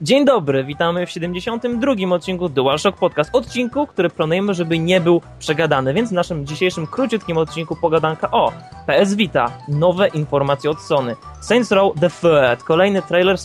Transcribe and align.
Dzień 0.00 0.24
dobry, 0.24 0.64
witamy 0.64 1.06
w 1.06 1.10
72. 1.10 1.92
odcinku 2.14 2.48
DualShock 2.48 2.98
Podcast. 2.98 3.30
Odcinku, 3.32 3.86
który 3.86 4.10
planujemy, 4.10 4.54
żeby 4.54 4.78
nie 4.78 5.00
był 5.00 5.20
przegadany, 5.38 5.94
więc 5.94 6.10
w 6.10 6.12
naszym 6.12 6.46
dzisiejszym 6.46 6.86
króciutkim 6.86 7.36
odcinku 7.36 7.76
pogadanka 7.76 8.30
o 8.30 8.52
PS 8.86 9.14
Vita, 9.14 9.50
nowe 9.68 10.08
informacje 10.08 10.70
od 10.70 10.80
Sony, 10.80 11.16
Saints 11.40 11.72
Row 11.72 11.94
The 12.00 12.10
Third, 12.10 12.62
kolejny 12.64 13.02
trailer 13.02 13.36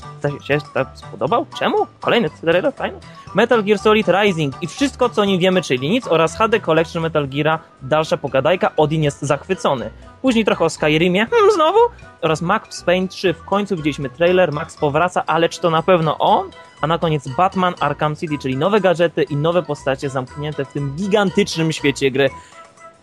się 0.44 0.58
tak 0.74 0.88
spodobał? 0.94 1.46
Czemu? 1.60 1.78
Kolejny 2.00 2.30
trailer, 2.30 2.74
fajny? 2.74 3.00
Metal 3.36 3.64
Gear 3.64 3.80
Solid 3.80 4.08
Rising 4.08 4.56
i 4.62 4.68
wszystko 4.68 5.10
co 5.10 5.22
o 5.22 5.26
nim 5.26 5.40
wiemy, 5.40 5.62
czyli 5.62 5.90
nic 5.90 6.08
oraz 6.08 6.38
HD 6.38 6.60
Collection 6.60 7.04
Metal 7.04 7.28
Geara, 7.28 7.60
dalsza 7.82 8.18
pogadajka, 8.18 8.72
Odin 8.78 9.04
jest 9.04 9.22
zachwycony. 9.22 9.90
Później 10.22 10.46
trochę 10.46 10.66
o 10.66 10.70
Skyrimie, 10.70 11.26
hmm, 11.26 11.52
znowu, 11.52 11.80
oraz 12.22 12.42
Max 12.42 12.84
Payne 12.84 13.08
3. 13.08 13.34
W 13.34 13.46
końcu 13.46 13.76
widzieliśmy 13.76 14.10
trailer, 14.10 14.52
Max 14.52 14.78
powraca, 14.78 15.24
ale 15.26 15.50
czy 15.50 15.62
to 15.62 15.70
na 15.70 15.84
pewno 15.84 16.18
on? 16.18 16.50
A 16.82 16.88
na 16.88 16.98
koniec 16.98 17.28
Batman 17.28 17.74
Arkham 17.80 18.16
City, 18.16 18.38
czyli 18.42 18.58
nowe 18.58 18.82
gadżety 18.82 19.24
i 19.24 19.36
nowe 19.36 19.64
postacie 19.64 20.10
zamknięte 20.10 20.66
w 20.66 20.74
tym 20.74 20.96
gigantycznym 20.96 21.72
świecie 21.72 22.12
gry. 22.12 22.30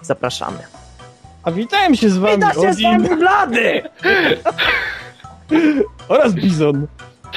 Zapraszamy. 0.03 0.59
A 1.43 1.51
witałem 1.51 1.97
się 1.97 2.11
z 2.11 2.19
wami, 2.19 2.35
Wita 2.35 2.55
się 2.55 2.75
z 2.75 2.83
wami 2.83 3.09
Blady! 3.17 3.83
oraz 6.09 6.35
Bizon. 6.35 6.87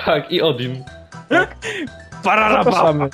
Tak, 0.06 0.32
i 0.32 0.42
Odin. 0.42 0.84
Pararapa! 1.30 1.56
Zapraszamy. 2.24 3.10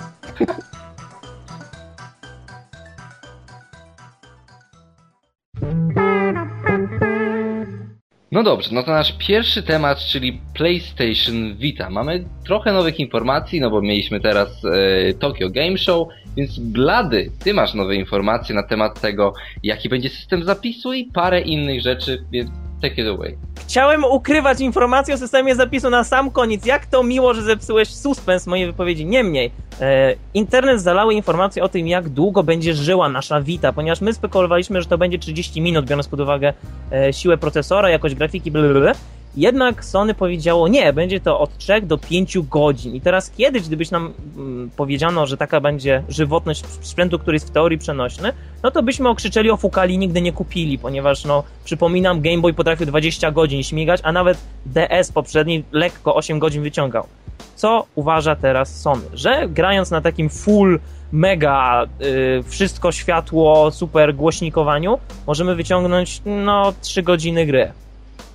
No 8.31 8.43
dobrze, 8.43 8.69
no 8.71 8.83
to 8.83 8.91
nasz 8.91 9.17
pierwszy 9.17 9.63
temat, 9.63 9.99
czyli 9.99 10.41
PlayStation 10.53 11.55
Vita. 11.55 11.89
Mamy 11.89 12.25
trochę 12.45 12.73
nowych 12.73 12.99
informacji, 12.99 13.61
no 13.61 13.69
bo 13.69 13.81
mieliśmy 13.81 14.19
teraz 14.19 14.65
e, 14.65 15.13
Tokyo 15.13 15.49
Game 15.49 15.77
Show, 15.77 16.07
więc 16.37 16.59
Blady, 16.59 17.31
ty 17.43 17.53
masz 17.53 17.73
nowe 17.73 17.95
informacje 17.95 18.55
na 18.55 18.63
temat 18.63 19.01
tego, 19.01 19.33
jaki 19.63 19.89
będzie 19.89 20.09
system 20.09 20.43
zapisu 20.43 20.93
i 20.93 21.05
parę 21.05 21.41
innych 21.41 21.81
rzeczy, 21.81 22.25
więc 22.31 22.49
take 22.81 23.01
it 23.01 23.07
away. 23.07 23.37
Chciałem 23.67 24.03
ukrywać 24.03 24.61
informacje 24.61 25.15
o 25.15 25.17
systemie 25.17 25.55
zapisu 25.55 25.89
na 25.89 26.03
sam 26.03 26.31
koniec. 26.31 26.65
Jak 26.65 26.85
to 26.85 27.03
miło, 27.03 27.33
że 27.33 27.41
zepsułeś 27.41 27.89
suspens 27.89 28.47
mojej 28.47 28.65
wypowiedzi. 28.65 29.05
Niemniej, 29.05 29.51
e, 29.81 30.15
internet 30.33 30.81
zalały 30.81 31.13
informacje 31.13 31.63
o 31.63 31.69
tym, 31.69 31.87
jak 31.87 32.09
długo 32.09 32.43
będzie 32.43 32.73
żyła 32.73 33.09
nasza 33.09 33.41
Vita, 33.41 33.73
ponieważ 33.73 34.01
my 34.01 34.13
spekulowaliśmy, 34.13 34.81
że 34.81 34.87
to 34.87 34.97
będzie 34.97 35.19
30 35.19 35.61
minut, 35.61 35.85
biorąc 35.85 36.07
pod 36.07 36.19
uwagę 36.19 36.53
e, 36.91 37.13
siłę 37.13 37.37
procesora, 37.37 37.89
jakość 37.89 38.15
grafiki, 38.15 38.51
blablabla. 38.51 38.93
Jednak 39.37 39.85
Sony 39.85 40.13
powiedziało 40.13 40.67
nie, 40.67 40.93
będzie 40.93 41.19
to 41.19 41.39
od 41.39 41.57
3 41.57 41.81
do 41.81 41.97
5 41.97 42.37
godzin. 42.39 42.95
I 42.95 43.01
teraz 43.01 43.31
kiedyś, 43.31 43.67
gdybyś 43.67 43.91
nam 43.91 44.13
mm, 44.37 44.69
powiedziano, 44.75 45.25
że 45.25 45.37
taka 45.37 45.61
będzie 45.61 46.03
żywotność 46.09 46.65
sprzętu, 46.65 47.19
który 47.19 47.35
jest 47.35 47.47
w 47.47 47.51
teorii 47.51 47.77
przenośny, 47.77 48.33
no 48.63 48.71
to 48.71 48.83
byśmy 48.83 49.09
okrzyczeli, 49.09 49.51
ofukali, 49.51 49.97
nigdy 49.97 50.21
nie 50.21 50.33
kupili, 50.33 50.79
ponieważ 50.79 51.25
no, 51.25 51.43
przypominam, 51.63 52.21
Game 52.21 52.37
Boy 52.37 52.53
potrafił 52.53 52.85
20 52.85 53.31
godzin 53.31 53.63
śmigać, 53.63 54.01
a 54.03 54.11
nawet 54.11 54.37
DS 54.65 55.11
poprzedni 55.11 55.63
lekko 55.71 56.15
8 56.15 56.39
godzin 56.39 56.63
wyciągał. 56.63 57.07
Co 57.55 57.85
uważa 57.95 58.35
teraz 58.35 58.81
Sony? 58.81 59.01
Że 59.13 59.47
grając 59.49 59.91
na 59.91 60.01
takim 60.01 60.29
full 60.29 60.79
mega 61.11 61.85
y, 62.01 62.43
wszystko 62.43 62.91
światło, 62.91 63.71
super 63.71 64.15
głośnikowaniu, 64.15 64.99
możemy 65.27 65.55
wyciągnąć 65.55 66.21
no 66.25 66.73
3 66.81 67.03
godziny 67.03 67.45
gry 67.45 67.71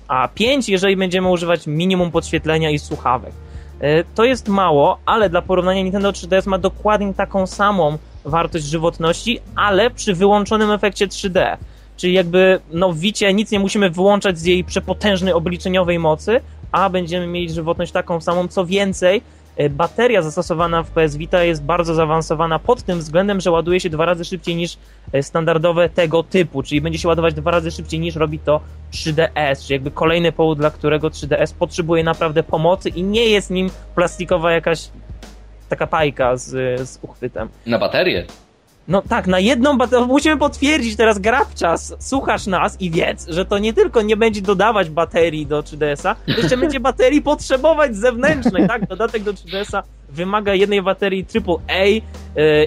a 0.07 0.27
5, 0.27 0.69
jeżeli 0.69 0.97
będziemy 0.97 1.29
używać 1.29 1.67
minimum 1.67 2.11
podświetlenia 2.11 2.69
i 2.69 2.79
słuchawek. 2.79 3.33
E, 3.79 4.03
to 4.03 4.23
jest 4.23 4.47
mało, 4.47 4.97
ale 5.05 5.29
dla 5.29 5.41
porównania 5.41 5.81
Nintendo 5.81 6.11
3DS 6.11 6.47
ma 6.47 6.57
dokładnie 6.57 7.13
taką 7.13 7.47
samą 7.47 7.97
wartość 8.25 8.65
żywotności, 8.65 9.39
ale 9.55 9.89
przy 9.89 10.13
wyłączonym 10.13 10.71
efekcie 10.71 11.07
3D. 11.07 11.57
Czyli 11.97 12.13
jakby 12.13 12.59
no 12.71 12.93
Wicie 12.93 13.33
nic 13.33 13.51
nie 13.51 13.59
musimy 13.59 13.89
wyłączać 13.89 14.39
z 14.39 14.45
jej 14.45 14.63
przepotężnej 14.63 15.33
obliczeniowej 15.33 15.99
mocy, 15.99 16.41
a 16.71 16.89
będziemy 16.89 17.27
mieć 17.27 17.53
żywotność 17.53 17.91
taką 17.91 18.21
samą. 18.21 18.47
Co 18.47 18.65
więcej, 18.65 19.21
bateria 19.69 20.21
zastosowana 20.21 20.83
w 20.83 20.91
PS 20.91 21.17
Vita 21.17 21.43
jest 21.43 21.63
bardzo 21.63 21.93
zaawansowana 21.93 22.59
pod 22.59 22.83
tym 22.83 22.99
względem, 22.99 23.41
że 23.41 23.51
ładuje 23.51 23.79
się 23.79 23.89
dwa 23.89 24.05
razy 24.05 24.25
szybciej 24.25 24.55
niż 24.55 24.77
e, 25.13 25.23
standardowe 25.23 25.89
tego 25.89 26.23
typu, 26.23 26.63
czyli 26.63 26.81
będzie 26.81 26.99
się 26.99 27.07
ładować 27.07 27.33
dwa 27.33 27.51
razy 27.51 27.71
szybciej 27.71 27.99
niż 27.99 28.15
robi 28.15 28.39
to 28.39 28.61
3DS, 28.93 29.61
czyli 29.61 29.73
jakby 29.73 29.91
kolejny 29.91 30.31
powód, 30.31 30.57
dla 30.57 30.71
którego 30.71 31.09
3DS 31.09 31.53
potrzebuje 31.53 32.03
naprawdę 32.03 32.43
pomocy 32.43 32.89
i 32.89 33.03
nie 33.03 33.25
jest 33.25 33.51
nim 33.51 33.69
plastikowa 33.95 34.51
jakaś 34.51 34.89
taka 35.69 35.87
pajka 35.87 36.37
z, 36.37 36.49
z 36.89 36.99
uchwytem. 37.01 37.49
Na 37.65 37.79
baterię? 37.79 38.25
No 38.87 39.01
tak, 39.01 39.27
na 39.27 39.39
jedną 39.39 39.77
baterię. 39.77 40.05
Musimy 40.05 40.37
potwierdzić 40.37 40.95
teraz 40.95 41.19
grabczas. 41.19 41.95
Słuchasz 41.99 42.47
nas 42.47 42.81
i 42.81 42.91
wiedz, 42.91 43.27
że 43.27 43.45
to 43.45 43.57
nie 43.57 43.73
tylko 43.73 44.01
nie 44.01 44.17
będzie 44.17 44.41
dodawać 44.41 44.89
baterii 44.89 45.45
do 45.45 45.61
3DS-a, 45.61 46.15
jeszcze 46.27 46.57
będzie 46.57 46.79
baterii 46.79 47.21
potrzebować 47.21 47.95
zewnętrznej, 47.95 48.67
tak? 48.67 48.87
Dodatek 48.87 49.23
do 49.23 49.33
3DS-a 49.33 49.83
wymaga 50.09 50.53
jednej 50.53 50.81
baterii 50.81 51.25
AAA 51.47 51.85
yy, 51.85 52.01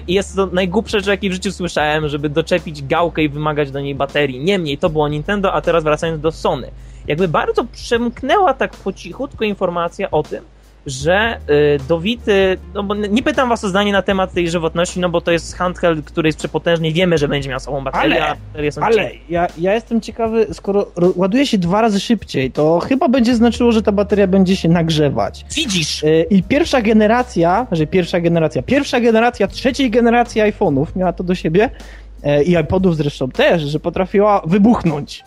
i 0.07 0.13
jest 0.13 0.35
to 0.35 0.45
najgłupsze 0.45 0.99
rzecz, 0.99 1.07
jakie 1.07 1.29
w 1.29 1.33
życiu 1.33 1.51
słyszałem, 1.51 2.09
żeby 2.09 2.29
doczepić 2.29 2.83
gałkę 2.83 3.23
i 3.23 3.29
wymagać 3.29 3.71
do 3.71 3.79
niej 3.79 3.95
baterii. 3.95 4.43
Niemniej, 4.43 4.77
to 4.77 4.89
było 4.89 5.07
Nintendo, 5.07 5.53
a 5.53 5.61
teraz 5.61 5.83
wracając 5.83 6.21
do 6.21 6.31
Sony. 6.31 6.71
Jakby 7.07 7.27
bardzo 7.27 7.63
przemknęła 7.63 8.53
tak 8.53 8.75
po 8.75 8.93
cichutko 8.93 9.43
informacja 9.45 10.11
o 10.11 10.23
tym, 10.23 10.43
że 10.85 11.37
y, 11.49 11.79
do 11.87 11.99
Wity, 11.99 12.57
no 12.73 12.83
bo 12.83 12.95
nie 12.95 13.23
pytam 13.23 13.49
was 13.49 13.63
o 13.63 13.69
zdanie 13.69 13.91
na 13.91 14.01
temat 14.01 14.33
tej 14.33 14.49
żywotności, 14.49 14.99
no 14.99 15.09
bo 15.09 15.21
to 15.21 15.31
jest 15.31 15.55
handheld, 15.55 16.05
który 16.05 16.27
jest 16.27 16.39
przepotężny 16.39 16.91
wiemy, 16.91 17.17
że 17.17 17.27
będzie 17.27 17.49
miał 17.49 17.59
sobą 17.59 17.83
baterię, 17.83 18.25
ale, 18.25 18.35
baterie 18.51 18.71
są 18.71 18.81
Ale 18.81 19.11
ja, 19.29 19.47
ja 19.57 19.73
jestem 19.73 20.01
ciekawy, 20.01 20.47
skoro 20.53 20.85
ładuje 21.15 21.45
się 21.45 21.57
dwa 21.57 21.81
razy 21.81 21.99
szybciej, 21.99 22.51
to 22.51 22.79
chyba 22.79 23.07
będzie 23.07 23.35
znaczyło, 23.35 23.71
że 23.71 23.81
ta 23.81 23.91
bateria 23.91 24.27
będzie 24.27 24.55
się 24.55 24.69
nagrzewać. 24.69 25.45
Widzisz! 25.55 26.03
Y, 26.03 26.25
I 26.29 26.43
pierwsza 26.43 26.81
generacja, 26.81 27.67
że 27.71 27.87
pierwsza 27.87 28.19
generacja, 28.19 28.61
pierwsza 28.61 28.99
generacja 28.99 29.47
trzeciej 29.47 29.89
generacji 29.91 30.41
iPhone'ów 30.41 30.85
miała 30.95 31.13
to 31.13 31.23
do 31.23 31.35
siebie 31.35 31.69
y, 32.39 32.43
i 32.43 32.51
iPodów 32.51 32.95
zresztą 32.95 33.31
też, 33.31 33.61
że 33.61 33.79
potrafiła 33.79 34.41
wybuchnąć. 34.45 35.23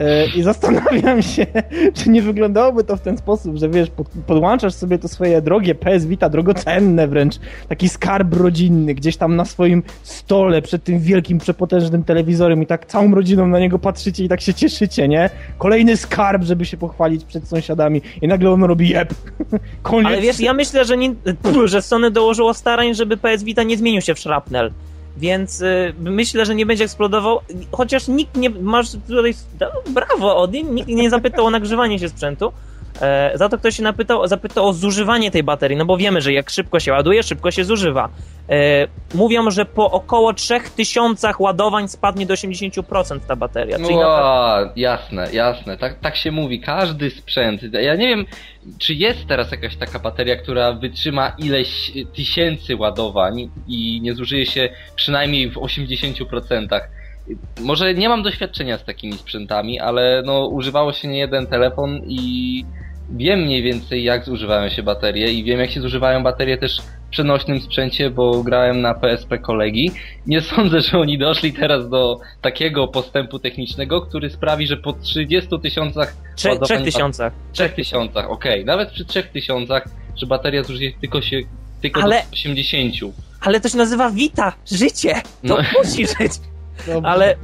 E, 0.00 0.26
I 0.26 0.42
zastanawiam 0.42 1.22
się, 1.22 1.46
czy 1.94 2.10
nie 2.10 2.22
wyglądałoby 2.22 2.84
to 2.84 2.96
w 2.96 3.00
ten 3.00 3.18
sposób, 3.18 3.56
że 3.56 3.68
wiesz, 3.68 3.88
podłączasz 4.26 4.74
sobie 4.74 4.98
to 4.98 5.08
swoje 5.08 5.42
drogie 5.42 5.74
PS 5.74 6.06
Vita, 6.06 6.28
drogocenne 6.28 7.08
wręcz, 7.08 7.34
taki 7.68 7.88
skarb 7.88 8.34
rodzinny, 8.34 8.94
gdzieś 8.94 9.16
tam 9.16 9.36
na 9.36 9.44
swoim 9.44 9.82
stole 10.02 10.62
przed 10.62 10.84
tym 10.84 11.00
wielkim, 11.00 11.38
przepotężnym 11.38 12.04
telewizorem 12.04 12.62
i 12.62 12.66
tak 12.66 12.86
całą 12.86 13.14
rodziną 13.14 13.46
na 13.46 13.58
niego 13.58 13.78
patrzycie 13.78 14.24
i 14.24 14.28
tak 14.28 14.40
się 14.40 14.54
cieszycie, 14.54 15.08
nie? 15.08 15.30
Kolejny 15.58 15.96
skarb, 15.96 16.42
żeby 16.42 16.64
się 16.64 16.76
pochwalić 16.76 17.24
przed 17.24 17.48
sąsiadami 17.48 18.02
i 18.22 18.28
nagle 18.28 18.50
on 18.50 18.64
robi 18.64 18.88
jeb. 18.88 19.14
Koniec. 19.82 20.06
Ale 20.06 20.20
wiesz, 20.20 20.40
ja 20.40 20.52
myślę, 20.52 20.84
że, 20.84 20.96
nie, 20.96 21.14
że 21.64 21.82
Sony 21.82 22.10
dołożyło 22.10 22.54
starań, 22.54 22.94
żeby 22.94 23.16
PS 23.16 23.44
Vita 23.44 23.62
nie 23.62 23.76
zmienił 23.76 24.00
się 24.00 24.14
w 24.14 24.18
szrapnel. 24.18 24.72
Więc 25.16 25.60
y, 25.60 25.94
myślę, 26.00 26.46
że 26.46 26.54
nie 26.54 26.66
będzie 26.66 26.84
eksplodował, 26.84 27.40
chociaż 27.72 28.08
nikt 28.08 28.36
nie, 28.36 28.50
masz 28.50 28.90
tutaj, 29.08 29.34
no, 29.60 29.66
brawo 29.92 30.36
Odin, 30.36 30.74
nikt 30.74 30.88
nie 30.88 31.10
zapytał 31.10 31.46
o 31.46 31.50
nagrzewanie 31.50 31.98
się 31.98 32.08
sprzętu, 32.08 32.52
za 33.34 33.48
to 33.48 33.58
ktoś 33.58 33.76
się 33.76 33.82
napytał, 33.82 34.26
zapytał 34.26 34.68
o 34.68 34.72
zużywanie 34.72 35.30
tej 35.30 35.42
baterii, 35.42 35.76
no 35.76 35.84
bo 35.84 35.96
wiemy, 35.96 36.20
że 36.20 36.32
jak 36.32 36.50
szybko 36.50 36.80
się 36.80 36.92
ładuje, 36.92 37.22
szybko 37.22 37.50
się 37.50 37.64
zużywa. 37.64 38.08
E, 38.48 38.86
mówią, 39.14 39.50
że 39.50 39.64
po 39.64 39.90
około 39.90 40.32
3000 40.34 41.32
ładowań 41.38 41.88
spadnie 41.88 42.26
do 42.26 42.34
80% 42.34 43.20
ta 43.28 43.36
bateria. 43.36 43.76
Czyli 43.76 43.94
no, 43.94 44.00
naprawdę... 44.00 44.80
jasne, 44.80 45.28
jasne, 45.32 45.78
tak, 45.78 46.00
tak 46.00 46.16
się 46.16 46.32
mówi, 46.32 46.60
każdy 46.60 47.10
sprzęt, 47.10 47.62
ja 47.72 47.94
nie 47.94 48.08
wiem, 48.08 48.24
czy 48.78 48.94
jest 48.94 49.26
teraz 49.28 49.50
jakaś 49.50 49.76
taka 49.76 49.98
bateria, 49.98 50.36
która 50.36 50.72
wytrzyma 50.72 51.32
ileś 51.38 51.92
tysięcy 52.14 52.76
ładowań 52.76 53.50
i 53.68 54.00
nie 54.02 54.14
zużyje 54.14 54.46
się 54.46 54.68
przynajmniej 54.96 55.50
w 55.50 55.54
80%. 55.54 56.80
Może 57.60 57.94
nie 57.94 58.08
mam 58.08 58.22
doświadczenia 58.22 58.78
z 58.78 58.84
takimi 58.84 59.12
sprzętami, 59.12 59.80
ale 59.80 60.22
no 60.26 60.46
używało 60.46 60.92
się 60.92 61.08
nie 61.08 61.18
jeden 61.18 61.46
telefon 61.46 62.00
i 62.06 62.64
wiem 63.10 63.40
mniej 63.40 63.62
więcej 63.62 64.04
jak 64.04 64.24
zużywają 64.24 64.68
się 64.68 64.82
baterie 64.82 65.32
i 65.32 65.44
wiem 65.44 65.60
jak 65.60 65.70
się 65.70 65.80
zużywają 65.80 66.22
baterie 66.22 66.58
też 66.58 66.80
w 66.80 67.10
przenośnym 67.10 67.60
sprzęcie, 67.60 68.10
bo 68.10 68.42
grałem 68.42 68.80
na 68.80 68.94
PSP 68.94 69.38
kolegi. 69.38 69.90
Nie 70.26 70.40
sądzę, 70.56 70.80
że 70.80 70.98
oni 70.98 71.18
doszli 71.18 71.52
teraz 71.52 71.88
do 71.88 72.20
takiego 72.40 72.88
postępu 72.88 73.38
technicznego, 73.38 74.00
który 74.00 74.30
sprawi, 74.30 74.66
że 74.66 74.76
po 74.76 74.92
30 74.92 75.60
tysiącach... 75.62 76.16
Trzech 76.36 76.82
tysiącach. 76.84 77.32
Trzech 77.52 77.74
tysiącach, 77.74 78.30
okej. 78.30 78.52
Okay. 78.52 78.64
Nawet 78.64 78.90
przy 78.90 79.04
trzech 79.04 79.30
tysiącach, 79.30 79.84
że 80.16 80.26
bateria 80.26 80.62
zużyje 80.62 80.92
tylko 81.00 81.22
się 81.22 81.40
tylko 81.82 82.02
ale, 82.02 82.16
do 82.16 82.32
80. 82.32 82.94
Ale 83.40 83.60
to 83.60 83.68
się 83.68 83.78
nazywa 83.78 84.10
Vita, 84.10 84.52
życie. 84.72 85.14
To 85.14 85.22
no. 85.42 85.56
musi 85.78 86.06
żyć. 86.06 86.32
Ale 87.02 87.36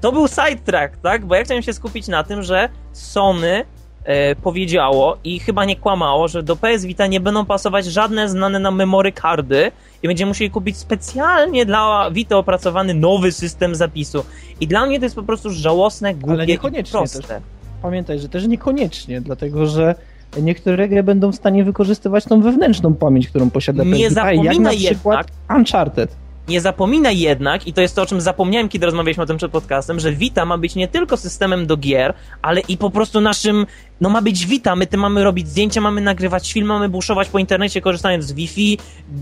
to 0.00 0.12
był 0.12 0.28
sidetrack, 0.28 0.96
tak? 0.96 1.24
Bo 1.26 1.34
ja 1.34 1.44
chciałem 1.44 1.62
się 1.62 1.72
skupić 1.72 2.08
na 2.08 2.24
tym, 2.24 2.42
że 2.42 2.68
Sony 2.92 3.64
e, 4.04 4.36
powiedziało 4.36 5.16
i 5.24 5.40
chyba 5.40 5.64
nie 5.64 5.76
kłamało, 5.76 6.28
że 6.28 6.42
do 6.42 6.56
PS 6.56 6.84
Vita 6.84 7.06
nie 7.06 7.20
będą 7.20 7.46
pasować 7.46 7.86
żadne 7.86 8.28
znane 8.28 8.58
nam 8.58 8.76
memory 8.76 9.12
cardy 9.12 9.72
i 10.02 10.06
będziemy 10.06 10.28
musieli 10.28 10.50
kupić 10.50 10.76
specjalnie 10.76 11.66
dla 11.66 12.10
Vita 12.10 12.36
opracowany 12.36 12.94
nowy 12.94 13.32
system 13.32 13.74
zapisu. 13.74 14.24
I 14.60 14.66
dla 14.66 14.86
mnie 14.86 14.98
to 14.98 15.04
jest 15.04 15.16
po 15.16 15.22
prostu 15.22 15.50
żałosne, 15.50 16.14
głupie 16.14 16.44
i 16.44 16.46
niekoniecznie 16.46 16.98
proste. 16.98 17.22
też. 17.22 17.42
Pamiętaj, 17.82 18.18
że 18.18 18.28
też 18.28 18.46
niekoniecznie, 18.46 19.20
dlatego 19.20 19.66
że 19.66 19.94
niektóre 20.42 20.88
gry 20.88 21.02
będą 21.02 21.32
w 21.32 21.36
stanie 21.36 21.64
wykorzystywać 21.64 22.24
tą 22.24 22.40
wewnętrzną 22.40 22.94
pamięć, 22.94 23.28
którą 23.28 23.50
posiada 23.50 23.84
Nie 23.84 23.90
PS 23.90 24.08
Vita, 24.08 24.32
jak 24.32 24.36
na 24.36 24.44
zapominaj 24.44 24.76
przykład 24.76 25.26
Uncharted. 25.56 26.16
Nie 26.50 26.60
zapominaj 26.60 27.18
jednak, 27.18 27.66
i 27.66 27.72
to 27.72 27.80
jest 27.80 27.96
to, 27.96 28.02
o 28.02 28.06
czym 28.06 28.20
zapomniałem, 28.20 28.68
kiedy 28.68 28.86
rozmawialiśmy 28.86 29.22
o 29.22 29.26
tym 29.26 29.36
przed 29.36 29.52
podcastem, 29.52 30.00
że 30.00 30.12
Vita 30.12 30.44
ma 30.44 30.58
być 30.58 30.74
nie 30.74 30.88
tylko 30.88 31.16
systemem 31.16 31.66
do 31.66 31.76
gier, 31.76 32.14
ale 32.42 32.60
i 32.60 32.76
po 32.76 32.90
prostu 32.90 33.20
naszym, 33.20 33.66
no 34.00 34.08
ma 34.08 34.22
być 34.22 34.46
Vita, 34.46 34.76
my 34.76 34.86
tym 34.86 35.00
mamy 35.00 35.24
robić 35.24 35.48
zdjęcia, 35.48 35.80
mamy 35.80 36.00
nagrywać 36.00 36.52
film, 36.52 36.66
mamy 36.66 36.88
buszować 36.88 37.28
po 37.28 37.38
internecie 37.38 37.80
korzystając 37.80 38.24
z 38.24 38.32
Wi-Fi, 38.32 38.78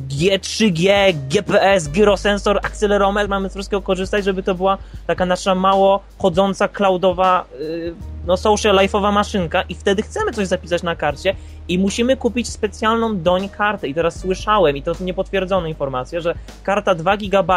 G3G, 0.09 1.15
GPS, 1.31 1.89
gyrosensor, 1.89 2.59
akcelerometr, 2.63 3.29
mamy 3.29 3.51
z 3.51 3.55
wszystkiego 3.55 3.83
korzystać, 3.83 4.25
żeby 4.25 4.43
to 4.43 4.55
była 4.55 4.79
taka 5.07 5.27
nasza 5.27 5.55
mało 5.55 6.01
chodząca, 6.19 6.69
cloudowa, 6.69 7.45
yy, 7.61 7.95
no 8.29 8.37
social 8.37 8.77
life'owa 8.77 9.13
maszynka 9.13 9.63
i 9.63 9.75
wtedy 9.75 10.03
chcemy 10.03 10.33
coś 10.33 10.47
zapisać 10.47 10.83
na 10.83 10.97
karcie 10.97 11.35
i 11.69 11.79
musimy 11.79 12.17
kupić 12.17 12.49
specjalną 12.49 13.19
doń 13.19 13.49
kartę. 13.49 13.89
I 13.89 13.95
teraz 13.95 14.21
słyszałem, 14.21 14.77
i 14.77 14.83
to 14.83 14.93
niepotwierdzone 15.01 15.69
informacje, 15.69 16.21
że 16.21 16.35
karta 16.63 16.95
2 16.95 17.17
GB 17.17 17.53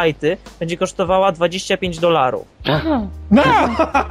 będzie 0.60 0.78
kosztowała 0.78 1.32
25 1.32 2.00
dolarów. 2.00 2.48
No, 3.32 3.44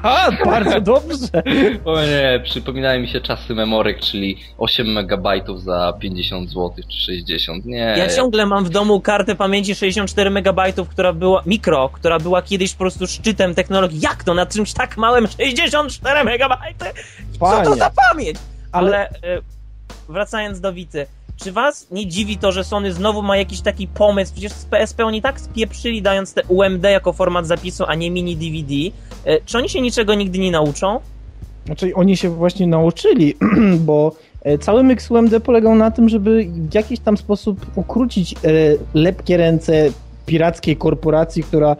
bardzo 0.44 0.80
dobrze. 0.80 1.42
O 1.84 2.00
nie, 2.02 2.40
przypominają 2.44 3.00
mi 3.00 3.08
się 3.08 3.20
czasy 3.20 3.54
memorek, 3.54 4.00
czyli 4.00 4.38
8 4.58 4.98
MB 4.98 5.28
za 5.56 5.92
50 6.00 6.48
zł 6.48 6.72
czy 6.88 7.04
60. 7.04 7.64
Nie. 7.64 7.78
Ja 7.78 8.08
ciągle 8.08 8.46
mam 8.46 8.64
w 8.64 8.70
domu 8.70 9.00
kartę 9.00 9.34
pamięci 9.34 9.74
64 9.74 10.30
MB, 10.30 10.60
która 10.90 11.12
była 11.12 11.42
mikro, 11.46 11.88
która 11.88 12.18
była 12.18 12.42
kiedyś 12.42 12.72
po 12.72 12.78
prostu 12.78 13.06
szczytem 13.06 13.54
technologii. 13.54 14.00
Jak 14.00 14.24
to 14.24 14.34
na 14.34 14.46
czymś 14.46 14.72
tak 14.72 14.96
małym 14.96 15.26
64 15.26 16.20
MB? 16.20 16.54
Co 17.40 17.62
to 17.64 17.74
za 17.74 17.90
pamięć? 18.10 18.38
Ale 18.72 18.90
Ale 18.90 19.08
e, 19.08 19.10
wracając 20.08 20.60
do 20.60 20.72
Wity, 20.72 21.06
czy 21.42 21.52
was 21.52 21.86
nie 21.90 22.06
dziwi 22.06 22.38
to, 22.38 22.52
że 22.52 22.64
Sony 22.64 22.92
znowu 22.92 23.22
ma 23.22 23.36
jakiś 23.36 23.60
taki 23.60 23.88
pomysł? 23.88 24.32
Przecież 24.32 24.52
z 24.52 24.64
PSP 24.64 25.04
oni 25.04 25.22
tak 25.22 25.40
spieprzyli, 25.40 26.02
dając 26.02 26.34
te 26.34 26.42
UMD 26.48 26.84
jako 26.84 27.12
format 27.12 27.46
zapisu, 27.46 27.84
a 27.86 27.94
nie 27.94 28.10
mini 28.10 28.36
DVD. 28.36 28.74
E, 29.24 29.40
Czy 29.46 29.58
oni 29.58 29.68
się 29.68 29.80
niczego 29.80 30.14
nigdy 30.14 30.38
nie 30.38 30.50
nauczą? 30.50 31.00
Znaczy 31.66 31.94
oni 31.94 32.16
się 32.16 32.30
właśnie 32.30 32.66
nauczyli, 32.66 33.34
bo 33.86 34.12
e, 34.42 34.58
cały 34.58 34.84
mix 34.84 35.10
UMD 35.10 35.40
polegał 35.44 35.74
na 35.74 35.90
tym, 35.90 36.08
żeby 36.08 36.46
w 36.70 36.74
jakiś 36.74 37.00
tam 37.00 37.16
sposób 37.16 37.66
ukrócić 37.74 38.32
e, 38.32 38.36
lepkie 38.94 39.36
ręce 39.36 39.90
pirackiej 40.26 40.76
korporacji, 40.76 41.42
która 41.42 41.76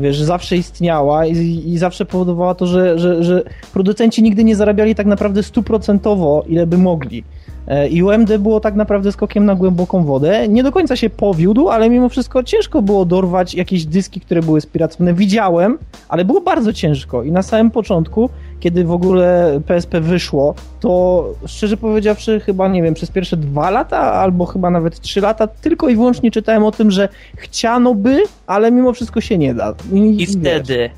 wiesz, 0.00 0.20
zawsze 0.22 0.56
istniała 0.56 1.26
i, 1.26 1.32
i 1.72 1.78
zawsze 1.78 2.04
powodowała 2.04 2.54
to, 2.54 2.66
że, 2.66 2.98
że, 2.98 3.24
że 3.24 3.42
producenci 3.72 4.22
nigdy 4.22 4.44
nie 4.44 4.56
zarabiali 4.56 4.94
tak 4.94 5.06
naprawdę 5.06 5.42
stuprocentowo, 5.42 6.44
ile 6.48 6.66
by 6.66 6.78
mogli. 6.78 7.24
E, 7.70 7.88
I 7.88 8.02
UMD 8.02 8.38
było 8.38 8.60
tak 8.60 8.74
naprawdę 8.74 9.12
skokiem 9.12 9.44
na 9.44 9.54
głęboką 9.54 10.04
wodę. 10.04 10.48
Nie 10.48 10.62
do 10.62 10.72
końca 10.72 10.96
się 10.96 11.10
powiódł, 11.10 11.68
ale 11.68 11.90
mimo 11.90 12.08
wszystko 12.08 12.42
ciężko 12.42 12.82
było 12.82 13.04
dorwać 13.04 13.54
jakieś 13.54 13.84
dyski, 13.84 14.20
które 14.20 14.42
były 14.42 14.60
spiracone. 14.60 15.14
Widziałem, 15.14 15.78
ale 16.08 16.24
było 16.24 16.40
bardzo 16.40 16.72
ciężko. 16.72 17.22
I 17.22 17.32
na 17.32 17.42
samym 17.42 17.70
początku, 17.70 18.30
kiedy 18.60 18.84
w 18.84 18.92
ogóle 18.92 19.60
PSP 19.66 20.00
wyszło, 20.00 20.54
to 20.80 21.24
szczerze 21.46 21.76
powiedziawszy, 21.76 22.40
chyba 22.40 22.68
nie 22.68 22.82
wiem, 22.82 22.94
przez 22.94 23.10
pierwsze 23.10 23.36
dwa 23.36 23.70
lata, 23.70 23.98
albo 23.98 24.46
chyba 24.46 24.70
nawet 24.70 25.00
trzy 25.00 25.20
lata, 25.20 25.46
tylko 25.46 25.88
i 25.88 25.96
wyłącznie 25.96 26.30
czytałem 26.30 26.64
o 26.64 26.72
tym, 26.72 26.90
że 26.90 27.08
chciano 27.36 27.94
by, 27.94 28.22
ale 28.46 28.72
mimo 28.72 28.92
wszystko 28.92 29.20
się 29.20 29.38
nie 29.38 29.54
da. 29.54 29.74
I 29.92 30.16
wiesz. 30.16 30.30
wtedy. 30.30 30.90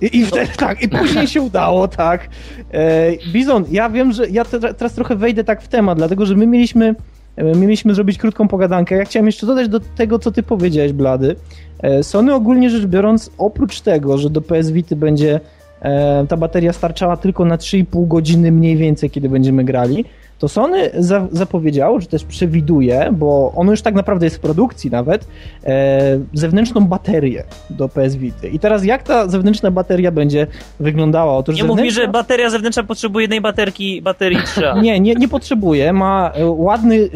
I, 0.00 0.18
I 0.18 0.26
wtedy 0.26 0.50
tak, 0.56 0.82
i 0.82 0.88
później 0.88 1.26
się 1.26 1.42
udało, 1.42 1.88
tak. 1.88 2.28
E, 2.72 3.12
Bizon, 3.32 3.64
ja 3.70 3.90
wiem, 3.90 4.12
że 4.12 4.28
ja 4.28 4.44
te, 4.44 4.74
teraz 4.74 4.94
trochę 4.94 5.16
wejdę 5.16 5.44
tak 5.44 5.62
w 5.62 5.68
temat, 5.68 5.98
dlatego 5.98 6.26
że 6.26 6.34
my 6.34 6.46
mieliśmy, 6.46 6.94
e, 7.36 7.44
mieliśmy 7.44 7.94
zrobić 7.94 8.18
krótką 8.18 8.48
pogadankę. 8.48 8.96
Ja 8.96 9.04
chciałem 9.04 9.26
jeszcze 9.26 9.46
dodać 9.46 9.68
do 9.68 9.80
tego, 9.80 10.18
co 10.18 10.32
ty 10.32 10.42
powiedziałeś, 10.42 10.92
Blady. 10.92 11.36
E, 11.82 12.02
Sony 12.02 12.34
ogólnie 12.34 12.70
rzecz 12.70 12.86
biorąc, 12.86 13.30
oprócz 13.38 13.80
tego, 13.80 14.18
że 14.18 14.30
do 14.30 14.40
PS 14.40 14.70
Vity 14.70 14.96
będzie 14.96 15.40
e, 15.82 16.26
ta 16.28 16.36
bateria 16.36 16.72
starczała 16.72 17.16
tylko 17.16 17.44
na 17.44 17.56
3,5 17.56 18.08
godziny 18.08 18.52
mniej 18.52 18.76
więcej, 18.76 19.10
kiedy 19.10 19.28
będziemy 19.28 19.64
grali, 19.64 20.04
to 20.40 20.48
Sony 20.48 20.90
za, 20.98 21.26
zapowiedziało, 21.32 22.00
że 22.00 22.06
też 22.06 22.24
przewiduje, 22.24 23.08
bo 23.12 23.52
ono 23.56 23.70
już 23.70 23.82
tak 23.82 23.94
naprawdę 23.94 24.26
jest 24.26 24.36
w 24.36 24.40
produkcji 24.40 24.90
nawet, 24.90 25.26
e, 25.64 26.18
zewnętrzną 26.34 26.86
baterię 26.86 27.44
do 27.70 27.88
PS 27.88 28.16
Vity. 28.16 28.48
I 28.48 28.58
teraz 28.58 28.84
jak 28.84 29.02
ta 29.02 29.28
zewnętrzna 29.28 29.70
bateria 29.70 30.10
będzie 30.12 30.46
wyglądała? 30.80 31.36
Otóż 31.36 31.56
Nie 31.56 31.62
zewnętrzna- 31.64 31.90
że 31.90 32.08
bateria 32.08 32.50
zewnętrzna 32.50 32.82
potrzebuje 32.82 33.24
jednej 33.24 33.40
baterki, 33.40 34.02
baterii 34.02 34.38
3. 34.46 34.62
nie, 34.82 35.00
nie, 35.00 35.14
nie 35.14 35.28
potrzebuje. 35.28 35.92
Ma 35.92 36.30
e, 36.34 36.46
ładny 36.46 37.08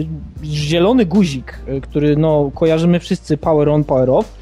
zielony 0.45 1.07
guzik, 1.07 1.59
e, 1.69 1.81
który 1.81 2.17
no, 2.17 2.51
kojarzymy 2.55 3.01
wszyscy 3.01 3.37
power 3.37 3.69
on, 3.69 3.85
power 3.85 4.11
off. 4.11 4.35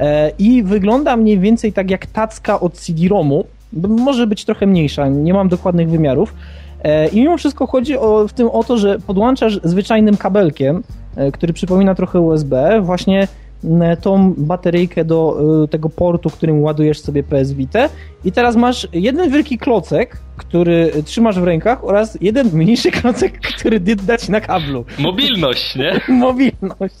E, 0.00 0.32
I 0.38 0.62
wygląda 0.62 1.16
mniej 1.16 1.38
więcej 1.38 1.72
tak 1.72 1.90
jak 1.90 2.06
tacka 2.06 2.60
od 2.60 2.72
CD-ROMu. 2.72 3.44
Może 3.88 4.26
być 4.26 4.44
trochę 4.44 4.66
mniejsza, 4.66 5.08
nie 5.08 5.34
mam 5.34 5.48
dokładnych 5.48 5.90
wymiarów. 5.90 6.34
E, 6.82 7.08
I 7.08 7.20
mimo 7.20 7.38
wszystko 7.38 7.66
chodzi 7.66 7.98
o, 7.98 8.28
w 8.28 8.32
tym 8.32 8.48
o 8.48 8.64
to, 8.64 8.78
że 8.78 8.98
podłączasz 8.98 9.60
zwyczajnym 9.64 10.16
kabelkiem, 10.16 10.82
e, 11.16 11.32
który 11.32 11.52
przypomina 11.52 11.94
trochę 11.94 12.20
USB, 12.20 12.80
właśnie 12.82 13.28
m, 13.64 13.96
tą 14.02 14.34
bateryjkę 14.36 15.04
do 15.04 15.40
e, 15.64 15.68
tego 15.68 15.88
portu, 15.88 16.30
którym 16.30 16.62
ładujesz 16.62 17.00
sobie 17.00 17.22
PS 17.22 17.52
Vita 17.52 17.88
i 18.24 18.32
teraz 18.32 18.56
masz 18.56 18.88
jeden 18.92 19.30
wielki 19.30 19.58
klocek, 19.58 20.18
który 20.36 20.92
trzymasz 21.04 21.40
w 21.40 21.44
rękach 21.44 21.84
oraz 21.84 22.18
jeden 22.20 22.48
mniejszy 22.52 22.90
klocek, 23.00 23.40
który 23.40 23.80
dać 23.80 24.28
na 24.28 24.40
kablu. 24.40 24.84
Mobilność, 24.98 25.76
nie? 25.76 26.00
Mobilność. 26.14 26.94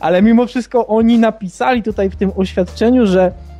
Ale 0.00 0.22
mimo 0.22 0.46
wszystko 0.46 0.86
oni 0.86 1.18
napisali 1.18 1.82
tutaj 1.82 2.10
w 2.10 2.16
tym 2.16 2.32
oświadczeniu, 2.36 3.06
że 3.06 3.22
e, 3.24 3.53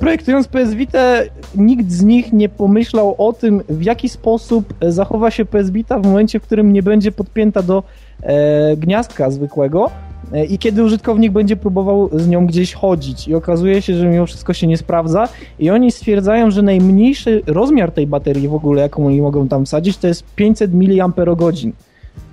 projektując 0.00 0.48
PS 0.48 0.74
Vita 0.74 1.16
nikt 1.54 1.90
z 1.90 2.02
nich 2.02 2.32
nie 2.32 2.48
pomyślał 2.48 3.14
o 3.18 3.32
tym, 3.32 3.62
w 3.68 3.82
jaki 3.82 4.08
sposób 4.08 4.74
e, 4.80 4.92
zachowa 4.92 5.30
się 5.30 5.44
PS 5.44 5.70
Vita 5.70 5.98
w 5.98 6.04
momencie, 6.04 6.40
w 6.40 6.42
którym 6.42 6.72
nie 6.72 6.82
będzie 6.82 7.12
podpięta 7.12 7.62
do 7.62 7.82
e, 8.22 8.76
gniazdka 8.76 9.30
zwykłego 9.30 9.90
e, 10.32 10.44
i 10.44 10.58
kiedy 10.58 10.84
użytkownik 10.84 11.32
będzie 11.32 11.56
próbował 11.56 12.10
z 12.12 12.28
nią 12.28 12.46
gdzieś 12.46 12.74
chodzić. 12.74 13.28
I 13.28 13.34
okazuje 13.34 13.82
się, 13.82 13.94
że 13.94 14.06
mimo 14.06 14.26
wszystko 14.26 14.52
się 14.52 14.66
nie 14.66 14.76
sprawdza 14.76 15.28
i 15.58 15.70
oni 15.70 15.92
stwierdzają, 15.92 16.50
że 16.50 16.62
najmniejszy 16.62 17.42
rozmiar 17.46 17.92
tej 17.92 18.06
baterii 18.06 18.48
w 18.48 18.54
ogóle, 18.54 18.82
jaką 18.82 19.06
oni 19.06 19.20
mogą 19.20 19.48
tam 19.48 19.64
wsadzić, 19.64 19.96
to 19.96 20.06
jest 20.06 20.34
500 20.34 20.70
mAh. 20.74 21.12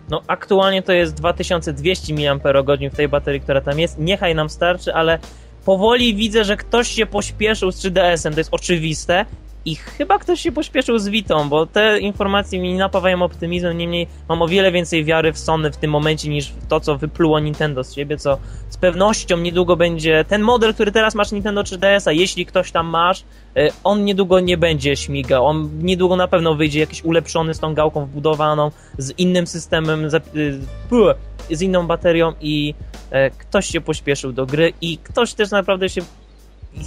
No 0.09 0.21
aktualnie 0.27 0.81
to 0.81 0.91
jest 0.91 1.13
2200 1.13 2.13
mAh 2.13 2.41
w 2.91 2.95
tej 2.95 3.07
baterii, 3.07 3.41
która 3.41 3.61
tam 3.61 3.79
jest. 3.79 3.99
Niechaj 3.99 4.35
nam 4.35 4.49
starczy, 4.49 4.93
ale 4.93 5.19
powoli 5.67 6.15
widzę, 6.15 6.43
że 6.43 6.57
ktoś 6.57 6.87
się 6.87 7.05
pośpieszył 7.05 7.71
z 7.71 7.77
3DS-em, 7.77 8.33
to 8.33 8.39
jest 8.39 8.53
oczywiste. 8.53 9.25
I 9.67 9.75
chyba 9.75 10.19
ktoś 10.19 10.41
się 10.41 10.51
pośpieszył 10.51 10.99
z 10.99 11.07
Witą, 11.07 11.49
bo 11.49 11.65
te 11.65 11.99
informacje 11.99 12.59
mi 12.59 12.73
napawają 12.73 13.21
optymizmem, 13.21 13.77
niemniej 13.77 14.07
mam 14.29 14.41
o 14.41 14.47
wiele 14.47 14.71
więcej 14.71 15.05
wiary 15.05 15.33
w 15.33 15.39
Sony 15.39 15.71
w 15.71 15.77
tym 15.77 15.91
momencie 15.91 16.29
niż 16.29 16.51
w 16.51 16.67
to, 16.67 16.79
co 16.79 16.97
wypluło 16.97 17.39
Nintendo 17.39 17.83
z 17.83 17.93
siebie, 17.93 18.17
co 18.17 18.37
z 18.69 18.77
pewnością 18.77 19.37
niedługo 19.37 19.75
będzie 19.75 20.25
ten 20.27 20.41
model, 20.41 20.73
który 20.73 20.91
teraz 20.91 21.15
masz 21.15 21.31
Nintendo 21.31 21.61
3DS-a, 21.61 22.11
jeśli 22.11 22.45
ktoś 22.45 22.71
tam 22.71 22.87
masz, 22.87 23.19
y, 23.21 23.69
on 23.83 24.05
niedługo 24.05 24.39
nie 24.39 24.57
będzie 24.57 24.95
śmigał, 24.95 25.45
on 25.45 25.69
niedługo 25.81 26.15
na 26.15 26.27
pewno 26.27 26.55
wyjdzie 26.55 26.79
jakiś 26.79 27.03
ulepszony 27.03 27.53
z 27.53 27.59
tą 27.59 27.73
gałką 27.73 28.05
wbudowaną, 28.05 28.71
z 28.97 29.19
innym 29.19 29.47
systemem, 29.47 30.05
y, 30.05 30.09
z 31.51 31.61
inną 31.61 31.87
baterią 31.87 32.33
i 32.41 32.73
e, 33.11 33.29
ktoś 33.29 33.65
się 33.65 33.81
pośpieszył 33.81 34.31
do 34.31 34.45
gry 34.45 34.73
i 34.81 34.97
ktoś 34.97 35.33
też 35.33 35.51
naprawdę 35.51 35.89
się, 35.89 36.01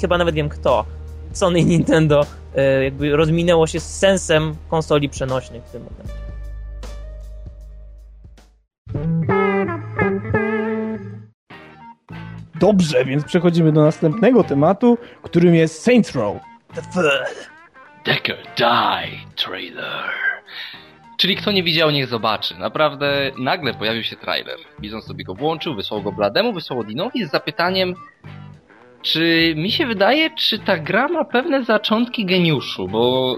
chyba 0.01 0.19
nawet 0.19 0.35
wiem 0.35 0.49
kto, 0.49 0.85
Sony 1.33 1.59
i 1.61 1.65
Nintendo 1.65 2.27
e, 2.57 2.85
jakby 2.85 3.17
rozminęło 3.17 3.67
się 3.67 3.81
z 3.81 3.99
sensem 3.99 4.55
konsoli 4.69 5.09
przenośnych 5.09 5.63
w 5.65 5.71
tym 5.71 5.83
momencie. 5.83 6.21
Dobrze, 12.61 13.05
więc 13.05 13.25
przechodzimy 13.25 13.73
do 13.73 13.83
następnego 13.83 14.45
tematu, 14.45 14.99
którym 15.23 15.55
jest 15.55 15.83
Saints 15.83 16.15
Row. 16.15 16.37
Decker 18.05 18.37
Die 18.59 19.19
trailer. 19.37 20.11
Czyli 21.19 21.37
kto 21.37 21.53
nie 21.53 21.63
widział, 21.63 21.91
niech 21.91 22.09
zobaczy. 22.09 22.59
Naprawdę 22.59 23.31
nagle 23.39 23.75
pojawił 23.75 24.03
się 24.03 24.17
trailer. 24.17 24.57
Bizon 24.81 25.03
sobie 25.03 25.25
go 25.25 25.35
włączył, 25.35 25.75
wysłał 25.75 26.03
go 26.03 26.13
Blademu, 26.13 26.53
wysłał 26.53 26.81
Odinowi 26.81 27.27
z 27.27 27.31
zapytaniem 27.31 27.95
czy 29.03 29.55
mi 29.57 29.71
się 29.71 29.87
wydaje, 29.87 30.31
czy 30.31 30.59
ta 30.59 30.79
gra 30.79 31.09
ma 31.09 31.25
pewne 31.25 31.65
zaczątki 31.65 32.25
geniuszu, 32.25 32.89
bo 32.89 33.37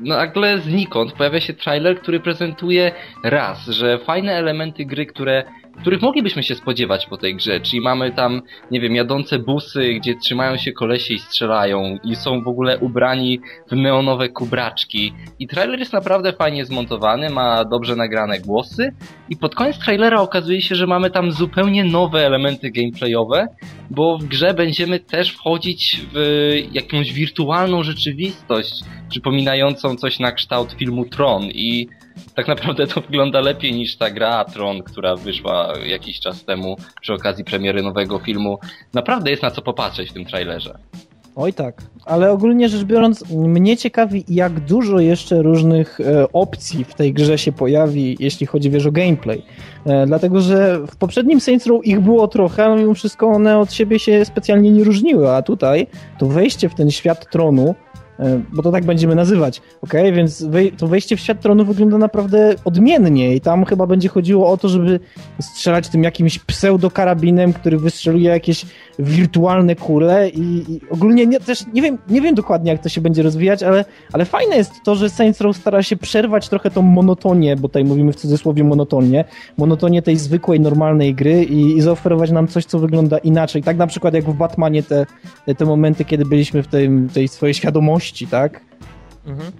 nagle 0.00 0.58
znikąd 0.58 1.12
pojawia 1.12 1.40
się 1.40 1.54
trailer, 1.54 2.00
który 2.00 2.20
prezentuje 2.20 2.92
raz, 3.24 3.66
że 3.66 3.98
fajne 3.98 4.32
elementy 4.32 4.84
gry, 4.84 5.06
które 5.06 5.44
których 5.80 6.02
moglibyśmy 6.02 6.42
się 6.42 6.54
spodziewać 6.54 7.06
po 7.06 7.16
tej 7.16 7.36
grze, 7.36 7.60
czyli 7.60 7.80
mamy 7.80 8.12
tam, 8.12 8.42
nie 8.70 8.80
wiem, 8.80 8.94
jadące 8.94 9.38
busy, 9.38 9.94
gdzie 9.94 10.14
trzymają 10.14 10.56
się 10.56 10.72
kolesie 10.72 11.14
i 11.14 11.18
strzelają 11.18 11.98
i 12.04 12.16
są 12.16 12.42
w 12.42 12.48
ogóle 12.48 12.78
ubrani 12.78 13.40
w 13.70 13.76
neonowe 13.76 14.28
kubraczki. 14.28 15.12
I 15.38 15.46
trailer 15.46 15.78
jest 15.78 15.92
naprawdę 15.92 16.32
fajnie 16.32 16.64
zmontowany, 16.64 17.30
ma 17.30 17.64
dobrze 17.64 17.96
nagrane 17.96 18.40
głosy. 18.40 18.92
I 19.28 19.36
pod 19.36 19.54
koniec 19.54 19.78
trailera 19.78 20.20
okazuje 20.20 20.62
się, 20.62 20.74
że 20.74 20.86
mamy 20.86 21.10
tam 21.10 21.32
zupełnie 21.32 21.84
nowe 21.84 22.26
elementy 22.26 22.70
gameplayowe, 22.70 23.46
bo 23.90 24.18
w 24.18 24.24
grze 24.24 24.54
będziemy 24.54 25.00
też 25.00 25.30
wchodzić 25.30 26.00
w 26.12 26.18
jakąś 26.72 27.12
wirtualną 27.12 27.82
rzeczywistość, 27.82 28.80
przypominającą 29.08 29.96
coś 29.96 30.18
na 30.18 30.32
kształt 30.32 30.72
filmu 30.72 31.04
Tron. 31.04 31.42
I 31.42 31.88
tak 32.34 32.48
naprawdę 32.48 32.86
to 32.86 33.00
wygląda 33.00 33.40
lepiej 33.40 33.72
niż 33.72 33.96
ta 33.96 34.10
gra 34.10 34.44
Tron, 34.44 34.82
która 34.82 35.16
wyszła 35.16 35.72
jakiś 35.86 36.20
czas 36.20 36.44
temu 36.44 36.76
przy 37.00 37.14
okazji 37.14 37.44
premiery 37.44 37.82
nowego 37.82 38.18
filmu. 38.18 38.58
Naprawdę 38.94 39.30
jest 39.30 39.42
na 39.42 39.50
co 39.50 39.62
popatrzeć 39.62 40.10
w 40.10 40.12
tym 40.12 40.24
trailerze. 40.24 40.78
Oj 41.38 41.52
tak, 41.52 41.82
ale 42.04 42.32
ogólnie 42.32 42.68
rzecz 42.68 42.84
biorąc, 42.84 43.30
mnie 43.30 43.76
ciekawi, 43.76 44.24
jak 44.28 44.60
dużo 44.60 45.00
jeszcze 45.00 45.42
różnych 45.42 46.00
e, 46.00 46.32
opcji 46.32 46.84
w 46.84 46.94
tej 46.94 47.12
grze 47.12 47.38
się 47.38 47.52
pojawi, 47.52 48.16
jeśli 48.20 48.46
chodzi 48.46 48.70
wiesz 48.70 48.86
o 48.86 48.92
gameplay. 48.92 49.42
E, 49.86 50.06
dlatego, 50.06 50.40
że 50.40 50.78
w 50.86 50.96
poprzednim 50.96 51.40
Saints 51.40 51.66
Row 51.66 51.86
ich 51.86 52.00
było 52.00 52.28
trochę, 52.28 52.64
ale 52.64 52.76
mimo 52.76 52.94
wszystko 52.94 53.28
one 53.28 53.58
od 53.58 53.72
siebie 53.72 53.98
się 53.98 54.24
specjalnie 54.24 54.70
nie 54.70 54.84
różniły, 54.84 55.30
a 55.30 55.42
tutaj 55.42 55.86
to 56.18 56.26
wejście 56.26 56.68
w 56.68 56.74
ten 56.74 56.90
świat 56.90 57.30
tronu 57.30 57.74
bo 58.52 58.62
to 58.62 58.72
tak 58.72 58.84
będziemy 58.84 59.14
nazywać, 59.14 59.62
ok? 59.82 59.92
Więc 60.12 60.46
to 60.78 60.88
wejście 60.88 61.16
w 61.16 61.20
świat 61.20 61.40
tronu 61.40 61.64
wygląda 61.64 61.98
naprawdę 61.98 62.54
odmiennie 62.64 63.34
i 63.34 63.40
tam 63.40 63.64
chyba 63.64 63.86
będzie 63.86 64.08
chodziło 64.08 64.48
o 64.50 64.56
to, 64.56 64.68
żeby 64.68 65.00
strzelać 65.40 65.88
tym 65.88 66.02
jakimś 66.02 66.38
pseudokarabinem, 66.38 67.52
który 67.52 67.78
wystrzeluje 67.78 68.30
jakieś 68.30 68.66
wirtualne 68.98 69.76
kule 69.76 70.28
i, 70.28 70.64
i 70.68 70.80
ogólnie 70.90 71.26
nie, 71.26 71.40
też 71.40 71.64
nie 71.72 71.82
wiem, 71.82 71.98
nie 72.08 72.20
wiem 72.20 72.34
dokładnie 72.34 72.72
jak 72.72 72.82
to 72.82 72.88
się 72.88 73.00
będzie 73.00 73.22
rozwijać, 73.22 73.62
ale, 73.62 73.84
ale 74.12 74.24
fajne 74.24 74.56
jest 74.56 74.72
to, 74.84 74.94
że 74.94 75.10
Saints 75.10 75.40
Row 75.40 75.56
stara 75.56 75.82
się 75.82 75.96
przerwać 75.96 76.48
trochę 76.48 76.70
tą 76.70 76.82
monotonię, 76.82 77.56
bo 77.56 77.68
tutaj 77.68 77.84
mówimy 77.84 78.12
w 78.12 78.16
cudzysłowie 78.16 78.64
monotonię, 78.64 79.24
monotonię 79.58 80.02
tej 80.02 80.16
zwykłej, 80.16 80.60
normalnej 80.60 81.14
gry 81.14 81.44
i, 81.44 81.76
i 81.76 81.82
zaoferować 81.82 82.30
nam 82.30 82.48
coś, 82.48 82.64
co 82.64 82.78
wygląda 82.78 83.18
inaczej. 83.18 83.62
Tak 83.62 83.76
na 83.76 83.86
przykład 83.86 84.14
jak 84.14 84.24
w 84.24 84.34
Batmanie 84.34 84.82
te, 84.82 85.06
te 85.56 85.64
momenty, 85.64 86.04
kiedy 86.04 86.24
byliśmy 86.24 86.62
w 86.62 86.66
tej, 86.66 86.90
tej 87.14 87.28
swojej 87.28 87.54
świadomości, 87.54 88.05
tak? 88.26 88.60
Mhm. 89.24 89.52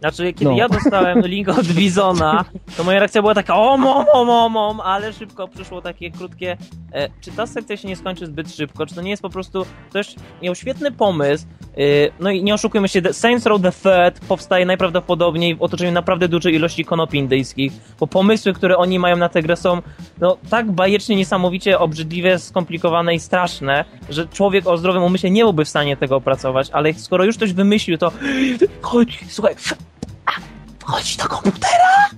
Znaczy, 0.00 0.32
kiedy 0.32 0.50
no. 0.50 0.56
ja 0.56 0.68
dostałem 0.68 1.20
link 1.26 1.48
od 1.48 1.66
Bizona, 1.66 2.44
to 2.76 2.84
moja 2.84 2.98
reakcja 2.98 3.22
była 3.22 3.34
taka 3.34 3.56
om, 3.56 3.86
om, 3.86 4.06
om, 4.12 4.30
om, 4.30 4.56
om 4.56 4.80
ale 4.80 5.12
szybko 5.12 5.48
przyszło 5.48 5.82
takie 5.82 6.10
krótkie 6.10 6.56
e, 6.92 7.08
czy 7.20 7.30
ta 7.30 7.46
sekcja 7.46 7.76
się 7.76 7.88
nie 7.88 7.96
skończy 7.96 8.26
zbyt 8.26 8.54
szybko, 8.54 8.86
czy 8.86 8.94
to 8.94 9.02
nie 9.02 9.10
jest 9.10 9.22
po 9.22 9.30
prostu 9.30 9.66
ktoś 9.90 10.14
miał 10.42 10.54
świetny 10.54 10.92
pomysł, 10.92 11.46
e, 11.76 11.80
no 12.20 12.30
i 12.30 12.42
nie 12.42 12.54
oszukujmy 12.54 12.88
się, 12.88 13.02
Saints 13.12 13.46
Row 13.46 13.62
the 13.62 13.72
Third 13.72 14.26
powstaje 14.28 14.66
najprawdopodobniej 14.66 15.56
w 15.56 15.62
otoczeniu 15.62 15.92
naprawdę 15.92 16.28
dużej 16.28 16.54
ilości 16.54 16.84
konopi 16.84 17.18
indyjskich, 17.18 17.72
bo 18.00 18.06
pomysły, 18.06 18.52
które 18.52 18.76
oni 18.76 18.98
mają 18.98 19.16
na 19.16 19.28
tę 19.28 19.42
grę 19.42 19.56
są 19.56 19.82
no, 20.20 20.36
tak 20.50 20.72
bajecznie, 20.72 21.16
niesamowicie 21.16 21.78
obrzydliwe, 21.78 22.38
skomplikowane 22.38 23.14
i 23.14 23.20
straszne, 23.20 23.84
że 24.10 24.28
człowiek 24.28 24.66
o 24.66 24.76
zdrowym 24.76 25.02
umyśle 25.02 25.30
nie 25.30 25.42
byłby 25.42 25.64
w 25.64 25.68
stanie 25.68 25.96
tego 25.96 26.16
opracować, 26.16 26.70
ale 26.72 26.94
skoro 26.94 27.24
już 27.24 27.36
ktoś 27.36 27.52
wymyślił, 27.52 27.98
to 27.98 28.12
chodź, 28.80 29.24
słuchaj, 29.28 29.54
Chodź 30.88 31.16
do 31.16 31.24
komputera! 31.24 32.10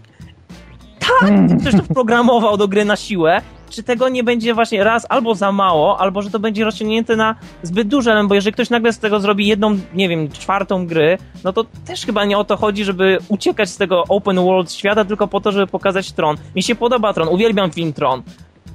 Tak! 0.98 1.20
Hmm. 1.20 1.60
Ktoś 1.60 1.74
to 1.74 1.82
wprogramował 1.82 2.56
do 2.56 2.68
gry 2.68 2.84
na 2.84 2.96
siłę. 2.96 3.40
Czy 3.70 3.82
tego 3.82 4.08
nie 4.08 4.24
będzie 4.24 4.54
właśnie 4.54 4.84
raz 4.84 5.06
albo 5.08 5.34
za 5.34 5.52
mało, 5.52 6.00
albo 6.00 6.22
że 6.22 6.30
to 6.30 6.38
będzie 6.38 6.64
rozciągnięte 6.64 7.16
na 7.16 7.34
zbyt 7.62 7.88
duże, 7.88 8.24
bo 8.28 8.34
jeżeli 8.34 8.52
ktoś 8.52 8.70
nagle 8.70 8.92
z 8.92 8.98
tego 8.98 9.20
zrobi 9.20 9.46
jedną, 9.46 9.78
nie 9.94 10.08
wiem, 10.08 10.30
czwartą 10.30 10.86
gry, 10.86 11.18
no 11.44 11.52
to 11.52 11.64
też 11.86 12.06
chyba 12.06 12.24
nie 12.24 12.38
o 12.38 12.44
to 12.44 12.56
chodzi, 12.56 12.84
żeby 12.84 13.18
uciekać 13.28 13.70
z 13.70 13.76
tego 13.76 14.04
open 14.08 14.36
world 14.36 14.72
świata, 14.72 15.04
tylko 15.04 15.28
po 15.28 15.40
to, 15.40 15.52
żeby 15.52 15.66
pokazać 15.66 16.12
Tron. 16.12 16.36
Mi 16.56 16.62
się 16.62 16.74
podoba 16.74 17.12
Tron, 17.12 17.28
uwielbiam 17.28 17.70
film 17.70 17.92
Tron, 17.92 18.22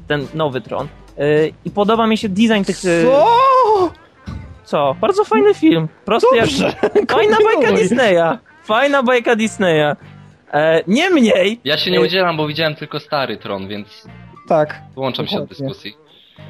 ten 0.07 0.27
nowy 0.33 0.61
Tron. 0.61 0.87
Yy, 1.17 1.53
I 1.65 1.71
podoba 1.71 2.07
mi 2.07 2.17
się 2.17 2.29
design 2.29 2.63
tych... 2.63 2.83
Yy... 2.83 3.03
Co? 3.03 3.91
Co? 4.65 4.95
Bardzo 5.01 5.23
fajny 5.23 5.53
film. 5.53 5.87
Prosty 6.05 6.27
Dobrze. 6.39 6.75
jak... 6.95 7.11
Fajna 7.11 7.37
bajka 7.43 7.71
Disneya. 7.71 8.37
Fajna 8.65 9.03
bajka 9.03 9.35
Disneya. 9.35 9.95
E, 10.53 10.83
Niemniej... 10.87 11.59
Ja 11.63 11.77
się 11.77 11.91
nie 11.91 11.97
e, 11.97 12.01
udzielam, 12.01 12.37
bo 12.37 12.47
widziałem 12.47 12.75
tylko 12.75 12.99
stary 12.99 13.37
Tron, 13.37 13.67
więc... 13.67 14.07
Tak. 14.47 14.81
Włączam 14.95 15.27
się 15.27 15.37
do 15.37 15.45
dyskusji. 15.45 15.93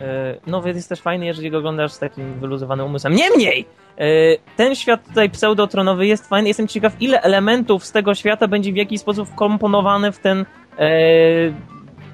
E, 0.02 0.36
nowy 0.48 0.70
jest 0.70 0.90
też 0.90 1.02
fajny, 1.02 1.26
jeżeli 1.26 1.52
go 1.52 1.58
oglądasz 1.58 1.92
z 1.92 2.00
takim 2.00 2.40
wyluzowanym 2.40 2.86
umysłem. 2.86 3.16
Niemniej! 3.16 3.66
E, 3.98 4.06
ten 4.58 4.76
świat 4.76 5.08
tutaj 5.08 5.30
pseudotronowy 5.30 6.08
jest 6.08 6.30
fajny. 6.30 6.48
Jestem 6.48 6.68
ciekaw, 6.68 6.94
ile 7.00 7.22
elementów 7.22 7.86
z 7.86 7.92
tego 7.92 8.16
świata 8.16 8.48
będzie 8.48 8.74
w 8.74 8.76
jakiś 8.76 9.02
sposób 9.02 9.30
wkomponowany 9.30 10.12
w 10.12 10.20
ten 10.20 10.46
e, 10.80 10.88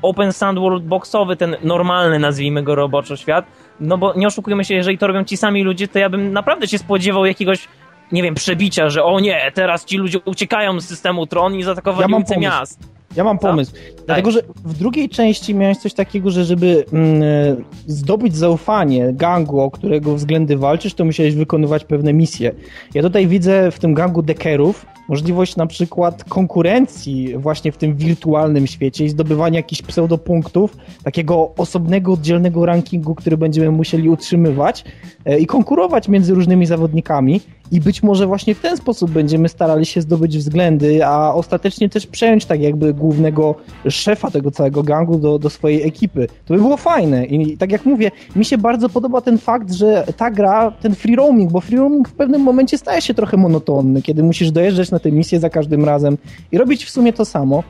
open 0.02 0.34
sandworld 0.34 0.84
boxowy, 0.84 1.36
ten 1.36 1.56
normalny, 1.64 2.20
nazwijmy 2.20 2.64
go 2.64 2.76
roboczo 2.76 3.16
świat. 3.16 3.46
No 3.80 3.98
bo 3.98 4.14
nie 4.16 4.28
oszukujmy 4.28 4.66
się, 4.66 4.74
jeżeli 4.76 4.98
to 4.98 5.08
robią 5.08 5.24
ci 5.24 5.38
sami 5.38 5.64
ludzie, 5.64 5.88
to 5.88 6.00
ja 6.00 6.10
bym 6.10 6.34
naprawdę 6.34 6.68
się 6.68 6.78
spodziewał 6.78 7.26
jakiegoś 7.26 7.68
nie 8.12 8.24
wiem, 8.24 8.36
przebicia, 8.36 8.90
że 8.90 9.04
o 9.04 9.20
nie, 9.20 9.52
teraz 9.54 9.86
ci 9.86 9.98
ludzie 9.98 10.20
uciekają 10.26 10.80
z 10.80 10.86
systemu 10.86 11.28
Tron 11.28 11.56
i 11.56 11.64
zaatakowali 11.64 12.12
ja 12.12 12.18
ulice 12.18 12.38
miast. 12.38 12.80
Ja 13.16 13.24
mam 13.24 13.40
pomysł. 13.40 13.72
No? 13.76 14.04
Dlatego, 14.06 14.32
że 14.32 14.42
w 14.66 14.78
drugiej 14.78 15.10
części 15.10 15.56
miałeś 15.56 15.78
coś 15.78 15.94
takiego, 15.94 16.32
że 16.32 16.46
żeby 16.46 16.86
mm, 16.94 17.64
zdobyć 17.88 18.36
zaufanie 18.36 19.14
gangu, 19.14 19.60
o 19.60 19.72
którego 19.72 20.16
względy 20.16 20.58
walczysz, 20.58 20.94
to 20.94 21.06
musiałeś 21.06 21.36
wykonywać 21.36 21.84
pewne 21.84 22.14
misje. 22.14 22.52
Ja 22.94 23.02
tutaj 23.02 23.28
widzę 23.28 23.72
w 23.72 23.80
tym 23.80 23.94
gangu 23.94 24.22
dekerów 24.22 24.86
możliwość 25.08 25.56
na 25.56 25.68
przykład 25.68 26.24
konkurencji 26.24 27.38
właśnie 27.38 27.72
w 27.72 27.78
tym 27.78 27.96
wirtualnym 27.96 28.68
świecie 28.68 29.06
i 29.06 29.10
zdobywania 29.10 29.60
jakichś 29.60 29.82
pseudopunktów, 29.82 30.78
takiego 31.04 31.54
osobnego, 31.58 32.14
oddzielnego 32.14 32.66
rankingu, 32.66 33.16
który 33.16 33.38
będziemy 33.38 33.72
musieli 33.72 34.10
utrzymywać 34.10 34.84
e, 35.26 35.40
i 35.40 35.46
konkurować 35.46 36.08
między 36.08 36.34
różnymi 36.34 36.66
zawodnikami 36.66 37.42
i 37.72 37.82
być 37.82 38.04
może 38.04 38.28
właśnie 38.28 38.56
w 38.56 38.60
ten 38.60 38.78
sposób 38.78 39.12
będziemy 39.12 39.50
starali 39.50 39.86
się 39.86 40.02
zdobyć 40.02 40.38
względy, 40.38 41.06
a 41.06 41.34
ostatecznie 41.34 41.90
też 41.90 42.08
przejąć 42.08 42.46
tak 42.46 42.62
jakby 42.62 42.94
głównego 42.94 43.56
szefa 43.90 44.32
tego 44.32 44.52
całego 44.52 44.84
gangu 44.84 45.18
do, 45.18 45.40
do 45.40 45.50
swojej 45.50 45.88
ekipy. 45.88 46.28
To 46.46 46.54
by 46.54 46.60
było 46.60 46.78
fajne 46.78 47.26
i 47.26 47.58
tak 47.58 47.72
jak 47.72 47.86
mówię, 47.86 48.12
mi 48.36 48.46
się 48.46 48.58
bardzo 48.58 48.90
podoba 48.90 49.22
ten 49.22 49.38
fakt, 49.38 49.74
że 49.74 50.06
ta 50.18 50.32
gra, 50.32 50.72
ten 50.72 50.96
free 50.96 51.16
roaming, 51.16 51.52
bo 51.52 51.62
free 51.62 51.78
roaming 51.78 52.10
w 52.10 52.14
pewnym 52.14 52.42
momencie 52.42 52.78
staje 52.78 53.02
się 53.02 53.14
trochę 53.14 53.38
monotonny, 53.38 54.02
kiedy 54.02 54.24
musisz 54.24 54.52
dojeżdżać 54.52 54.92
na 54.92 55.00
tę 55.00 55.12
misję 55.12 55.40
za 55.40 55.50
każdym 55.50 55.86
razem 55.86 56.18
i 56.52 56.58
robić 56.58 56.86
w 56.86 56.90
sumie 56.90 57.14
to 57.14 57.26
samo 57.26 57.64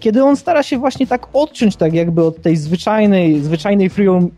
kiedy 0.00 0.24
on 0.24 0.36
stara 0.36 0.62
się 0.62 0.78
właśnie 0.78 1.06
tak 1.06 1.28
odciąć 1.32 1.76
tak 1.76 1.94
jakby 1.94 2.24
od 2.24 2.42
tej 2.42 2.56
zwyczajnej, 2.56 3.40
zwyczajnej 3.40 3.90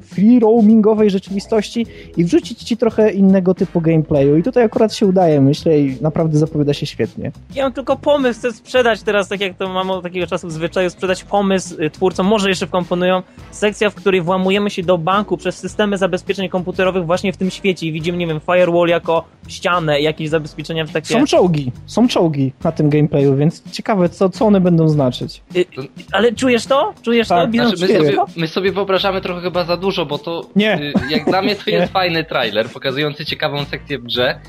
free, 0.02 0.40
roamingowej 0.40 1.10
rzeczywistości 1.10 1.86
i 2.16 2.24
wrzucić 2.24 2.62
ci 2.62 2.76
trochę 2.76 3.12
innego 3.12 3.54
typu 3.54 3.80
gameplayu. 3.80 4.36
I 4.36 4.42
tutaj 4.42 4.64
akurat 4.64 4.94
się 4.94 5.06
udaje, 5.06 5.40
myślę, 5.40 5.78
i 5.78 6.02
naprawdę 6.02 6.38
zapowiada 6.38 6.74
się 6.74 6.86
świetnie. 6.86 7.32
Ja 7.54 7.62
mam 7.62 7.72
tylko 7.72 7.96
pomysł, 7.96 8.40
chcę 8.40 8.52
sprzedać 8.52 9.02
teraz, 9.02 9.28
tak 9.28 9.40
jak 9.40 9.56
to 9.56 9.68
mam 9.68 9.90
od 9.90 10.02
takiego 10.02 10.26
czasu 10.26 10.48
w 10.48 10.52
zwyczaju, 10.52 10.90
sprzedać 10.90 11.24
pomysł 11.24 11.82
y, 11.82 11.90
twórcom, 11.90 12.26
może 12.26 12.48
jeszcze 12.48 12.66
wkomponują 12.66 13.22
sekcja, 13.50 13.90
w 13.90 13.94
której 13.94 14.22
włamujemy 14.22 14.70
się 14.70 14.82
do 14.82 14.98
banku 14.98 15.36
przez 15.36 15.58
systemy 15.58 15.98
zabezpieczeń 15.98 16.48
komputerowych 16.48 17.06
właśnie 17.06 17.32
w 17.32 17.36
tym 17.36 17.50
świecie 17.50 17.86
i 17.86 17.92
widzimy, 17.92 18.18
nie 18.18 18.26
wiem, 18.26 18.40
firewall 18.40 18.88
jako 18.88 19.24
ścianę, 19.48 20.00
jakieś 20.00 20.28
zabezpieczenia 20.28 20.86
w 20.86 20.90
takie... 20.92 21.14
Są 21.14 21.26
czołgi, 21.26 21.72
są 21.86 22.08
czołgi 22.08 22.52
na 22.64 22.72
tym 22.72 22.90
gameplayu, 22.90 23.36
więc 23.36 23.70
ciekawe, 23.70 24.08
co, 24.08 24.28
co 24.28 24.46
one 24.46 24.60
będą 24.60 24.88
znaczyć. 24.88 25.29
Y, 25.56 25.66
ale 26.12 26.32
czujesz 26.32 26.66
to? 26.66 26.94
Czujesz 27.02 27.28
tak. 27.28 27.52
to? 27.52 27.68
Znaczy, 27.68 27.76
my, 27.80 27.98
sobie, 27.98 28.18
my 28.36 28.48
sobie 28.48 28.72
wyobrażamy 28.72 29.20
trochę 29.20 29.40
chyba 29.40 29.64
za 29.64 29.76
dużo, 29.76 30.06
bo 30.06 30.18
to 30.18 30.46
nie. 30.56 30.74
Y, 30.80 30.92
jak 31.10 31.24
dla 31.24 31.42
mnie 31.42 31.56
to 31.56 31.70
jest 31.76 31.92
fajny 31.92 32.24
trailer 32.24 32.68
pokazujący 32.68 33.24
ciekawą 33.24 33.64
sekcję 33.64 33.98
w 33.98 34.02
grze, 34.02 34.40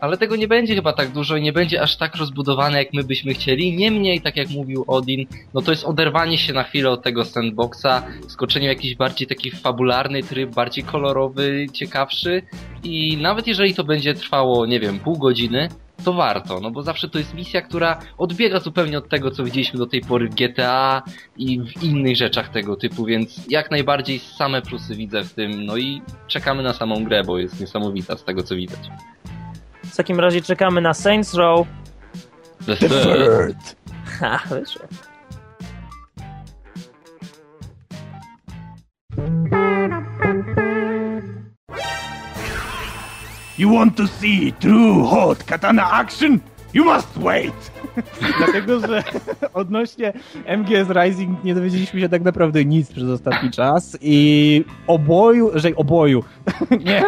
ale 0.00 0.16
tego 0.16 0.36
nie 0.36 0.48
będzie 0.48 0.74
chyba 0.74 0.92
tak 0.92 1.08
dużo 1.08 1.36
i 1.36 1.42
nie 1.42 1.52
będzie 1.52 1.82
aż 1.82 1.96
tak 1.96 2.16
rozbudowane 2.16 2.78
jak 2.78 2.92
my 2.92 3.04
byśmy 3.04 3.34
chcieli. 3.34 3.76
Niemniej, 3.76 4.20
tak 4.20 4.36
jak 4.36 4.50
mówił 4.50 4.84
Odin, 4.86 5.26
no 5.54 5.62
to 5.62 5.70
jest 5.70 5.84
oderwanie 5.84 6.38
się 6.38 6.52
na 6.52 6.64
chwilę 6.64 6.90
od 6.90 7.02
tego 7.02 7.24
sandboxa, 7.24 8.02
skoczenie 8.28 8.68
w 8.68 8.68
jakiś 8.68 8.94
bardziej 8.94 9.28
taki 9.28 9.50
fabularny 9.50 10.22
tryb, 10.22 10.50
bardziej 10.50 10.84
kolorowy, 10.84 11.66
ciekawszy 11.72 12.42
i 12.84 13.16
nawet 13.16 13.46
jeżeli 13.46 13.74
to 13.74 13.84
będzie 13.84 14.14
trwało, 14.14 14.66
nie 14.66 14.80
wiem, 14.80 14.98
pół 14.98 15.18
godziny, 15.18 15.68
to 16.04 16.12
warto, 16.12 16.60
no 16.60 16.70
bo 16.70 16.82
zawsze 16.82 17.08
to 17.08 17.18
jest 17.18 17.34
misja, 17.34 17.62
która 17.62 17.98
odbiega 18.18 18.60
zupełnie 18.60 18.98
od 18.98 19.08
tego, 19.08 19.30
co 19.30 19.44
widzieliśmy 19.44 19.78
do 19.78 19.86
tej 19.86 20.00
pory 20.00 20.28
w 20.28 20.34
GTA 20.34 21.02
i 21.36 21.60
w 21.60 21.82
innych 21.82 22.16
rzeczach 22.16 22.48
tego 22.48 22.76
typu, 22.76 23.04
więc 23.04 23.40
jak 23.48 23.70
najbardziej 23.70 24.18
same 24.18 24.62
plusy 24.62 24.94
widzę 24.96 25.24
w 25.24 25.32
tym, 25.32 25.64
no 25.66 25.76
i 25.76 26.02
czekamy 26.28 26.62
na 26.62 26.72
samą 26.72 27.04
grę, 27.04 27.24
bo 27.24 27.38
jest 27.38 27.60
niesamowita 27.60 28.16
z 28.16 28.24
tego, 28.24 28.42
co 28.42 28.56
widać. 28.56 28.80
W 29.84 29.96
takim 29.96 30.20
razie 30.20 30.42
czekamy 30.42 30.80
na 30.80 30.94
Saints 30.94 31.34
Row, 31.34 31.66
The 32.66 32.76
The 32.76 32.88
third. 32.88 33.04
third. 33.04 33.76
Ha, 34.20 34.40
wyszło. 34.50 34.82
You 43.60 43.68
want 43.68 43.94
to 43.98 44.06
see 44.06 44.52
true 44.52 45.04
hot 45.04 45.46
katana 45.46 45.82
action? 45.82 46.42
You 46.74 46.84
must 46.84 47.18
wait! 47.18 47.70
Dlatego, 48.38 48.80
że 48.80 49.02
odnośnie 49.54 50.12
MGS 50.58 50.88
Rising 50.90 51.44
nie 51.44 51.54
dowiedzieliśmy 51.54 52.00
się 52.00 52.08
tak 52.08 52.22
naprawdę 52.22 52.64
nic 52.64 52.92
przez 52.92 53.08
ostatni 53.08 53.50
czas 53.50 53.98
i 54.00 54.64
oboju, 54.86 55.50
że 55.54 55.76
oboju, 55.76 56.24
nie, 56.86 57.02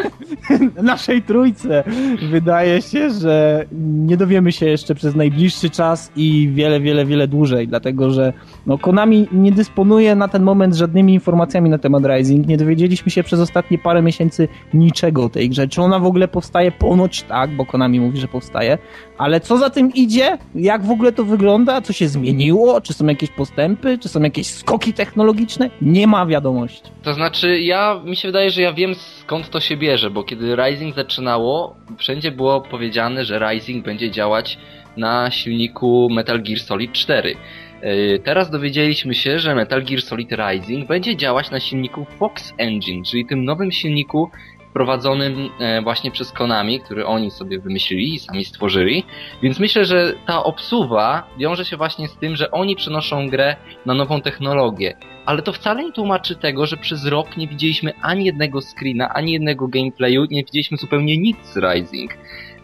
naszej 0.82 1.22
trójce 1.22 1.84
wydaje 2.30 2.82
się, 2.82 3.10
że 3.10 3.64
nie 3.82 4.16
dowiemy 4.16 4.52
się 4.52 4.66
jeszcze 4.66 4.94
przez 4.94 5.14
najbliższy 5.14 5.70
czas 5.70 6.12
i 6.16 6.50
wiele, 6.54 6.80
wiele, 6.80 7.06
wiele 7.06 7.28
dłużej, 7.28 7.68
dlatego, 7.68 8.10
że 8.10 8.32
no, 8.66 8.78
Konami 8.78 9.28
nie 9.32 9.52
dysponuje 9.52 10.14
na 10.14 10.28
ten 10.28 10.42
moment 10.42 10.74
żadnymi 10.74 11.14
informacjami 11.14 11.70
na 11.70 11.78
temat 11.78 12.02
Rising, 12.06 12.46
nie 12.46 12.56
dowiedzieliśmy 12.56 13.10
się 13.10 13.22
przez 13.22 13.40
ostatnie 13.40 13.78
parę 13.78 14.02
miesięcy 14.02 14.48
niczego 14.74 15.24
o 15.24 15.28
tej 15.28 15.48
grze, 15.48 15.68
czy 15.68 15.82
ona 15.82 15.98
w 15.98 16.06
ogóle 16.06 16.28
powstaje, 16.28 16.72
ponoć 16.72 17.22
tak, 17.22 17.50
bo 17.56 17.66
Konami 17.66 18.00
mówi, 18.00 18.18
że 18.18 18.28
powstaje, 18.28 18.78
ale 19.18 19.40
co 19.40 19.51
za 19.58 19.70
tym 19.70 19.94
idzie? 19.94 20.38
Jak 20.54 20.84
w 20.84 20.90
ogóle 20.90 21.12
to 21.12 21.24
wygląda? 21.24 21.80
Co 21.80 21.92
się 21.92 22.08
zmieniło? 22.08 22.80
Czy 22.80 22.92
są 22.92 23.06
jakieś 23.06 23.30
postępy? 23.30 23.98
Czy 23.98 24.08
są 24.08 24.22
jakieś 24.22 24.46
skoki 24.46 24.92
technologiczne? 24.92 25.70
Nie 25.82 26.06
ma 26.06 26.26
wiadomości. 26.26 26.90
To 27.02 27.14
znaczy, 27.14 27.60
ja 27.60 28.00
mi 28.04 28.16
się 28.16 28.28
wydaje, 28.28 28.50
że 28.50 28.62
ja 28.62 28.72
wiem 28.72 28.94
skąd 28.94 29.50
to 29.50 29.60
się 29.60 29.76
bierze, 29.76 30.10
bo 30.10 30.24
kiedy 30.24 30.56
Rising 30.56 30.94
zaczynało, 30.94 31.76
wszędzie 31.98 32.30
było 32.30 32.60
powiedziane, 32.60 33.24
że 33.24 33.38
Rising 33.38 33.84
będzie 33.84 34.10
działać 34.10 34.58
na 34.96 35.30
silniku 35.30 36.08
Metal 36.10 36.42
Gear 36.42 36.60
Solid 36.60 36.92
4. 36.92 37.36
Yy, 37.82 38.18
Teraz 38.24 38.50
dowiedzieliśmy 38.50 39.14
się, 39.14 39.38
że 39.38 39.54
Metal 39.54 39.84
Gear 39.84 40.02
Solid 40.02 40.28
Rising 40.32 40.88
będzie 40.88 41.16
działać 41.16 41.50
na 41.50 41.60
silniku 41.60 42.06
Fox 42.18 42.52
Engine, 42.58 43.04
czyli 43.04 43.26
tym 43.26 43.44
nowym 43.44 43.72
silniku 43.72 44.30
wprowadzonym 44.72 45.50
e, 45.60 45.82
właśnie 45.82 46.10
przez 46.10 46.32
Konami, 46.32 46.80
który 46.80 47.06
oni 47.06 47.30
sobie 47.30 47.58
wymyślili 47.60 48.14
i 48.14 48.18
sami 48.18 48.44
stworzyli. 48.44 49.04
Więc 49.42 49.58
myślę, 49.58 49.84
że 49.84 50.14
ta 50.26 50.44
obsuwa 50.44 51.26
wiąże 51.38 51.64
się 51.64 51.76
właśnie 51.76 52.08
z 52.08 52.16
tym, 52.16 52.36
że 52.36 52.50
oni 52.50 52.76
przenoszą 52.76 53.28
grę 53.28 53.56
na 53.86 53.94
nową 53.94 54.20
technologię. 54.20 54.96
Ale 55.26 55.42
to 55.42 55.52
wcale 55.52 55.84
nie 55.84 55.92
tłumaczy 55.92 56.36
tego, 56.36 56.66
że 56.66 56.76
przez 56.76 57.06
rok 57.06 57.36
nie 57.36 57.48
widzieliśmy 57.48 57.92
ani 58.02 58.24
jednego 58.24 58.60
screena, 58.60 59.08
ani 59.14 59.32
jednego 59.32 59.68
gameplayu, 59.68 60.24
nie 60.30 60.44
widzieliśmy 60.44 60.76
zupełnie 60.76 61.18
nic 61.18 61.36
z 61.42 61.56
Rising. 61.56 62.16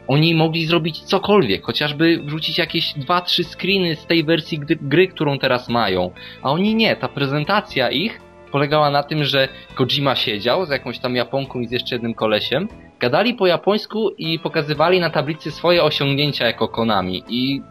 Oni 0.07 0.35
mogli 0.35 0.67
zrobić 0.67 1.01
cokolwiek, 1.01 1.65
chociażby 1.65 2.23
wrzucić 2.25 2.59
jakieś 2.59 2.95
2-3 2.95 3.45
screeny 3.45 3.97
z 3.97 4.07
tej 4.07 4.25
wersji 4.25 4.61
gry, 4.81 5.09
którą 5.09 5.39
teraz 5.39 5.69
mają. 5.69 6.11
A 6.43 6.51
oni 6.51 6.75
nie, 6.75 6.97
ta 6.97 7.09
prezentacja 7.09 7.91
ich 7.91 8.28
polegała 8.53 8.91
na 8.91 9.03
tym, 9.03 9.25
że 9.25 9.49
Kojima 9.75 10.17
siedział 10.17 10.67
z 10.67 10.71
jakąś 10.71 10.99
tam 10.99 11.17
Japonką 11.17 11.61
i 11.61 11.67
z 11.67 11.73
jeszcze 11.73 11.95
jednym 11.95 12.15
kolesiem, 12.15 12.69
gadali 13.01 13.35
po 13.35 13.47
japońsku 13.47 14.11
i 14.19 14.39
pokazywali 14.39 15.01
na 15.01 15.11
tablicy 15.11 15.51
swoje 15.51 15.83
osiągnięcia 15.83 16.47
jako 16.47 16.69
Konami. 16.69 17.25
I 17.29 17.63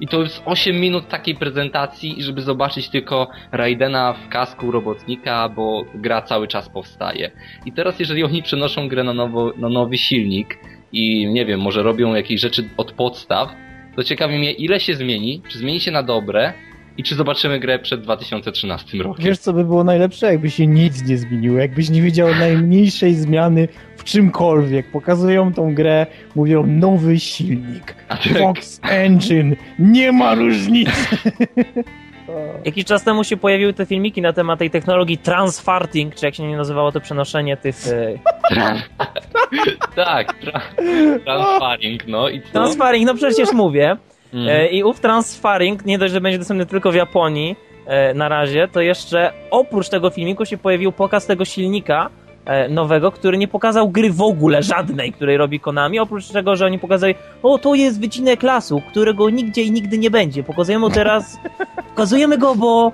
i 0.00 0.08
to 0.08 0.22
jest 0.22 0.42
8 0.44 0.80
minut 0.80 1.08
takiej 1.08 1.34
prezentacji, 1.34 2.16
żeby 2.18 2.42
zobaczyć 2.42 2.88
tylko 2.88 3.28
Raidena 3.52 4.12
w 4.12 4.28
kasku 4.28 4.70
robotnika, 4.70 5.48
bo 5.48 5.84
gra 5.94 6.22
cały 6.22 6.48
czas 6.48 6.68
powstaje. 6.68 7.30
I 7.66 7.72
teraz 7.72 8.00
jeżeli 8.00 8.24
oni 8.24 8.42
przenoszą 8.42 8.88
grę 8.88 9.04
na, 9.04 9.14
nowo, 9.14 9.52
na 9.56 9.68
nowy 9.68 9.98
silnik 9.98 10.58
i 10.92 11.26
nie 11.26 11.46
wiem, 11.46 11.60
może 11.60 11.82
robią 11.82 12.14
jakieś 12.14 12.40
rzeczy 12.40 12.68
od 12.76 12.92
podstaw, 12.92 13.48
to 13.96 14.04
ciekawi 14.04 14.38
mnie 14.38 14.52
ile 14.52 14.80
się 14.80 14.94
zmieni, 14.94 15.42
czy 15.48 15.58
zmieni 15.58 15.80
się 15.80 15.90
na 15.90 16.02
dobre 16.02 16.52
i 16.98 17.02
czy 17.02 17.14
zobaczymy 17.14 17.60
grę 17.60 17.78
przed 17.78 18.02
2013 18.02 18.98
rokiem. 18.98 19.24
Wiesz, 19.24 19.38
co 19.38 19.52
by 19.52 19.64
było 19.64 19.84
najlepsze? 19.84 20.26
Jakby 20.26 20.50
się 20.50 20.66
nic 20.66 21.04
nie 21.04 21.18
zmieniło, 21.18 21.58
jakbyś 21.58 21.90
nie 21.90 22.02
widział 22.02 22.28
najmniejszej 22.34 23.14
zmiany 23.14 23.68
w 23.96 24.04
czymkolwiek. 24.04 24.90
Pokazują 24.90 25.52
tą 25.52 25.74
grę, 25.74 26.06
mówią 26.34 26.66
nowy 26.66 27.20
silnik, 27.20 27.94
A 28.08 28.16
tak. 28.16 28.38
Fox 28.38 28.80
Engine, 28.82 29.56
nie 29.78 30.12
ma 30.12 30.34
różnicy. 30.34 31.16
Jakiś 32.64 32.84
czas 32.84 33.04
temu 33.04 33.24
się 33.24 33.36
pojawiły 33.36 33.72
te 33.72 33.86
filmiki 33.86 34.22
na 34.22 34.32
temat 34.32 34.58
tej 34.58 34.70
technologii 34.70 35.18
transfarting, 35.18 36.14
czy 36.14 36.26
jak 36.26 36.34
się 36.34 36.42
nie 36.42 36.56
nazywało 36.56 36.92
to 36.92 37.00
przenoszenie 37.00 37.56
tych... 37.56 37.76
E, 37.88 38.18
tak, 39.96 40.34
tra... 40.34 40.60
transfaring, 41.24 42.06
no 42.06 42.28
i 42.28 42.42
co? 42.42 42.48
transfaring, 42.52 43.06
no 43.06 43.14
przecież 43.14 43.52
mówię. 43.52 43.96
Mhm. 44.34 44.60
E, 44.60 44.68
I 44.68 44.84
ów 44.84 45.00
transfaring 45.00 45.86
nie 45.86 45.98
dość, 45.98 46.12
że 46.12 46.20
będzie 46.20 46.38
dostępny 46.38 46.66
tylko 46.66 46.92
w 46.92 46.94
Japonii 46.94 47.56
e, 47.86 48.14
na 48.14 48.28
razie, 48.28 48.68
to 48.72 48.80
jeszcze 48.80 49.32
oprócz 49.50 49.88
tego 49.88 50.10
filmiku 50.10 50.44
się 50.44 50.58
pojawił 50.58 50.92
pokaz 50.92 51.26
tego 51.26 51.44
silnika 51.44 52.10
e, 52.44 52.68
nowego, 52.68 53.12
który 53.12 53.38
nie 53.38 53.48
pokazał 53.48 53.88
gry 53.88 54.10
w 54.10 54.22
ogóle 54.22 54.62
żadnej, 54.62 55.12
której 55.12 55.36
robi 55.36 55.60
Konami, 55.60 55.98
oprócz 55.98 56.28
tego, 56.28 56.56
że 56.56 56.66
oni 56.66 56.78
pokazali, 56.78 57.14
o 57.42 57.58
to 57.58 57.74
jest 57.74 58.00
wycinek 58.00 58.42
lasu, 58.42 58.82
którego 58.90 59.30
nigdzie 59.30 59.62
i 59.62 59.70
nigdy 59.72 59.98
nie 59.98 60.10
będzie. 60.10 60.42
Pokazujemy 60.42 60.90
teraz, 60.90 61.40
pokazujemy 61.90 62.38
go, 62.38 62.54
bo 62.54 62.92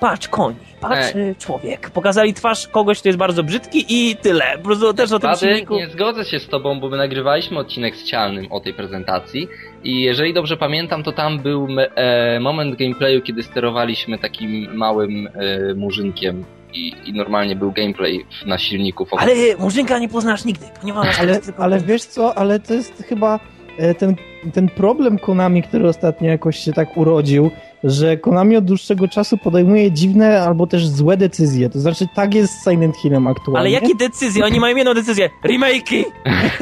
patrz 0.00 0.28
koń, 0.28 0.54
patrz 0.80 1.16
e, 1.16 1.34
człowiek. 1.38 1.90
Pokazali 1.90 2.34
twarz 2.34 2.68
kogoś, 2.68 3.00
kto 3.00 3.08
jest 3.08 3.18
bardzo 3.18 3.42
brzydki 3.42 3.84
i 3.88 4.16
tyle. 4.16 4.44
Po 4.56 4.64
prostu 4.64 4.94
też 4.94 5.12
o 5.12 5.18
tym 5.18 5.30
Wady, 5.30 5.40
silniku. 5.40 5.74
nie 5.74 5.88
zgodzę 5.88 6.24
się 6.24 6.38
z 6.38 6.48
tobą, 6.48 6.80
bo 6.80 6.88
my 6.88 6.96
nagrywaliśmy 6.96 7.58
odcinek 7.58 7.96
z 7.96 8.04
Cialnym 8.04 8.52
o 8.52 8.60
tej 8.60 8.74
prezentacji 8.74 9.48
i 9.86 10.00
jeżeli 10.00 10.34
dobrze 10.34 10.56
pamiętam, 10.56 11.02
to 11.02 11.12
tam 11.12 11.38
był 11.38 11.68
e, 11.94 12.40
moment 12.40 12.76
gameplayu, 12.78 13.22
kiedy 13.22 13.42
sterowaliśmy 13.42 14.18
takim 14.18 14.74
małym 14.76 15.26
e, 15.26 15.30
murzynkiem 15.74 16.44
i, 16.74 16.92
i 17.06 17.12
normalnie 17.12 17.56
był 17.56 17.72
gameplay 17.72 18.24
w- 18.42 18.46
na 18.46 18.58
silniku. 18.58 19.06
Ale 19.18 19.32
Murzynka 19.58 19.98
nie 19.98 20.08
poznasz 20.08 20.44
nigdy, 20.44 20.66
ponieważ 20.80 21.20
Ale, 21.20 21.40
ale 21.58 21.80
wiesz 21.80 22.02
co, 22.04 22.38
ale 22.38 22.60
to 22.60 22.74
jest 22.74 23.02
chyba 23.08 23.40
e, 23.78 23.94
ten, 23.94 24.14
ten 24.54 24.68
problem 24.68 25.18
Konami, 25.18 25.62
który 25.62 25.88
ostatnio 25.88 26.30
jakoś 26.30 26.58
się 26.58 26.72
tak 26.72 26.96
urodził, 26.96 27.50
że 27.84 28.16
Konami 28.16 28.56
od 28.56 28.64
dłuższego 28.64 29.08
czasu 29.08 29.38
podejmuje 29.38 29.92
dziwne 29.92 30.42
albo 30.42 30.66
też 30.66 30.88
złe 30.88 31.16
decyzje. 31.16 31.70
To 31.70 31.80
znaczy 31.80 32.06
tak 32.14 32.34
jest 32.34 32.52
z 32.52 32.64
Silent 32.64 32.96
Hillem 32.96 33.26
aktualnie. 33.26 33.58
Ale 33.58 33.70
jakie 33.70 33.94
decyzje? 33.94 34.44
Oni 34.44 34.60
mają 34.60 34.76
jedną 34.76 34.94
decyzję. 34.94 35.30
Remake'i! 35.44 36.04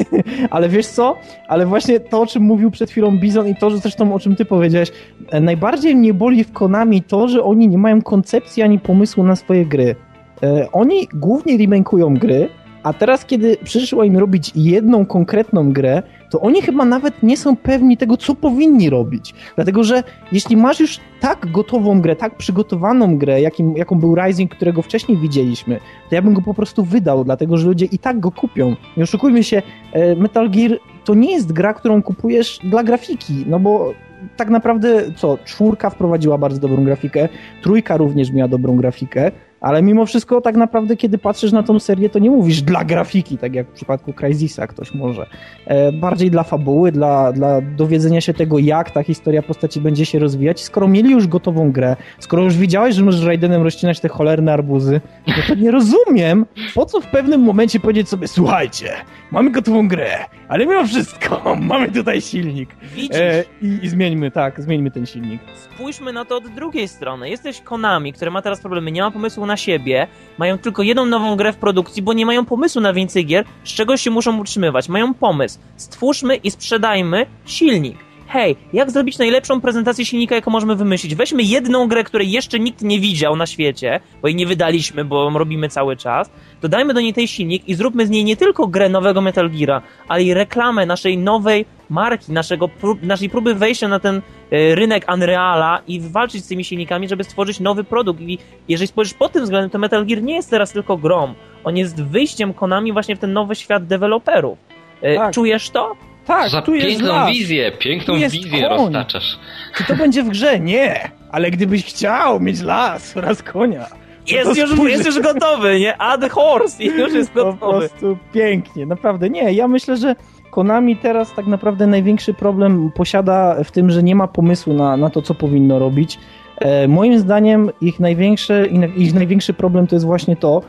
Ale 0.49 0.69
wiesz 0.69 0.87
co? 0.87 1.17
Ale 1.47 1.65
właśnie 1.65 1.99
to, 1.99 2.21
o 2.21 2.25
czym 2.27 2.43
mówił 2.43 2.71
przed 2.71 2.91
chwilą 2.91 3.17
Bizon 3.17 3.47
i 3.47 3.55
to, 3.55 3.69
że 3.69 3.77
zresztą 3.77 4.13
o 4.13 4.19
czym 4.19 4.35
ty 4.35 4.45
powiedziałeś, 4.45 4.91
e, 5.31 5.41
najbardziej 5.41 5.95
mnie 5.95 6.13
boli 6.13 6.43
w 6.43 6.51
Konami 6.51 7.03
to, 7.03 7.27
że 7.27 7.43
oni 7.43 7.67
nie 7.67 7.77
mają 7.77 8.01
koncepcji 8.01 8.63
ani 8.63 8.79
pomysłu 8.79 9.23
na 9.23 9.35
swoje 9.35 9.65
gry. 9.65 9.95
E, 10.43 10.71
oni 10.71 11.07
głównie 11.13 11.57
remake'ują 11.57 12.17
gry, 12.17 12.49
a 12.83 12.93
teraz, 12.93 13.25
kiedy 13.25 13.57
przyszło 13.63 14.03
im 14.03 14.17
robić 14.17 14.51
jedną 14.55 15.05
konkretną 15.05 15.73
grę, 15.73 16.03
to 16.35 16.41
oni 16.41 16.61
chyba 16.61 16.85
nawet 16.85 17.23
nie 17.23 17.37
są 17.37 17.55
pewni 17.55 17.97
tego, 17.97 18.17
co 18.17 18.35
powinni 18.35 18.89
robić. 18.89 19.33
Dlatego, 19.55 19.83
że 19.83 20.03
jeśli 20.31 20.57
masz 20.57 20.79
już 20.79 20.99
tak 21.19 21.51
gotową 21.51 22.01
grę, 22.01 22.15
tak 22.15 22.37
przygotowaną 22.37 23.17
grę, 23.17 23.41
jakim, 23.41 23.77
jaką 23.77 23.99
był 23.99 24.15
Rising, 24.15 24.55
którego 24.55 24.81
wcześniej 24.81 25.17
widzieliśmy, 25.17 25.79
to 26.09 26.15
ja 26.15 26.21
bym 26.21 26.33
go 26.33 26.41
po 26.41 26.53
prostu 26.53 26.83
wydał, 26.83 27.23
dlatego 27.23 27.57
że 27.57 27.67
ludzie 27.67 27.85
i 27.85 27.99
tak 27.99 28.19
go 28.19 28.31
kupią. 28.31 28.75
Nie 28.97 29.03
oszukujmy 29.03 29.43
się, 29.43 29.61
e, 29.93 30.15
Metal 30.15 30.49
Gear 30.49 30.79
to 31.05 31.13
nie 31.13 31.31
jest 31.31 31.51
gra, 31.51 31.73
którą 31.73 32.03
kupujesz 32.03 32.59
dla 32.63 32.83
grafiki, 32.83 33.45
no 33.47 33.59
bo 33.59 33.93
tak 34.37 34.49
naprawdę 34.49 35.03
co, 35.15 35.37
czwórka 35.45 35.89
wprowadziła 35.89 36.37
bardzo 36.37 36.59
dobrą 36.59 36.83
grafikę, 36.83 37.29
trójka 37.61 37.97
również 37.97 38.31
miała 38.31 38.47
dobrą 38.47 38.75
grafikę, 38.75 39.31
ale 39.65 39.81
mimo 39.81 40.05
wszystko 40.05 40.41
tak 40.41 40.55
naprawdę 40.55 40.97
kiedy 40.97 41.17
patrzysz 41.17 41.51
na 41.51 41.63
tą 41.63 41.79
serię, 41.79 42.09
to 42.09 42.19
nie 42.19 42.29
mówisz 42.29 42.61
dla 42.61 42.83
grafiki, 42.83 43.37
tak 43.37 43.55
jak 43.55 43.67
w 43.67 43.71
przypadku 43.71 44.13
Crysisa 44.13 44.67
ktoś 44.67 44.93
może. 44.93 45.27
E, 45.65 45.91
bardziej 45.91 46.31
dla 46.31 46.43
fabuły, 46.43 46.91
dla, 46.91 47.31
dla 47.31 47.61
dowiedzenia 47.61 48.21
się 48.21 48.33
tego, 48.33 48.59
jak 48.59 48.91
ta 48.91 49.03
historia 49.03 49.41
postaci 49.41 49.81
będzie 49.81 50.05
się 50.05 50.19
rozwijać. 50.19 50.63
Skoro 50.63 50.87
mieli 50.87 51.11
już 51.11 51.27
gotową 51.27 51.71
grę, 51.71 51.95
skoro 52.19 52.43
już 52.43 52.57
widziałeś, 52.57 52.95
że 52.95 53.03
możesz 53.03 53.25
Raidenem 53.25 53.61
rozcinać 53.61 53.99
te 53.99 54.09
cholerne 54.09 54.53
arbuzy, 54.53 55.01
no 55.27 55.33
to 55.47 55.55
nie 55.55 55.71
rozumiem, 55.71 56.45
po 56.75 56.85
co 56.85 57.01
w 57.01 57.07
pewnym 57.07 57.41
momencie 57.41 57.79
powiedzieć 57.79 58.09
sobie, 58.09 58.27
słuchajcie, 58.27 58.89
mamy 59.31 59.51
gotową 59.51 59.87
grę, 59.87 60.17
ale 60.47 60.65
mimo 60.65 60.87
wszystko 60.87 61.55
mamy 61.61 61.91
tutaj 61.91 62.21
silnik. 62.21 62.69
Widzisz? 62.95 63.17
E, 63.17 63.43
i, 63.61 63.79
I 63.81 63.89
zmieńmy, 63.89 64.31
tak, 64.31 64.61
zmieńmy 64.61 64.91
ten 64.91 65.05
silnik. 65.05 65.41
Spójrzmy 65.55 66.13
na 66.13 66.25
to 66.25 66.37
od 66.37 66.47
drugiej 66.47 66.87
strony. 66.87 67.29
Jesteś 67.29 67.61
Konami, 67.61 68.13
które 68.13 68.31
ma 68.31 68.41
teraz 68.41 68.61
problemy, 68.61 68.91
nie 68.91 69.01
ma 69.01 69.11
pomysłu 69.11 69.45
na 69.45 69.54
siebie, 69.57 70.07
mają 70.37 70.57
tylko 70.57 70.83
jedną 70.83 71.05
nową 71.05 71.35
grę 71.35 71.53
w 71.53 71.57
produkcji, 71.57 72.01
bo 72.01 72.13
nie 72.13 72.25
mają 72.25 72.45
pomysłu 72.45 72.81
na 72.81 72.93
więcej 72.93 73.25
gier, 73.25 73.45
z 73.63 73.69
czego 73.69 73.97
się 73.97 74.11
muszą 74.11 74.39
utrzymywać. 74.39 74.89
Mają 74.89 75.13
pomysł. 75.13 75.59
Stwórzmy 75.77 76.35
i 76.35 76.51
sprzedajmy 76.51 77.25
silnik. 77.45 77.97
Hej, 78.27 78.55
jak 78.73 78.91
zrobić 78.91 79.17
najlepszą 79.17 79.61
prezentację 79.61 80.05
silnika, 80.05 80.35
jaką 80.35 80.51
możemy 80.51 80.75
wymyślić? 80.75 81.15
Weźmy 81.15 81.43
jedną 81.43 81.87
grę, 81.87 82.03
której 82.03 82.31
jeszcze 82.31 82.59
nikt 82.59 82.81
nie 82.81 82.99
widział 82.99 83.35
na 83.35 83.45
świecie, 83.45 83.99
bo 84.21 84.27
jej 84.27 84.35
nie 84.35 84.45
wydaliśmy, 84.45 85.05
bo 85.05 85.29
robimy 85.29 85.69
cały 85.69 85.97
czas, 85.97 86.29
dodajmy 86.61 86.93
do 86.93 87.01
niej 87.01 87.13
ten 87.13 87.27
silnik 87.27 87.67
i 87.69 87.75
zróbmy 87.75 88.07
z 88.07 88.09
niej 88.09 88.23
nie 88.23 88.37
tylko 88.37 88.67
grę 88.67 88.89
nowego 88.89 89.21
Metal 89.21 89.49
Geara, 89.49 89.81
ale 90.07 90.23
i 90.23 90.33
reklamę 90.33 90.85
naszej 90.85 91.17
nowej 91.17 91.65
marki, 91.89 92.31
naszego 92.31 92.67
prób, 92.67 93.03
naszej 93.03 93.29
próby 93.29 93.55
wejścia 93.55 93.87
na 93.87 93.99
ten 93.99 94.15
e, 94.51 94.75
rynek 94.75 95.05
Unreala 95.13 95.81
i 95.87 95.99
walczyć 96.01 96.43
z 96.45 96.47
tymi 96.47 96.63
silnikami, 96.63 97.07
żeby 97.07 97.23
stworzyć 97.23 97.59
nowy 97.59 97.83
produkt. 97.83 98.21
I 98.21 98.37
jeżeli 98.67 98.87
spojrzysz 98.87 99.13
pod 99.13 99.31
tym 99.31 99.43
względem, 99.43 99.69
to 99.69 99.79
Metal 99.79 100.05
Gear 100.05 100.21
nie 100.23 100.35
jest 100.35 100.49
teraz 100.49 100.71
tylko 100.71 100.97
grą. 100.97 101.33
On 101.63 101.77
jest 101.77 102.03
wyjściem 102.03 102.53
Konami 102.53 102.93
właśnie 102.93 103.15
w 103.15 103.19
ten 103.19 103.33
nowy 103.33 103.55
świat 103.55 103.87
deweloperów. 103.87 104.57
E, 105.01 105.15
Tak. 105.15 105.33
Czujesz 105.33 105.69
to? 105.69 105.95
Tak, 106.27 106.49
Za 106.49 106.61
tu 106.61 106.75
jest 106.75 106.87
piękną 106.87 107.07
las. 107.07 107.29
wizję, 107.31 107.71
piękną 107.79 108.15
wizję 108.15 108.61
koń. 108.61 108.69
roztaczasz. 108.69 109.39
Czy 109.77 109.83
to 109.83 109.95
będzie 109.95 110.23
w 110.23 110.29
grze? 110.29 110.59
Nie. 110.59 111.09
Ale 111.31 111.51
gdybyś 111.51 111.85
chciał 111.85 112.39
mieć 112.39 112.61
las 112.61 113.17
oraz 113.17 113.43
konia, 113.43 113.85
Jest 114.27 114.57
już, 114.57 114.89
jest 114.89 115.05
już 115.05 115.19
gotowy, 115.19 115.79
nie? 115.79 115.97
Add 115.97 116.29
horse 116.31 116.83
i 116.83 116.87
już 116.87 117.13
jest 117.13 117.31
po 117.31 117.43
gotowy. 117.43 117.77
prostu 117.79 118.17
pięknie. 118.33 118.85
Naprawdę 118.85 119.29
nie. 119.29 119.53
Ja 119.53 119.67
myślę, 119.67 119.97
że 119.97 120.15
Konami 120.51 120.97
teraz 120.97 121.33
tak 121.35 121.47
naprawdę 121.47 121.87
największy 121.87 122.33
problem 122.33 122.91
posiada 122.95 123.63
w 123.63 123.71
tym, 123.71 123.91
że 123.91 124.03
nie 124.03 124.15
ma 124.15 124.27
pomysłu 124.27 124.73
na, 124.73 124.97
na 124.97 125.09
to, 125.09 125.21
co 125.21 125.33
powinno 125.35 125.79
robić. 125.79 126.19
E, 126.57 126.87
moim 126.87 127.19
zdaniem 127.19 127.71
ich 127.81 127.99
największy, 127.99 128.69
ich 128.97 129.13
największy 129.13 129.53
problem 129.53 129.87
to 129.87 129.95
jest 129.95 130.05
właśnie 130.05 130.35
to, 130.35 130.61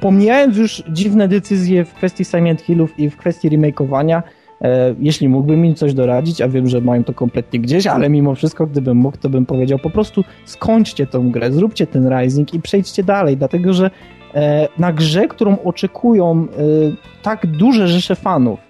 pomijając 0.00 0.56
już 0.56 0.82
dziwne 0.88 1.28
decyzje 1.28 1.84
w 1.84 1.94
kwestii 1.94 2.24
Silent 2.24 2.60
Hillów 2.62 2.98
i 2.98 3.10
w 3.10 3.16
kwestii 3.16 3.48
remakeowania, 3.48 4.22
jeśli 4.98 5.28
mógłbym 5.28 5.64
im 5.64 5.74
coś 5.74 5.94
doradzić, 5.94 6.40
a 6.40 6.48
wiem, 6.48 6.68
że 6.68 6.80
mają 6.80 7.04
to 7.04 7.14
kompletnie 7.14 7.60
gdzieś, 7.60 7.86
ale 7.86 8.10
mimo 8.10 8.34
wszystko, 8.34 8.66
gdybym 8.66 8.96
mógł, 8.96 9.16
to 9.16 9.28
bym 9.28 9.46
powiedział 9.46 9.78
po 9.78 9.90
prostu 9.90 10.24
skończcie 10.44 11.06
tą 11.06 11.30
grę, 11.30 11.52
zróbcie 11.52 11.86
ten 11.86 12.18
Rising 12.18 12.54
i 12.54 12.60
przejdźcie 12.60 13.04
dalej, 13.04 13.36
dlatego 13.36 13.72
że 13.72 13.90
e, 14.34 14.68
na 14.78 14.92
grze, 14.92 15.28
którą 15.28 15.58
oczekują 15.58 16.32
e, 16.32 17.22
tak 17.22 17.46
duże 17.46 17.88
rzesze 17.88 18.14
fanów, 18.14 18.69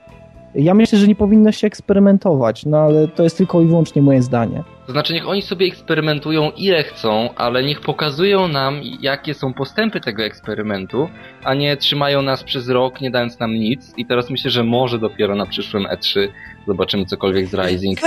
ja 0.55 0.75
myślę, 0.75 0.99
że 0.99 1.09
nie 1.09 1.15
powinno 1.15 1.53
się 1.53 1.67
eksperymentować, 1.67 2.67
no 2.67 2.79
ale 2.79 3.09
to 3.09 3.23
jest 3.23 3.39
tylko 3.39 3.61
i 3.61 3.67
wyłącznie 3.67 4.03
moje 4.03 4.23
zdanie. 4.23 4.63
To 4.87 4.93
znaczy, 4.93 5.13
niech 5.13 5.29
oni 5.29 5.43
sobie 5.43 5.67
eksperymentują 5.67 6.51
ile 6.57 6.83
chcą, 6.83 7.35
ale 7.37 7.63
niech 7.63 7.81
pokazują 7.81 8.49
nam, 8.49 8.81
jakie 9.01 9.35
są 9.35 9.53
postępy 9.55 10.01
tego 10.01 10.23
eksperymentu, 10.23 11.09
a 11.45 11.55
nie 11.55 11.77
trzymają 11.77 12.23
nas 12.23 12.45
przez 12.45 12.69
rok, 12.69 13.01
nie 13.01 13.11
dając 13.11 13.39
nam 13.39 13.55
nic. 13.55 13.95
I 13.97 14.07
teraz 14.07 14.31
myślę, 14.31 14.51
że 14.51 14.65
może 14.65 14.99
dopiero 14.99 15.35
na 15.35 15.47
przyszłym 15.47 15.85
E3 15.85 16.29
zobaczymy 16.67 17.07
cokolwiek 17.07 17.47
z 17.47 17.55
Rising. 17.55 17.99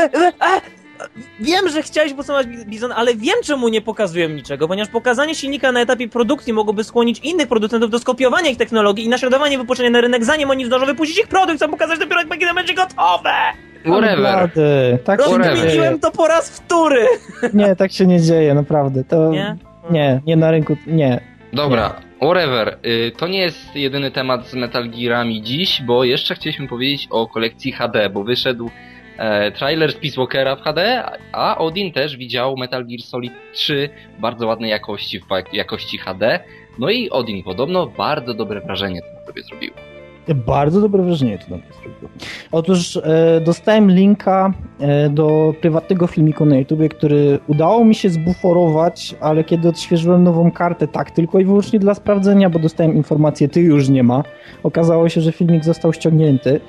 Wiem, 1.39 1.70
że 1.70 1.82
chciałeś 1.84 2.13
podsumować 2.13 2.48
Bizon, 2.48 2.92
ale 2.92 3.16
wiem, 3.16 3.36
czemu 3.44 3.68
nie 3.70 3.82
pokazują 3.82 4.30
niczego, 4.30 4.68
ponieważ 4.68 4.89
pokazanie 4.92 5.36
silnika 5.36 5.72
na 5.72 5.82
etapie 5.82 6.08
produkcji 6.10 6.54
mogłoby 6.54 6.84
skłonić 6.84 7.20
innych 7.20 7.48
producentów 7.48 7.89
do 7.89 8.00
skopiowania 8.00 8.50
ich 8.50 8.58
technologii 8.58 9.06
i 9.06 9.10
naśladowania 9.10 9.58
wypuszczenia 9.58 9.89
na 9.89 10.02
rynek, 10.02 10.26
zanim 10.26 10.50
oni 10.50 10.66
zdążą 10.66 10.86
wypuścić 10.86 11.20
ich 11.20 11.28
produkt, 11.28 11.58
chcą 11.58 11.70
pokazać 11.70 12.00
dopiero 12.00 12.20
jak 12.20 12.30
będzie- 12.30 12.54
będzie 12.54 12.74
gotowe! 12.74 13.32
Whatever. 13.86 14.20
Naprawdę, 14.20 14.98
tak 15.04 15.22
się 15.22 15.28
nie 15.30 15.34
Whatever. 15.34 15.56
dzieje. 15.56 15.66
Rozkminiłem 15.66 16.00
to 16.00 16.12
po 16.12 16.28
raz 16.28 16.50
wtóry! 16.50 17.06
Nie, 17.54 17.76
tak 17.76 17.92
się 17.92 18.06
nie 18.08 18.22
dzieje, 18.22 18.54
naprawdę. 18.54 19.04
To 19.04 19.30
Nie? 19.32 19.56
nie, 19.92 20.22
nie 20.26 20.36
na 20.36 20.52
rynku, 20.52 20.78
nie. 20.88 21.22
Dobra, 21.54 21.96
whatever. 22.22 22.78
Y, 22.86 23.12
To 23.18 23.28
nie 23.28 23.39
jest 23.42 23.76
jedyny 23.76 24.12
temat 24.12 24.48
z 24.48 24.54
Metal 24.54 24.89
Gearami 24.89 25.42
dziś, 25.42 25.82
bo 25.82 26.04
jeszcze 26.04 26.36
chcieliśmy 26.36 26.68
powiedzieć 26.68 27.08
o 27.10 27.28
kolekcji 27.28 27.72
HD, 27.72 28.10
bo 28.10 28.24
wyszedł 28.24 28.70
e, 29.17 29.52
trailer 29.52 29.91
z 29.91 29.95
Peace 29.95 30.17
Walkera 30.17 30.56
w 30.56 30.62
HD, 30.62 31.04
a 31.32 31.58
Odin 31.58 31.91
też 31.91 32.17
widział 32.17 32.58
Metal 32.58 32.86
Gear 32.86 33.02
Solid 33.02 33.34
3 33.54 33.89
w 34.17 34.21
bardzo 34.21 34.47
ładnej 34.47 34.69
jakości, 34.69 35.19
w 35.19 35.54
jakości 35.54 35.97
HD. 35.97 36.39
No 36.80 36.89
i 36.89 37.10
Odin 37.10 37.43
podobno 37.43 37.88
bardzo 37.88 38.34
dobre 38.34 38.62
wrażenie 38.62 39.02
to 39.02 39.26
sobie 39.28 39.43
zrobił. 39.43 39.71
Bardzo 40.28 40.82
dobre 40.82 41.04
wrażenie 41.04 41.38
to 41.38 41.45
na 41.49 41.58
mnie 41.58 41.65
zrobiło. 41.82 42.10
Otóż 42.52 42.97
e, 42.97 43.41
dostałem 43.45 43.91
linka 43.91 44.54
e, 44.80 45.10
do 45.10 45.54
prywatnego 45.62 46.08
filmiku 46.08 46.45
na 46.45 46.58
YouTubie, 46.58 46.89
który 46.89 47.39
udało 47.47 47.86
mi 47.86 47.95
się 47.95 48.10
zbuforować, 48.10 49.15
ale 49.19 49.43
kiedy 49.43 49.69
odświeżyłem 49.69 50.23
nową 50.23 50.52
kartę, 50.52 50.88
tak, 50.88 51.12
tylko 51.12 51.39
i 51.39 51.45
wyłącznie 51.45 51.80
dla 51.80 51.93
sprawdzenia, 51.93 52.49
bo 52.49 52.60
dostałem 52.60 52.95
informację, 52.95 53.49
ty 53.49 53.62
już 53.62 53.89
nie 53.89 54.04
ma. 54.04 54.23
Okazało 54.63 55.10
się, 55.10 55.21
że 55.21 55.32
filmik 55.32 55.63
został 55.63 55.93
ściągnięty. 55.93 56.62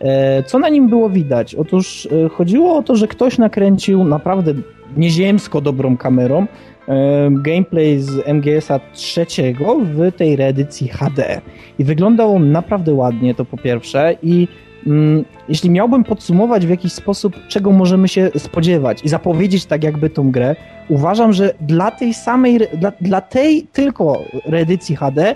E, 0.00 0.42
co 0.42 0.58
na 0.58 0.68
nim 0.68 0.88
było 0.88 1.10
widać? 1.10 1.54
Otóż 1.54 2.08
e, 2.24 2.28
chodziło 2.28 2.76
o 2.76 2.82
to, 2.82 2.96
że 2.96 3.08
ktoś 3.08 3.38
nakręcił 3.38 4.04
naprawdę 4.04 4.54
nieziemsko 4.96 5.60
dobrą 5.60 5.96
kamerą 5.96 6.46
e, 6.88 7.30
gameplay 7.30 8.00
z 8.00 8.28
MGS-a 8.28 8.80
trzeciego 8.92 9.76
w 9.80 10.12
tej 10.16 10.36
reedycji 10.36 10.88
HD. 10.88 11.40
I 11.78 11.84
wyglądał 11.84 12.36
on 12.36 12.52
naprawdę 12.52 12.94
ładnie, 12.94 13.34
to 13.34 13.44
po 13.44 13.56
pierwsze. 13.56 14.16
I 14.22 14.48
mm, 14.86 15.24
jeśli 15.48 15.70
miałbym 15.70 16.04
podsumować 16.04 16.66
w 16.66 16.70
jakiś 16.70 16.92
sposób, 16.92 17.36
czego 17.48 17.72
możemy 17.72 18.08
się 18.08 18.30
spodziewać 18.36 19.04
i 19.04 19.08
zapowiedzieć 19.08 19.66
tak 19.66 19.84
jakby 19.84 20.10
tą 20.10 20.30
grę, 20.30 20.56
uważam, 20.88 21.32
że 21.32 21.54
dla 21.60 21.90
tej 21.90 22.14
samej, 22.14 22.58
dla, 22.78 22.92
dla 23.00 23.20
tej 23.20 23.62
tylko 23.72 24.22
reedycji 24.46 24.96
HD, 24.96 25.34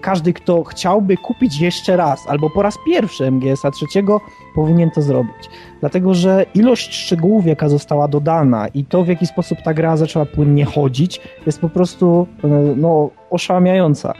każdy, 0.00 0.32
kto 0.32 0.64
chciałby 0.64 1.16
kupić 1.16 1.60
jeszcze 1.60 1.96
raz, 1.96 2.28
albo 2.28 2.50
po 2.50 2.62
raz 2.62 2.74
pierwszy 2.86 3.30
MGS-a 3.30 3.70
trzeciego, 3.70 4.20
powinien 4.54 4.90
to 4.90 5.02
zrobić. 5.02 5.50
Dlatego, 5.80 6.14
że 6.14 6.46
ilość 6.54 6.94
szczegółów, 6.94 7.46
jaka 7.46 7.68
została 7.68 8.08
dodana 8.08 8.68
i 8.68 8.84
to, 8.84 9.04
w 9.04 9.08
jaki 9.08 9.26
sposób 9.26 9.58
ta 9.64 9.74
gra 9.74 9.96
zaczęła 9.96 10.26
płynnie 10.26 10.64
chodzić, 10.64 11.20
jest 11.46 11.60
po 11.60 11.68
prostu 11.68 12.26
e, 12.44 12.48
no, 12.76 13.10
oszałamiająca 13.30 14.14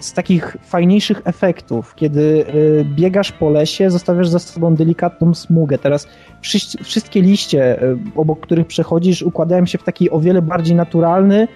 z 0.00 0.12
takich 0.12 0.56
fajniejszych 0.62 1.22
efektów, 1.24 1.94
kiedy 1.94 2.20
y, 2.20 2.84
biegasz 2.84 3.32
po 3.32 3.50
lesie, 3.50 3.90
zostawiasz 3.90 4.28
za 4.28 4.38
sobą 4.38 4.74
delikatną 4.74 5.34
smugę. 5.34 5.78
Teraz 5.78 6.08
wszystkie 6.82 7.22
liście, 7.22 7.80
obok 8.16 8.40
których 8.40 8.66
przechodzisz, 8.66 9.22
układają 9.22 9.66
się 9.66 9.78
w 9.78 9.82
taki 9.82 10.10
o 10.10 10.20
wiele 10.20 10.42
bardziej 10.42 10.76
naturalny 10.76 11.48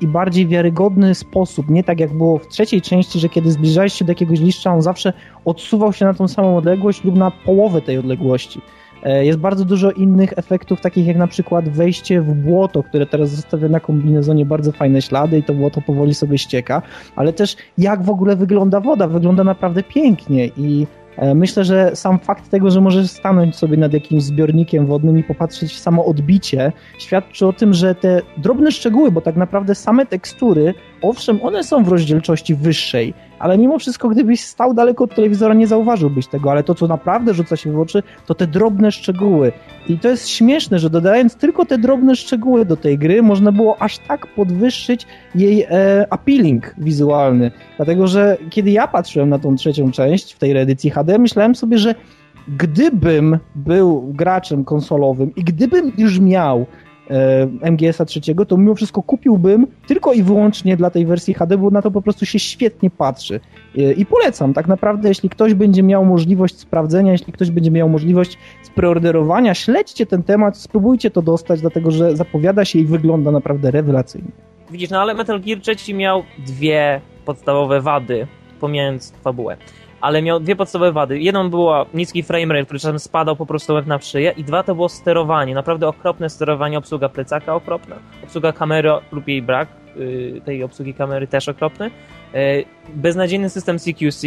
i 0.00 0.06
bardziej 0.06 0.46
wiarygodny 0.46 1.14
sposób. 1.14 1.70
Nie 1.70 1.84
tak 1.84 2.00
jak 2.00 2.12
było 2.12 2.38
w 2.38 2.48
trzeciej 2.48 2.82
części, 2.82 3.18
że 3.18 3.28
kiedy 3.28 3.50
zbliżałeś 3.50 3.92
się 3.92 4.04
do 4.04 4.10
jakiegoś 4.10 4.40
liszcza, 4.40 4.74
on 4.74 4.82
zawsze 4.82 5.12
odsuwał 5.44 5.92
się 5.92 6.04
na 6.04 6.14
tą 6.14 6.28
samą 6.28 6.56
odległość 6.56 7.04
lub 7.04 7.16
na 7.16 7.30
połowę 7.30 7.82
tej 7.82 7.98
odległości. 7.98 8.60
E, 9.02 9.24
Jest 9.24 9.38
bardzo 9.38 9.64
dużo 9.64 9.90
innych 9.90 10.32
efektów, 10.36 10.80
takich 10.80 11.06
jak 11.06 11.16
na 11.16 11.26
przykład 11.26 11.68
wejście 11.68 12.20
w 12.20 12.34
błoto, 12.34 12.82
które 12.82 13.06
teraz 13.06 13.30
zostawia 13.30 13.68
na 13.68 13.80
kombinezonie 13.80 14.46
bardzo 14.46 14.72
fajne 14.72 15.02
ślady 15.02 15.38
i 15.38 15.42
to 15.42 15.54
błoto 15.54 15.80
powoli 15.80 16.14
sobie 16.14 16.38
ścieka, 16.38 16.82
ale 17.16 17.32
też 17.32 17.56
jak 17.78 18.02
w 18.02 18.10
ogóle 18.10 18.36
wygląda 18.36 18.80
woda, 18.80 19.08
wygląda 19.08 19.44
naprawdę 19.44 19.82
pięknie 19.82 20.46
i 20.46 20.82
e, 20.82 20.99
myślę, 21.34 21.64
że 21.64 21.96
sam 21.96 22.18
fakt 22.18 22.50
tego, 22.50 22.70
że 22.70 22.80
możesz 22.80 23.10
stanąć 23.10 23.56
sobie 23.56 23.76
nad 23.76 23.92
jakimś 23.92 24.22
zbiornikiem 24.22 24.86
wodnym 24.86 25.18
i 25.18 25.24
popatrzeć 25.24 25.72
w 25.72 25.78
samo 25.78 26.04
odbicie, 26.04 26.72
świadczy 26.98 27.46
o 27.46 27.52
tym, 27.52 27.74
że 27.74 27.94
te 27.94 28.22
drobne 28.36 28.72
szczegóły, 28.72 29.10
bo 29.10 29.20
tak 29.20 29.36
naprawdę 29.36 29.74
same 29.74 30.06
tekstury, 30.06 30.74
owszem, 31.02 31.38
one 31.42 31.64
są 31.64 31.84
w 31.84 31.88
rozdzielczości 31.88 32.54
wyższej, 32.54 33.14
ale 33.38 33.58
mimo 33.58 33.78
wszystko, 33.78 34.08
gdybyś 34.08 34.40
stał 34.40 34.74
daleko 34.74 35.04
od 35.04 35.14
telewizora, 35.14 35.54
nie 35.54 35.66
zauważyłbyś 35.66 36.26
tego, 36.26 36.50
ale 36.50 36.62
to, 36.62 36.74
co 36.74 36.86
naprawdę 36.86 37.34
rzuca 37.34 37.56
się 37.56 37.72
w 37.72 37.80
oczy, 37.80 38.02
to 38.26 38.34
te 38.34 38.46
drobne 38.46 38.92
szczegóły. 38.92 39.52
I 39.88 39.98
to 39.98 40.08
jest 40.08 40.28
śmieszne, 40.28 40.78
że 40.78 40.90
dodając 40.90 41.36
tylko 41.36 41.66
te 41.66 41.78
drobne 41.78 42.16
szczegóły 42.16 42.64
do 42.64 42.76
tej 42.76 42.98
gry, 42.98 43.22
można 43.22 43.52
było 43.52 43.82
aż 43.82 43.98
tak 43.98 44.26
podwyższyć 44.26 45.06
jej 45.34 45.62
e, 45.62 46.06
appealing 46.10 46.74
wizualny. 46.78 47.50
Dlatego, 47.76 48.06
że 48.06 48.36
kiedy 48.50 48.70
ja 48.70 48.88
patrzyłem 48.88 49.28
na 49.28 49.38
tą 49.38 49.56
trzecią 49.56 49.92
część 49.92 50.32
w 50.32 50.38
tej 50.38 50.52
reedycji 50.52 50.90
HD, 50.90 51.18
myślałem 51.18 51.54
sobie, 51.54 51.78
że 51.78 51.94
gdybym 52.48 53.38
był 53.54 54.12
graczem 54.12 54.64
konsolowym 54.64 55.34
i 55.34 55.44
gdybym 55.44 55.92
już 55.98 56.20
miał 56.20 56.66
MGS-a 57.70 58.04
trzeciego, 58.04 58.46
to 58.46 58.56
mimo 58.56 58.74
wszystko 58.74 59.02
kupiłbym 59.02 59.66
tylko 59.86 60.12
i 60.12 60.22
wyłącznie 60.22 60.76
dla 60.76 60.90
tej 60.90 61.06
wersji 61.06 61.34
HD, 61.34 61.58
bo 61.58 61.70
na 61.70 61.82
to 61.82 61.90
po 61.90 62.02
prostu 62.02 62.26
się 62.26 62.38
świetnie 62.38 62.90
patrzy. 62.90 63.40
E, 63.78 63.92
I 63.92 64.06
polecam, 64.06 64.54
tak 64.54 64.68
naprawdę, 64.68 65.08
jeśli 65.08 65.28
ktoś 65.28 65.54
będzie 65.54 65.82
miał 65.82 66.04
możliwość 66.04 66.58
sprawdzenia, 66.58 67.12
jeśli 67.12 67.32
ktoś 67.32 67.50
będzie 67.50 67.70
miał 67.70 67.88
możliwość 67.88 68.38
spreorderowania, 68.62 69.54
śledźcie 69.54 70.06
ten 70.06 70.22
temat, 70.22 70.56
spróbujcie 70.56 71.10
to 71.10 71.22
dostać, 71.22 71.60
dlatego 71.60 71.90
że 71.90 72.16
zapowiada 72.16 72.64
się 72.64 72.78
i 72.78 72.84
wygląda 72.84 73.30
naprawdę 73.30 73.70
rewelacyjnie. 73.70 74.30
Widzisz, 74.70 74.90
no 74.90 75.00
ale 75.00 75.14
Metal 75.14 75.40
Gear 75.40 75.60
3 75.60 75.94
miał 75.94 76.22
dwie 76.46 77.00
podstawowe 77.24 77.80
wady, 77.80 78.26
pomijając 78.60 79.12
fabułę. 79.12 79.56
Ale 80.00 80.22
miał 80.22 80.40
dwie 80.40 80.56
podstawowe 80.56 80.92
wady. 80.92 81.18
Jedną 81.18 81.50
była 81.50 81.86
niski 81.94 82.22
framerate, 82.22 82.64
który 82.64 82.80
czasem 82.80 82.98
spadał 82.98 83.36
po 83.36 83.46
prostu 83.46 83.82
na 83.86 83.98
szyję 83.98 84.34
i 84.36 84.44
dwa 84.44 84.62
to 84.62 84.74
było 84.74 84.88
sterowanie. 84.88 85.54
Naprawdę 85.54 85.88
okropne 85.88 86.30
sterowanie, 86.30 86.78
obsługa 86.78 87.08
plecaka 87.08 87.54
okropna, 87.54 87.96
obsługa 88.24 88.52
kamery 88.52 88.90
lub 89.12 89.28
jej 89.28 89.42
brak, 89.42 89.68
yy, 89.96 90.40
tej 90.44 90.64
obsługi 90.64 90.94
kamery 90.94 91.26
też 91.26 91.48
okropny. 91.48 91.90
Yy, 92.34 92.64
beznadziejny 92.88 93.50
system 93.50 93.78
CQC, 93.78 94.26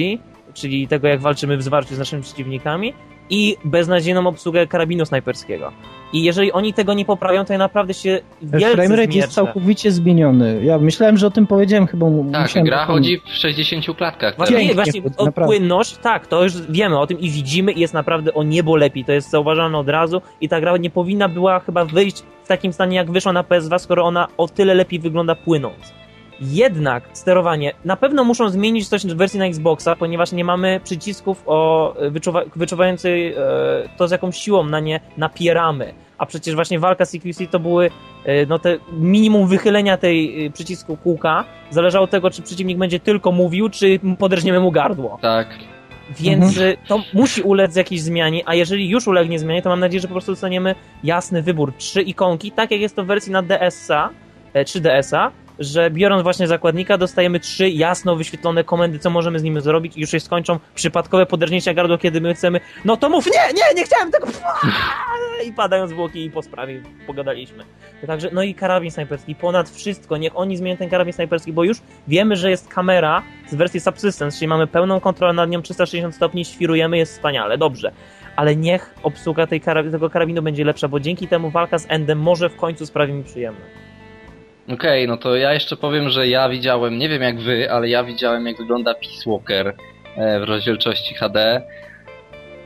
czyli 0.53 0.87
tego 0.87 1.07
jak 1.07 1.21
walczymy 1.21 1.57
w 1.57 1.63
zwarciu 1.63 1.95
z 1.95 1.99
naszymi 1.99 2.21
przeciwnikami 2.21 2.93
i 3.29 3.57
beznadziejną 3.65 4.27
obsługę 4.27 4.67
karabinu 4.67 5.05
snajperskiego. 5.05 5.71
I 6.13 6.23
jeżeli 6.23 6.51
oni 6.51 6.73
tego 6.73 6.93
nie 6.93 7.05
poprawią, 7.05 7.45
to 7.45 7.53
ja 7.53 7.59
naprawdę 7.59 7.93
się 7.93 8.19
wielce 8.41 8.71
Framerate 8.73 9.11
jest 9.13 9.31
całkowicie 9.31 9.91
zmieniony. 9.91 10.59
Ja 10.63 10.77
myślałem, 10.77 11.17
że 11.17 11.27
o 11.27 11.31
tym 11.31 11.47
powiedziałem 11.47 11.87
chyba. 11.87 12.05
mu- 12.09 12.31
Tak, 12.31 12.51
gra 12.63 12.85
chodzi 12.85 13.21
w 13.25 13.29
60 13.29 13.85
klatkach. 13.97 14.37
Właśnie, 14.37 14.57
Pięknie 14.57 14.75
właśnie 14.75 15.01
o 15.17 15.25
naprawdę. 15.25 15.55
płynność, 15.55 15.97
tak, 15.97 16.27
to 16.27 16.43
już 16.43 16.61
wiemy 16.61 16.99
o 16.99 17.07
tym 17.07 17.19
i 17.19 17.29
widzimy 17.29 17.71
i 17.71 17.79
jest 17.79 17.93
naprawdę 17.93 18.33
o 18.33 18.43
niebo 18.43 18.75
lepiej, 18.75 19.05
to 19.05 19.11
jest 19.11 19.29
zauważalne 19.29 19.77
od 19.77 19.89
razu 19.89 20.21
i 20.41 20.49
ta 20.49 20.61
gra 20.61 20.77
nie 20.77 20.89
powinna 20.89 21.29
była 21.29 21.59
chyba 21.59 21.85
wyjść 21.85 22.23
w 22.43 22.47
takim 22.47 22.73
stanie 22.73 22.95
jak 22.97 23.11
wyszła 23.11 23.33
na 23.33 23.43
PS2, 23.43 23.79
skoro 23.79 24.03
ona 24.03 24.27
o 24.37 24.47
tyle 24.47 24.73
lepiej 24.73 24.99
wygląda 24.99 25.35
płynąc. 25.35 25.93
Jednak 26.43 27.03
sterowanie, 27.13 27.73
na 27.85 27.97
pewno 27.97 28.23
muszą 28.23 28.49
zmienić 28.49 28.87
coś 28.87 29.05
w 29.05 29.15
wersji 29.15 29.39
na 29.39 29.45
Xboxa, 29.45 29.95
ponieważ 29.95 30.31
nie 30.31 30.43
mamy 30.43 30.79
przycisków 30.83 31.43
o 31.45 31.95
e, 31.95 32.09
wyczuwa, 32.09 32.41
wyczuwającej 32.55 33.33
e, 33.33 33.35
to 33.97 34.07
z 34.07 34.11
jaką 34.11 34.31
siłą 34.31 34.63
na 34.63 34.79
nie 34.79 34.99
napieramy. 35.17 35.93
A 36.17 36.25
przecież 36.25 36.55
właśnie 36.55 36.79
walka 36.79 37.05
z 37.05 37.11
CQC 37.11 37.47
to 37.51 37.59
były 37.59 37.89
e, 38.25 38.45
no 38.45 38.59
te 38.59 38.77
minimum 38.91 39.47
wychylenia 39.47 39.97
tej 39.97 40.45
e, 40.45 40.49
przycisku 40.49 40.97
kółka 40.97 41.45
zależało 41.69 42.03
od 42.03 42.11
tego, 42.11 42.31
czy 42.31 42.41
przeciwnik 42.41 42.77
będzie 42.77 42.99
tylko 42.99 43.31
mówił, 43.31 43.69
czy 43.69 43.99
podrżniemy 44.19 44.59
mu 44.59 44.71
gardło. 44.71 45.17
Tak. 45.21 45.47
Więc 46.19 46.57
y, 46.57 46.77
to 46.87 47.03
musi 47.13 47.41
ulec 47.41 47.75
jakiejś 47.75 48.01
zmianie, 48.01 48.41
a 48.45 48.55
jeżeli 48.55 48.89
już 48.89 49.07
ulegnie 49.07 49.39
zmianie, 49.39 49.61
to 49.61 49.69
mam 49.69 49.79
nadzieję, 49.79 50.01
że 50.01 50.07
po 50.07 50.13
prostu 50.13 50.31
dostaniemy 50.31 50.75
jasny 51.03 51.41
wybór. 51.41 51.73
Trzy 51.77 52.01
ikonki, 52.01 52.51
tak 52.51 52.71
jak 52.71 52.81
jest 52.81 52.95
to 52.95 53.03
w 53.03 53.07
wersji 53.07 53.31
na 53.31 53.41
DS-a, 53.41 54.09
e, 54.53 54.63
3DS-a, 54.63 55.31
że 55.63 55.91
biorąc 55.91 56.23
właśnie 56.23 56.47
zakładnika, 56.47 56.97
dostajemy 56.97 57.39
trzy 57.39 57.69
jasno 57.69 58.15
wyświetlone 58.15 58.63
komendy, 58.63 58.99
co 58.99 59.09
możemy 59.09 59.39
z 59.39 59.43
nim 59.43 59.61
zrobić 59.61 59.97
i 59.97 60.01
już 60.01 60.09
się 60.09 60.19
skończą 60.19 60.59
przypadkowe 60.75 61.25
podrżnięcia 61.25 61.73
gardła, 61.73 61.97
kiedy 61.97 62.21
my 62.21 62.33
chcemy, 62.33 62.59
no 62.85 62.97
to 62.97 63.09
mów, 63.09 63.25
nie, 63.25 63.53
nie, 63.53 63.75
nie 63.75 63.83
chciałem 63.83 64.11
tego, 64.11 64.27
i 65.45 65.53
padają 65.53 65.87
zwłoki 65.87 66.25
i 66.25 66.31
po 66.31 66.41
sprawie 66.41 66.81
pogadaliśmy. 67.07 67.63
Także, 68.07 68.29
no 68.33 68.43
i 68.43 68.55
karabin 68.55 68.91
snajperski, 68.91 69.35
ponad 69.35 69.69
wszystko, 69.69 70.17
niech 70.17 70.37
oni 70.37 70.57
zmienią 70.57 70.77
ten 70.77 70.89
karabin 70.89 71.13
snajperski, 71.13 71.53
bo 71.53 71.63
już 71.63 71.77
wiemy, 72.07 72.35
że 72.35 72.49
jest 72.49 72.67
kamera 72.67 73.23
z 73.49 73.55
wersji 73.55 73.79
Subsistence, 73.79 74.37
czyli 74.37 74.47
mamy 74.47 74.67
pełną 74.67 74.99
kontrolę 74.99 75.33
nad 75.33 75.49
nią, 75.49 75.61
360 75.61 76.15
stopni, 76.15 76.45
świrujemy, 76.45 76.97
jest 76.97 77.13
wspaniale, 77.13 77.57
dobrze. 77.57 77.91
Ale 78.35 78.55
niech 78.55 78.95
obsługa 79.03 79.47
tej 79.47 79.61
tego 79.91 80.09
karabinu 80.09 80.41
będzie 80.41 80.65
lepsza, 80.65 80.87
bo 80.87 80.99
dzięki 80.99 81.27
temu 81.27 81.49
walka 81.49 81.79
z 81.79 81.85
Endem 81.89 82.19
może 82.19 82.49
w 82.49 82.55
końcu 82.55 82.85
sprawi 82.85 83.13
mi 83.13 83.23
przyjemne. 83.23 83.61
Okej, 84.69 85.07
no 85.07 85.17
to 85.17 85.35
ja 85.35 85.53
jeszcze 85.53 85.77
powiem, 85.77 86.09
że 86.09 86.27
ja 86.27 86.49
widziałem, 86.49 86.97
nie 86.97 87.09
wiem 87.09 87.21
jak 87.21 87.39
wy, 87.39 87.71
ale 87.71 87.89
ja 87.89 88.03
widziałem 88.03 88.45
jak 88.47 88.57
wygląda 88.57 88.93
Peace 88.93 89.29
Walker 89.29 89.75
e, 90.17 90.39
w 90.39 90.43
rozdzielczości 90.43 91.15
HD. 91.15 91.61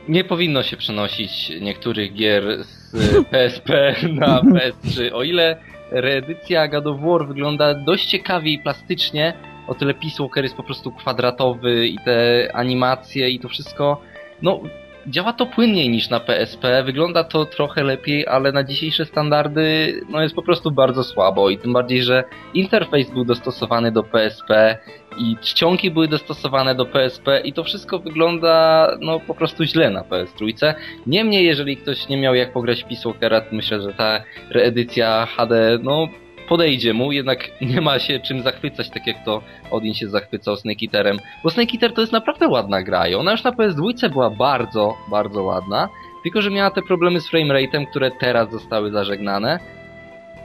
Nie 0.08 0.24
powinno 0.24 0.62
się 0.62 0.76
przenosić 0.76 1.52
niektórych 1.60 2.14
gier 2.14 2.64
z 2.64 2.92
PSP 3.30 3.94
na 4.12 4.40
PS3. 4.40 5.12
O 5.12 5.22
ile 5.22 5.56
reedycja 5.90 6.68
God 6.68 6.86
of 6.86 7.00
War 7.00 7.28
wygląda 7.28 7.74
dość 7.74 8.06
ciekawie 8.06 8.52
i 8.52 8.58
plastycznie, 8.58 9.32
o 9.68 9.74
tyle 9.74 9.94
Peace 9.94 10.16
Walker 10.22 10.44
jest 10.44 10.56
po 10.56 10.62
prostu 10.62 10.92
kwadratowy 10.92 11.88
i 11.88 11.96
te 12.04 12.48
animacje 12.54 13.30
i 13.30 13.40
to 13.40 13.48
wszystko, 13.48 14.00
no 14.42 14.60
działa 15.10 15.32
to 15.32 15.46
płynniej 15.46 15.88
niż 15.88 16.10
na 16.10 16.20
PSP, 16.20 16.82
wygląda 16.82 17.24
to 17.24 17.44
trochę 17.44 17.84
lepiej, 17.84 18.26
ale 18.26 18.52
na 18.52 18.64
dzisiejsze 18.64 19.04
standardy 19.04 19.94
no 20.08 20.22
jest 20.22 20.34
po 20.34 20.42
prostu 20.42 20.70
bardzo 20.70 21.04
słabo 21.04 21.50
i 21.50 21.58
tym 21.58 21.72
bardziej, 21.72 22.02
że 22.02 22.24
interfejs 22.54 23.10
był 23.10 23.24
dostosowany 23.24 23.92
do 23.92 24.02
PSP 24.02 24.78
i 25.18 25.36
czcionki 25.40 25.90
były 25.90 26.08
dostosowane 26.08 26.74
do 26.74 26.86
PSP 26.86 27.40
i 27.44 27.52
to 27.52 27.64
wszystko 27.64 27.98
wygląda 27.98 28.88
no 29.00 29.20
po 29.20 29.34
prostu 29.34 29.64
źle 29.64 29.90
na 29.90 30.02
PS3. 30.02 30.74
Niemniej, 31.06 31.44
jeżeli 31.44 31.76
ktoś 31.76 32.08
nie 32.08 32.16
miał 32.16 32.34
jak 32.34 32.52
pograć 32.52 32.84
Peace 32.84 33.02
Walkera, 33.04 33.40
to 33.40 33.56
myślę, 33.56 33.82
że 33.82 33.94
ta 33.94 34.22
reedycja 34.50 35.26
HD 35.26 35.78
no 35.82 36.08
podejdzie 36.48 36.94
mu, 36.94 37.12
jednak 37.12 37.50
nie 37.60 37.80
ma 37.80 37.98
się 37.98 38.20
czym 38.20 38.42
zachwycać, 38.42 38.90
tak 38.90 39.06
jak 39.06 39.24
to 39.24 39.42
Odin 39.70 39.94
się 39.94 40.08
zachwycał 40.08 40.56
Snake 40.56 40.82
Eaterem. 40.86 41.18
Bo 41.44 41.50
Snake 41.50 41.72
Eater 41.74 41.92
to 41.94 42.00
jest 42.00 42.12
naprawdę 42.12 42.48
ładna 42.48 42.82
gra 42.82 43.08
i 43.08 43.14
ona 43.14 43.30
już 43.32 43.44
na 43.44 43.52
PS2 43.52 44.08
była 44.12 44.30
bardzo, 44.30 44.94
bardzo 45.10 45.42
ładna, 45.42 45.88
tylko 46.22 46.42
że 46.42 46.50
miała 46.50 46.70
te 46.70 46.82
problemy 46.82 47.20
z 47.20 47.30
framerate'em, 47.32 47.86
które 47.90 48.10
teraz 48.10 48.50
zostały 48.50 48.90
zażegnane. 48.90 49.58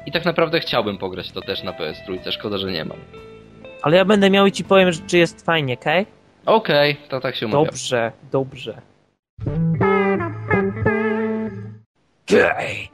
I 0.05 0.11
tak 0.11 0.25
naprawdę 0.25 0.59
chciałbym 0.59 0.97
pograć 0.97 1.31
to 1.31 1.41
też 1.41 1.63
na 1.63 1.71
PS3, 1.71 2.31
szkoda, 2.31 2.57
że 2.57 2.71
nie 2.71 2.85
mam. 2.85 2.97
Ale 3.81 3.97
ja 3.97 4.05
będę 4.05 4.29
miał 4.29 4.47
i 4.47 4.51
ci 4.51 4.63
powiem, 4.63 4.91
że- 4.91 5.01
czy 5.07 5.17
jest 5.17 5.45
fajnie, 5.45 5.73
okej? 5.73 6.05
Okej, 6.45 6.95
to 7.09 7.19
tak 7.21 7.35
się 7.35 7.45
umawia. 7.45 7.65
Dobrze, 7.65 8.11
dobrze. 8.31 8.81
Okej. 12.27 12.89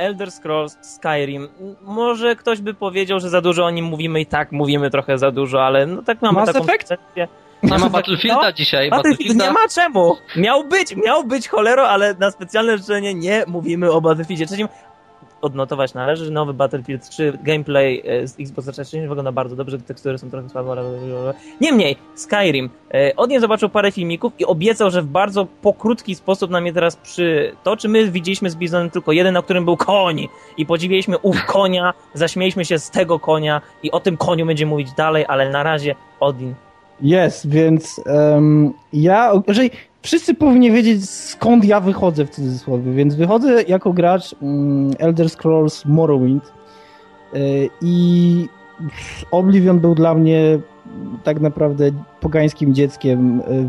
Elder 0.00 0.30
Scrolls 0.30 0.78
Skyrim. 0.80 1.48
Może 1.82 2.36
ktoś 2.36 2.60
by 2.60 2.74
powiedział, 2.74 3.20
że 3.20 3.28
za 3.30 3.40
dużo 3.40 3.64
o 3.64 3.70
nim 3.70 3.84
mówimy 3.84 4.20
i 4.20 4.26
tak 4.26 4.52
mówimy 4.52 4.90
trochę 4.90 5.18
za 5.18 5.30
dużo, 5.30 5.62
ale 5.64 5.86
no 5.86 6.02
tak 6.02 6.22
mamy 6.22 6.40
Mass 6.40 6.52
taką 6.52 6.64
Effect? 6.64 6.92
Nie 7.16 7.28
ma 7.62 7.76
Effect- 7.76 7.90
Battlefielda 7.90 8.42
no, 8.42 8.52
dzisiaj, 8.52 8.90
Battlefield 8.90 9.36
nie 9.36 9.50
ma 9.50 9.68
czemu. 9.74 10.16
Miał 10.36 10.64
być, 10.64 10.96
miał 10.96 11.24
być 11.24 11.48
cholero, 11.48 11.88
ale 11.88 12.14
na 12.14 12.30
specjalne 12.30 12.78
życzenie 12.78 13.14
nie 13.14 13.44
mówimy 13.46 13.92
o 13.92 14.00
Battlefieldzie 14.00 14.46
trzecim. 14.46 14.68
Odnotować 15.42 15.94
należy, 15.94 16.30
nowy 16.30 16.54
Battlefield 16.54 17.08
3 17.08 17.38
gameplay 17.42 18.02
e, 18.06 18.28
z 18.28 18.40
Xbox 18.40 18.64
360 18.66 19.08
wygląda 19.08 19.32
bardzo 19.32 19.56
dobrze, 19.56 19.78
te 19.78 19.84
tekstury 19.84 20.18
są 20.18 20.30
trochę 20.30 20.48
słabe. 20.48 20.82
Niemniej, 21.60 21.96
Skyrim. 22.14 22.70
E, 22.94 23.16
Od 23.16 23.30
niej 23.30 23.40
zobaczył 23.40 23.68
parę 23.68 23.92
filmików 23.92 24.32
i 24.38 24.44
obiecał, 24.44 24.90
że 24.90 25.02
w 25.02 25.06
bardzo 25.06 25.46
pokrótki 25.62 26.14
sposób 26.14 26.50
nam 26.50 26.66
je 26.66 26.72
teraz 26.72 26.96
przytoczy. 26.96 27.88
My 27.88 28.10
widzieliśmy 28.10 28.50
z 28.50 28.56
Bizonem 28.56 28.90
tylko 28.90 29.12
jeden, 29.12 29.34
na 29.34 29.42
którym 29.42 29.64
był 29.64 29.76
koń 29.76 30.28
i 30.56 30.66
podziwialiśmy 30.66 31.18
ów 31.18 31.46
konia, 31.46 31.94
zaśmieliśmy 32.14 32.64
się 32.64 32.78
z 32.78 32.90
tego 32.90 33.18
konia 33.18 33.60
i 33.82 33.90
o 33.90 34.00
tym 34.00 34.16
koniu 34.16 34.46
będziemy 34.46 34.70
mówić 34.70 34.92
dalej, 34.92 35.24
ale 35.28 35.50
na 35.50 35.62
razie 35.62 35.94
Odin. 36.20 36.54
Jest, 37.02 37.48
więc 37.48 38.00
em, 38.06 38.72
ja, 38.92 39.32
jeżeli 39.48 39.70
wszyscy 40.02 40.34
powinni 40.34 40.70
wiedzieć 40.70 41.10
skąd 41.10 41.64
ja 41.64 41.80
wychodzę 41.80 42.26
w 42.26 42.30
cudzysłowie, 42.30 42.92
więc 42.92 43.14
wychodzę 43.14 43.62
jako 43.62 43.92
gracz 43.92 44.34
mm, 44.42 44.92
Elder 44.98 45.30
Scrolls 45.30 45.84
Morrowind 45.84 46.52
y, 47.34 47.68
i 47.82 48.46
Oblivion 49.30 49.80
był 49.80 49.94
dla 49.94 50.14
mnie 50.14 50.58
tak 51.24 51.40
naprawdę 51.40 51.90
pogańskim 52.20 52.74
dzieckiem. 52.74 53.40
y, 53.40 53.68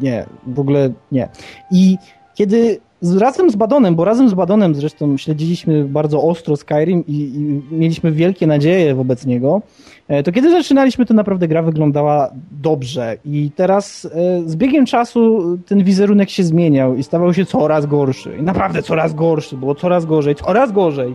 Nie, 0.00 0.26
w 0.46 0.60
ogóle 0.60 0.90
nie. 1.12 1.28
I 1.70 1.98
kiedy 2.34 2.80
z, 3.00 3.16
razem 3.16 3.50
z 3.50 3.56
Badonem, 3.56 3.94
bo 3.94 4.04
razem 4.04 4.28
z 4.28 4.34
Badonem 4.34 4.74
zresztą 4.74 5.16
śledziliśmy 5.16 5.84
bardzo 5.84 6.22
ostro 6.22 6.56
Skyrim 6.56 7.04
i, 7.06 7.14
i 7.14 7.74
mieliśmy 7.74 8.12
wielkie 8.12 8.46
nadzieje 8.46 8.94
wobec 8.94 9.26
niego, 9.26 9.62
e, 10.08 10.22
to 10.22 10.32
kiedy 10.32 10.50
zaczynaliśmy, 10.50 11.06
to 11.06 11.14
naprawdę 11.14 11.48
gra 11.48 11.62
wyglądała 11.62 12.30
dobrze 12.50 13.16
i 13.24 13.50
teraz 13.56 14.04
e, 14.04 14.08
z 14.46 14.56
biegiem 14.56 14.86
czasu 14.86 15.40
ten 15.66 15.84
wizerunek 15.84 16.30
się 16.30 16.42
zmieniał 16.42 16.96
i 16.96 17.02
stawał 17.02 17.34
się 17.34 17.46
coraz 17.46 17.86
gorszy. 17.86 18.36
I 18.40 18.42
naprawdę 18.42 18.82
coraz 18.82 19.14
gorszy, 19.14 19.56
było 19.56 19.74
coraz 19.74 20.06
gorzej, 20.06 20.34
coraz 20.34 20.72
gorzej. 20.72 21.14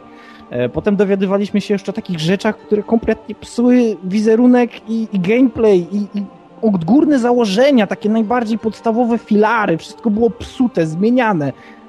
E, 0.50 0.69
Potem 0.69 0.95
dowiadywaliśmy 0.95 1.62
się 1.62 1.74
jeszcze 1.74 1.91
o 1.91 1.93
takich 1.93 2.19
rzeczach, 2.19 2.58
które 2.58 2.84
kompletnie 2.84 3.36
psuły 3.36 3.98
wizerunek 4.04 4.89
i, 4.89 5.08
i 5.13 5.19
gameplay 5.19 5.88
i, 5.91 6.19
i 6.19 6.24
odgórne 6.62 7.20
założenia, 7.20 7.88
takie 7.88 8.10
najbardziej 8.10 8.58
podstawowe 8.60 9.18
filary, 9.18 9.78
wszystko 9.78 10.10
było 10.10 10.30
psute, 10.30 10.86
zmieniane. 10.88 11.48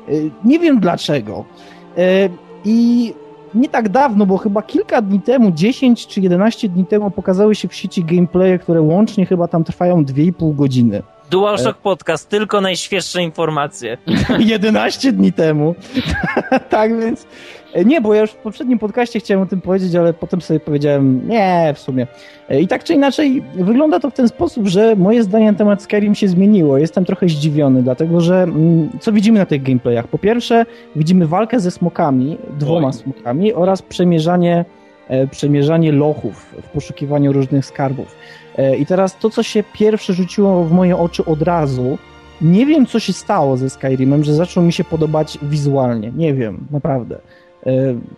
E, 0.09 0.13
Nie 0.45 0.59
wiem 0.59 0.81
dlaczego. 0.81 1.45
E, 1.99 2.29
I 2.65 3.13
nie 3.55 3.69
tak 3.69 3.89
dawno, 3.89 4.27
bo 4.27 4.39
chyba 4.39 4.63
kilka 4.63 5.03
dni 5.03 5.21
temu, 5.21 5.51
10 5.53 6.07
czy 6.07 6.21
11 6.21 6.69
dni 6.69 6.87
temu 6.87 7.11
pokazały 7.11 7.55
się 7.55 7.69
w 7.69 7.75
sieci 7.75 8.05
gameplaye, 8.05 8.59
które 8.59 8.81
łącznie 8.81 9.27
chyba 9.27 9.49
tam 9.49 9.65
trwają 9.65 10.05
2,5 10.05 10.55
godziny. 10.57 11.03
DualShock 11.31 11.79
Podcast, 11.79 12.29
tylko 12.29 12.61
najświeższe 12.61 13.23
informacje. 13.23 13.99
11 14.39 15.13
dni 15.13 15.33
temu. 15.33 15.75
tak 16.71 17.01
więc. 17.01 17.27
E, 17.75 17.85
Nie, 17.85 18.01
bo 18.01 18.15
ja 18.15 18.21
już 18.21 18.31
w 18.31 18.37
poprzednim 18.37 18.79
podcaście 18.79 19.21
chciałem 19.21 19.43
o 19.43 19.47
tym 19.47 19.61
powiedzieć, 19.61 19.95
ale 19.95 20.13
potem 20.15 20.41
sobie 20.41 20.61
powiedziałem, 20.61 21.29
nie, 21.29 21.73
w 21.75 21.79
sumie. 21.79 22.07
E, 22.49 22.61
I 22.61 22.69
tak 22.69 22.85
czy 22.85 22.95
inaczej, 22.95 23.43
wygląda 23.55 24.01
to 24.01 24.11
w 24.11 24.15
ten 24.15 24.29
sposób, 24.29 24.67
że 24.67 24.97
moje 24.97 25.23
zdanie 25.23 25.53
na 25.53 25.59
temat 25.59 25.83
Skyrim 25.83 26.15
się 26.15 26.29
zmieniło. 26.29 26.79
Jestem 26.79 27.05
trochę 27.05 27.29
zdziwiony, 27.29 27.83
dlatego 27.83 28.21
że 28.21 28.43
mm, 28.43 28.89
co 29.01 29.13
widzimy 29.13 29.39
na 29.39 29.47
tych 29.47 29.63
gameplayach? 29.63 30.09
Po 30.09 30.19
pierwsze, 30.19 30.67
widzimy 30.97 31.27
walkę 31.27 31.61
ze 31.61 31.71
smokami, 31.71 32.39
dwoma 32.59 32.87
Oj. 32.87 32.93
smokami 32.93 33.55
oraz 33.55 33.83
przemierzanie, 33.83 34.65
e, 35.09 35.27
przemierzanie 35.27 35.93
lochów 35.93 36.57
w 36.63 36.69
poszukiwaniu 36.69 37.33
różnych 37.33 37.67
skarbów. 37.67 38.17
I 38.79 38.87
teraz 38.87 39.19
to, 39.19 39.31
co 39.31 39.43
się 39.43 39.65
pierwsze 39.73 40.13
rzuciło 40.13 40.65
w 40.65 40.73
moje 40.73 40.97
oczy 40.97 41.25
od 41.25 41.43
razu, 41.43 41.99
nie 42.41 42.67
wiem, 42.67 42.87
co 42.87 43.01
się 43.01 43.13
stało 43.13 43.57
ze 43.57 43.71
Skyrimem, 43.71 44.25
że 44.25 44.35
zaczął 44.35 44.63
mi 44.63 44.73
się 44.73 44.85
podobać 44.85 45.39
wizualnie. 45.43 46.13
Nie 46.17 46.35
wiem, 46.35 46.67
naprawdę. 46.71 47.19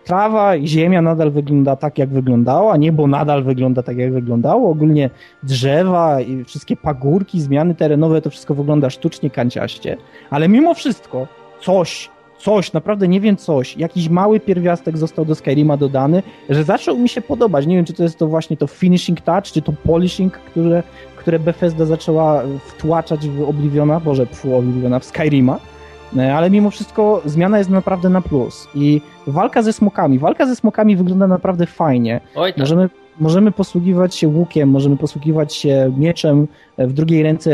Trawa 0.04 0.56
i 0.56 0.68
ziemia 0.68 1.02
nadal 1.02 1.30
wygląda 1.30 1.76
tak, 1.76 1.98
jak 1.98 2.08
wyglądała, 2.08 2.76
niebo 2.76 3.06
nadal 3.06 3.44
wygląda 3.44 3.82
tak, 3.82 3.96
jak 3.96 4.12
wyglądało. 4.12 4.70
Ogólnie 4.70 5.10
drzewa 5.42 6.20
i 6.20 6.44
wszystkie 6.44 6.76
pagórki, 6.76 7.40
zmiany 7.40 7.74
terenowe, 7.74 8.22
to 8.22 8.30
wszystko 8.30 8.54
wygląda 8.54 8.90
sztucznie, 8.90 9.30
kanciaście. 9.30 9.96
Ale 10.30 10.48
mimo 10.48 10.74
wszystko 10.74 11.26
coś 11.60 12.10
coś, 12.38 12.72
naprawdę 12.72 13.08
nie 13.08 13.20
wiem 13.20 13.36
coś, 13.36 13.76
jakiś 13.76 14.08
mały 14.08 14.40
pierwiastek 14.40 14.98
został 14.98 15.24
do 15.24 15.34
Skyrima 15.34 15.76
dodany, 15.76 16.22
że 16.50 16.64
zaczął 16.64 16.98
mi 16.98 17.08
się 17.08 17.20
podobać. 17.20 17.66
Nie 17.66 17.76
wiem, 17.76 17.84
czy 17.84 17.92
to 17.92 18.02
jest 18.02 18.18
to 18.18 18.26
właśnie 18.26 18.56
to 18.56 18.66
finishing 18.66 19.20
touch, 19.20 19.44
czy 19.44 19.62
to 19.62 19.72
polishing, 19.72 20.32
które, 20.32 20.82
które 21.16 21.38
Bethesda 21.38 21.84
zaczęła 21.84 22.42
wtłaczać 22.66 23.28
w 23.28 23.48
Obliviona, 23.48 24.00
boże, 24.00 24.26
pfu, 24.26 24.56
Obliviona, 24.56 24.98
w 24.98 25.04
Skyrima, 25.04 25.54
e, 25.54 25.77
ale 26.16 26.50
mimo 26.50 26.70
wszystko 26.70 27.22
zmiana 27.24 27.58
jest 27.58 27.70
naprawdę 27.70 28.08
na 28.08 28.20
plus 28.20 28.68
i 28.74 29.00
walka 29.26 29.62
ze 29.62 29.72
smokami, 29.72 30.18
walka 30.18 30.46
ze 30.46 30.56
smokami 30.56 30.96
wygląda 30.96 31.26
naprawdę 31.26 31.66
fajnie. 31.66 32.20
Oj, 32.34 32.52
tak. 32.52 32.60
Możemy 32.60 32.88
możemy 33.20 33.52
posługiwać 33.52 34.14
się 34.14 34.28
łukiem, 34.28 34.68
możemy 34.68 34.96
posługiwać 34.96 35.54
się 35.54 35.92
mieczem, 35.96 36.48
w 36.78 36.92
drugiej 36.92 37.22
ręce 37.22 37.50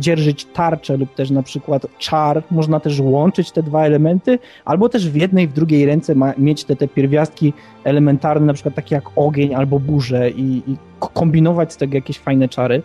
dzierżyć 0.00 0.44
tarczę 0.44 0.96
lub 0.96 1.14
też 1.14 1.30
na 1.30 1.42
przykład 1.42 1.86
czar. 1.98 2.42
Można 2.50 2.80
też 2.80 3.00
łączyć 3.00 3.52
te 3.52 3.62
dwa 3.62 3.84
elementy, 3.84 4.38
albo 4.64 4.88
też 4.88 5.10
w 5.10 5.16
jednej, 5.16 5.48
w 5.48 5.52
drugiej 5.52 5.86
ręce 5.86 6.14
ma, 6.14 6.32
mieć 6.38 6.64
te, 6.64 6.76
te 6.76 6.88
pierwiastki 6.88 7.52
elementarne, 7.84 8.46
na 8.46 8.52
przykład 8.52 8.74
takie 8.74 8.94
jak 8.94 9.04
ogień 9.16 9.54
albo 9.54 9.80
burze 9.80 10.30
i, 10.30 10.62
i 10.66 10.76
kombinować 10.98 11.72
z 11.72 11.76
tego 11.76 11.94
jakieś 11.94 12.18
fajne 12.18 12.48
czary. 12.48 12.82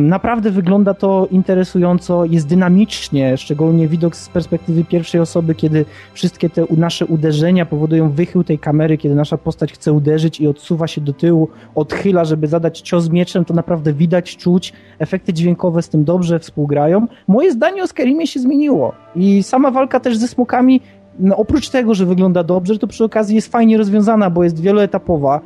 Naprawdę 0.00 0.50
wygląda 0.50 0.94
to 0.94 1.28
interesująco, 1.30 2.24
jest 2.24 2.46
dynamicznie, 2.46 3.36
szczególnie 3.36 3.88
widok 3.88 4.16
z 4.16 4.28
perspektywy 4.28 4.84
pierwszej 4.84 5.20
osoby, 5.20 5.54
kiedy 5.54 5.84
wszystkie 6.12 6.50
te 6.50 6.66
nasze 6.76 7.06
uderzenia 7.06 7.66
powodują 7.66 8.10
wychył 8.10 8.44
tej 8.44 8.58
kamery, 8.58 8.98
kiedy 8.98 9.14
nasza 9.14 9.38
postać 9.38 9.72
chce 9.72 9.92
uderzyć 9.92 10.40
i 10.40 10.46
odsuwa 10.46 10.86
się 10.86 11.00
do 11.00 11.12
tyłu, 11.12 11.48
odchyla, 11.74 12.24
żeby 12.24 12.46
zadać 12.46 12.80
cios 12.80 13.10
mieczem, 13.10 13.44
to 13.44 13.54
naprawdę 13.54 13.92
widać, 13.92 14.36
czuć, 14.36 14.72
efekty 14.98 15.32
dźwiękowe 15.32 15.82
z 15.82 15.88
tym 15.88 16.04
dobrze 16.04 16.38
współgrają. 16.38 17.06
Moje 17.28 17.52
zdanie 17.52 17.82
o 17.82 17.86
Skyrimie 17.86 18.26
się 18.26 18.40
zmieniło 18.40 18.92
i 19.16 19.42
sama 19.42 19.70
walka 19.70 20.00
też 20.00 20.16
ze 20.16 20.28
smokami 20.28 20.80
no, 21.18 21.36
oprócz 21.36 21.68
tego, 21.68 21.94
że 21.94 22.06
wygląda 22.06 22.44
dobrze, 22.44 22.78
to 22.78 22.86
przy 22.86 23.04
okazji 23.04 23.36
jest 23.36 23.52
fajnie 23.52 23.78
rozwiązana, 23.78 24.30
bo 24.30 24.44
jest 24.44 24.60
wieloetapowa 24.60 25.40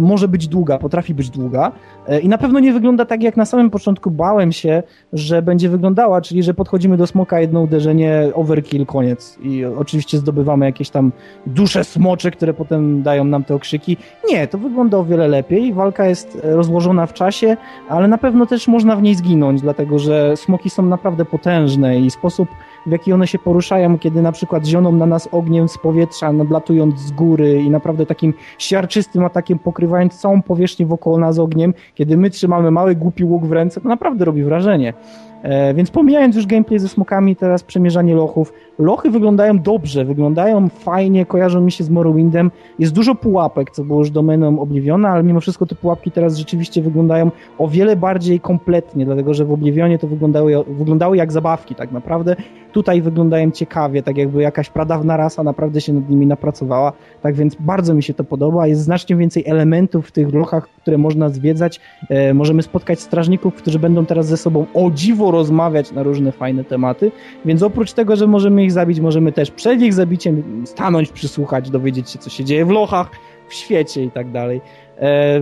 może 0.00 0.28
być 0.28 0.48
długa, 0.48 0.78
potrafi 0.78 1.14
być 1.14 1.30
długa 1.30 1.72
e, 2.06 2.20
i 2.20 2.28
na 2.28 2.38
pewno 2.38 2.60
nie 2.60 2.72
wygląda 2.72 3.04
tak, 3.04 3.22
jak 3.22 3.36
na 3.36 3.44
samym 3.44 3.70
początku 3.70 4.10
bałem 4.10 4.52
się, 4.52 4.82
że 5.12 5.42
będzie 5.42 5.68
wyglądała, 5.68 6.20
czyli 6.20 6.42
że 6.42 6.54
podchodzimy 6.54 6.96
do 6.96 7.06
smoka, 7.06 7.40
jedno 7.40 7.60
uderzenie, 7.60 8.30
overkill, 8.34 8.86
koniec 8.86 9.38
i 9.42 9.64
oczywiście 9.64 10.18
zdobywamy 10.18 10.66
jakieś 10.66 10.90
tam 10.90 11.12
dusze 11.46 11.84
smocze, 11.84 12.30
które 12.30 12.54
potem 12.54 13.02
dają 13.02 13.24
nam 13.24 13.44
te 13.44 13.54
okrzyki. 13.54 13.96
Nie, 14.28 14.46
to 14.46 14.58
wygląda 14.58 14.98
o 14.98 15.04
wiele 15.04 15.28
lepiej, 15.28 15.72
walka 15.72 16.06
jest 16.06 16.38
rozłożona 16.42 17.06
w 17.06 17.12
czasie, 17.12 17.56
ale 17.88 18.08
na 18.08 18.18
pewno 18.18 18.46
też 18.46 18.68
można 18.68 18.96
w 18.96 19.02
niej 19.02 19.14
zginąć, 19.14 19.60
dlatego 19.60 19.98
że 19.98 20.36
smoki 20.36 20.70
są 20.70 20.82
naprawdę 20.82 21.24
potężne 21.24 22.00
i 22.00 22.10
sposób 22.10 22.48
w 22.86 22.90
jaki 22.92 23.12
one 23.12 23.26
się 23.26 23.38
poruszają, 23.38 23.98
kiedy 23.98 24.22
na 24.22 24.32
przykład 24.32 24.66
zioną 24.66 24.92
na 24.92 25.06
nas 25.06 25.28
ogniem 25.32 25.68
z 25.68 25.78
powietrza, 25.78 26.32
nadlatując 26.32 27.00
z 27.00 27.10
góry 27.10 27.62
i 27.62 27.70
naprawdę 27.70 28.06
takim 28.06 28.34
siarczystym 28.58 29.24
atakiem 29.24 29.58
pokrywając 29.58 30.20
całą 30.20 30.42
powierzchnię 30.42 30.86
wokoło 30.86 31.18
nas 31.18 31.38
ogniem, 31.38 31.74
kiedy 31.94 32.16
my 32.16 32.30
trzymamy 32.30 32.70
mały 32.70 32.94
głupi 32.94 33.24
łuk 33.24 33.46
w 33.46 33.52
ręce, 33.52 33.80
to 33.80 33.88
naprawdę 33.88 34.24
robi 34.24 34.44
wrażenie. 34.44 34.94
E, 35.42 35.74
więc 35.74 35.90
pomijając 35.90 36.36
już 36.36 36.46
gameplay 36.46 36.78
ze 36.78 36.88
smokami, 36.88 37.36
teraz 37.36 37.62
przemierzanie 37.62 38.14
lochów. 38.14 38.52
Lochy 38.78 39.10
wyglądają 39.10 39.58
dobrze, 39.58 40.04
wyglądają 40.04 40.68
fajnie, 40.68 41.26
kojarzą 41.26 41.60
mi 41.60 41.72
się 41.72 41.84
z 41.84 41.90
Morrowindem. 41.90 42.50
Jest 42.78 42.92
dużo 42.92 43.14
pułapek, 43.14 43.70
co 43.70 43.84
było 43.84 43.98
już 43.98 44.10
domeną 44.10 44.60
Obliviona, 44.60 45.08
ale 45.08 45.22
mimo 45.22 45.40
wszystko 45.40 45.66
te 45.66 45.74
pułapki 45.74 46.10
teraz 46.10 46.36
rzeczywiście 46.36 46.82
wyglądają 46.82 47.30
o 47.58 47.68
wiele 47.68 47.96
bardziej 47.96 48.40
kompletnie, 48.40 49.04
dlatego 49.04 49.34
że 49.34 49.44
w 49.44 49.52
Oblivionie 49.52 49.98
to 49.98 50.06
wyglądały, 50.06 50.64
wyglądały 50.64 51.16
jak 51.16 51.32
zabawki 51.32 51.74
tak 51.74 51.92
naprawdę. 51.92 52.36
Tutaj 52.72 53.02
wyglądają 53.02 53.50
ciekawie, 53.50 54.02
tak 54.02 54.16
jakby 54.16 54.42
jakaś 54.42 54.70
pradawna 54.70 55.16
rasa 55.16 55.42
naprawdę 55.42 55.80
się 55.80 55.92
nad 55.92 56.10
nimi 56.10 56.26
napracowała. 56.26 56.92
Tak 57.22 57.34
więc 57.34 57.56
bardzo 57.60 57.94
mi 57.94 58.02
się 58.02 58.14
to 58.14 58.24
podoba. 58.24 58.66
Jest 58.66 58.82
znacznie 58.82 59.16
więcej 59.16 59.44
elementów 59.46 60.08
w 60.08 60.12
tych 60.12 60.34
lochach, 60.34 60.68
które 60.68 60.98
można 60.98 61.28
zwiedzać. 61.28 61.80
E, 62.08 62.34
możemy 62.34 62.62
spotkać 62.62 63.00
strażników, 63.00 63.54
którzy 63.54 63.78
będą 63.78 64.06
teraz 64.06 64.26
ze 64.26 64.36
sobą 64.36 64.66
o 64.74 64.90
dziwo 64.90 65.30
rozmawiać 65.30 65.92
na 65.92 66.02
różne 66.02 66.32
fajne 66.32 66.64
tematy. 66.64 67.12
Więc 67.44 67.62
oprócz 67.62 67.92
tego, 67.92 68.16
że 68.16 68.26
możemy 68.26 68.64
ich 68.64 68.72
zabić, 68.72 69.00
możemy 69.00 69.32
też 69.32 69.50
przed 69.50 69.82
ich 69.82 69.94
zabiciem 69.94 70.62
stanąć, 70.66 71.12
przysłuchać, 71.12 71.70
dowiedzieć 71.70 72.10
się, 72.10 72.18
co 72.18 72.30
się 72.30 72.44
dzieje 72.44 72.66
w 72.66 72.70
lochach, 72.70 73.10
w 73.48 73.54
świecie 73.54 74.04
i 74.04 74.10
tak 74.10 74.30
dalej. 74.30 74.60
E, 75.00 75.40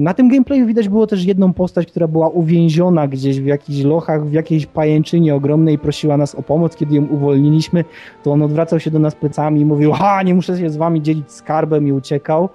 na 0.00 0.14
tym 0.14 0.28
gameplayu 0.28 0.66
widać 0.66 0.88
było 0.88 1.06
też 1.06 1.24
jedną 1.24 1.52
postać, 1.52 1.86
która 1.86 2.08
była 2.08 2.28
uwięziona 2.28 3.08
gdzieś 3.08 3.40
w 3.40 3.46
jakichś 3.46 3.82
lochach, 3.82 4.26
w 4.26 4.32
jakiejś 4.32 4.66
pajęczynie 4.66 5.34
ogromnej 5.34 5.74
i 5.74 5.78
prosiła 5.78 6.16
nas 6.16 6.34
o 6.34 6.42
pomoc. 6.42 6.76
Kiedy 6.76 6.94
ją 6.94 7.06
uwolniliśmy, 7.06 7.84
to 8.22 8.32
on 8.32 8.42
odwracał 8.42 8.80
się 8.80 8.90
do 8.90 8.98
nas 8.98 9.14
plecami 9.14 9.60
i 9.60 9.64
mówił, 9.64 9.92
ha, 9.92 10.22
nie 10.22 10.34
muszę 10.34 10.58
się 10.58 10.70
z 10.70 10.76
wami 10.76 11.02
dzielić 11.02 11.32
skarbem 11.32 11.88
i 11.88 11.92
uciekał. 11.92 12.48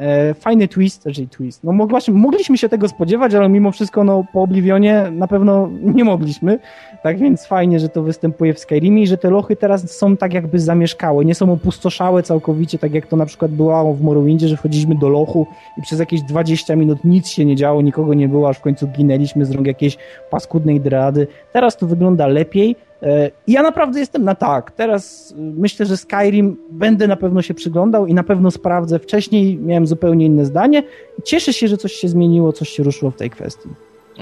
E, 0.00 0.34
fajny 0.34 0.68
twist, 0.68 1.04
czyli 1.14 1.28
twist. 1.28 1.64
No 1.64 1.72
mogliśmy, 1.72 2.14
mogliśmy 2.14 2.58
się 2.58 2.68
tego 2.68 2.88
spodziewać, 2.88 3.34
ale 3.34 3.48
mimo 3.48 3.72
wszystko 3.72 4.04
no, 4.04 4.24
po 4.32 4.42
Oblivionie 4.42 5.10
na 5.12 5.26
pewno 5.28 5.70
nie 5.96 6.04
mogliśmy. 6.04 6.58
Tak 7.02 7.18
więc 7.18 7.46
fajnie, 7.46 7.80
że 7.80 7.88
to 7.88 8.02
występuje 8.02 8.54
w 8.54 8.58
Skyrimie 8.58 9.02
i 9.02 9.06
że 9.06 9.16
te 9.16 9.30
lochy 9.30 9.56
teraz 9.56 9.90
są 9.90 10.16
tak 10.16 10.34
jakby 10.34 10.58
zamieszkałe, 10.58 11.24
nie 11.24 11.34
są 11.34 11.52
opustoszałe 11.52 12.22
całkowicie, 12.22 12.78
tak 12.78 12.94
jak 12.94 13.06
to 13.06 13.16
na 13.16 13.26
przykład 13.26 13.50
było 13.50 13.94
w 13.94 14.02
Morrowindzie, 14.02 14.48
że 14.48 14.56
wchodziliśmy 14.56 14.94
do 14.94 15.08
lochu 15.08 15.46
i 15.78 15.82
przez 15.82 16.00
jakieś 16.00 16.22
20 16.22 16.76
minut 16.76 17.04
nic 17.04 17.28
się 17.28 17.44
nie 17.44 17.56
działo, 17.56 17.82
nikogo 17.82 18.14
nie 18.14 18.28
było, 18.28 18.48
aż 18.48 18.58
w 18.58 18.60
końcu 18.60 18.88
ginęliśmy 18.88 19.44
z 19.44 19.50
rąk 19.50 19.66
jakiejś 19.66 19.96
paskudnej 20.30 20.80
dready. 20.80 21.26
Teraz 21.52 21.76
to 21.76 21.86
wygląda 21.86 22.26
lepiej, 22.26 22.76
E, 23.02 23.30
ja 23.46 23.62
naprawdę 23.62 24.00
jestem 24.00 24.24
na 24.24 24.34
tak. 24.34 24.70
Teraz 24.70 25.30
y, 25.30 25.34
myślę, 25.38 25.86
że 25.86 25.96
Skyrim 25.96 26.56
będę 26.70 27.06
na 27.06 27.16
pewno 27.16 27.42
się 27.42 27.54
przyglądał 27.54 28.06
i 28.06 28.14
na 28.14 28.22
pewno 28.22 28.50
sprawdzę. 28.50 28.98
Wcześniej 28.98 29.56
miałem 29.56 29.86
zupełnie 29.86 30.26
inne 30.26 30.44
zdanie. 30.44 30.82
Cieszę 31.24 31.52
się, 31.52 31.68
że 31.68 31.76
coś 31.76 31.92
się 31.92 32.08
zmieniło, 32.08 32.52
coś 32.52 32.68
się 32.68 32.82
ruszyło 32.82 33.10
w 33.10 33.16
tej 33.16 33.30
kwestii. 33.30 33.68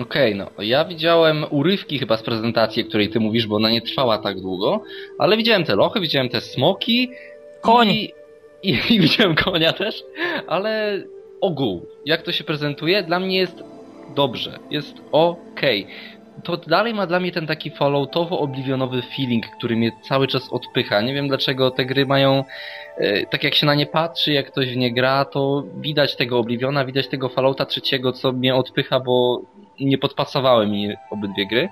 Okej, 0.03 0.35
okay, 0.35 0.51
no 0.57 0.63
ja 0.63 0.85
widziałem 0.85 1.45
urywki 1.51 1.99
chyba 1.99 2.17
z 2.17 2.23
prezentacji, 2.23 2.83
o 2.83 2.87
której 2.87 3.09
ty 3.09 3.21
mówisz, 3.21 3.47
bo 3.47 3.57
ona 3.57 3.71
nie 3.71 3.83
trwała 3.83 4.19
tak 4.19 4.41
długo, 4.41 4.83
ale 5.19 5.37
widziałem 5.37 5.65
te 5.65 5.77
lochy, 5.77 6.01
widziałem 6.01 6.29
te 6.29 6.41
smoki. 6.41 7.11
Koń! 7.61 7.89
I, 7.89 8.13
i, 8.63 8.79
i 8.95 9.01
widziałem 9.01 9.35
konia 9.35 9.73
też, 9.73 10.05
ale 10.47 11.03
ogół, 11.41 11.87
jak 12.07 12.23
to 12.23 12.33
się 12.33 12.45
prezentuje, 12.45 13.03
dla 13.03 13.21
mnie 13.21 13.39
jest 13.39 13.63
dobrze, 14.15 14.59
jest 14.71 14.95
okej. 15.13 15.85
Okay 15.85 16.18
to 16.45 16.57
dalej 16.57 16.95
ma 16.95 17.07
dla 17.07 17.21
mnie 17.21 17.33
ten 17.33 17.47
taki 17.47 17.71
falloutowo-oblivionowy 17.71 19.03
feeling, 19.03 19.47
który 19.47 19.77
mnie 19.77 19.93
cały 20.03 20.27
czas 20.27 20.53
odpycha. 20.53 21.01
Nie 21.01 21.15
wiem 21.15 21.29
dlaczego 21.29 21.71
te 21.71 21.85
gry 21.85 22.07
mają, 22.07 22.45
e, 22.97 23.27
tak 23.27 23.45
jak 23.45 23.55
się 23.55 23.67
na 23.67 23.75
nie 23.75 23.87
patrzy, 23.87 24.33
jak 24.33 24.47
ktoś 24.47 24.73
w 24.73 24.77
nie 24.77 24.95
gra, 24.95 25.25
to 25.25 25.65
widać 25.77 26.17
tego 26.17 26.39
Obliviona, 26.39 26.85
widać 26.85 27.09
tego 27.09 27.29
Fallouta 27.29 27.67
trzeciego, 27.67 28.13
co 28.13 28.33
mnie 28.33 28.55
odpycha, 28.55 29.01
bo 29.01 29.43
nie 29.81 29.99
podpasowały 29.99 30.67
mi 30.67 30.89
obydwie 31.11 31.47
gry. 31.47 31.69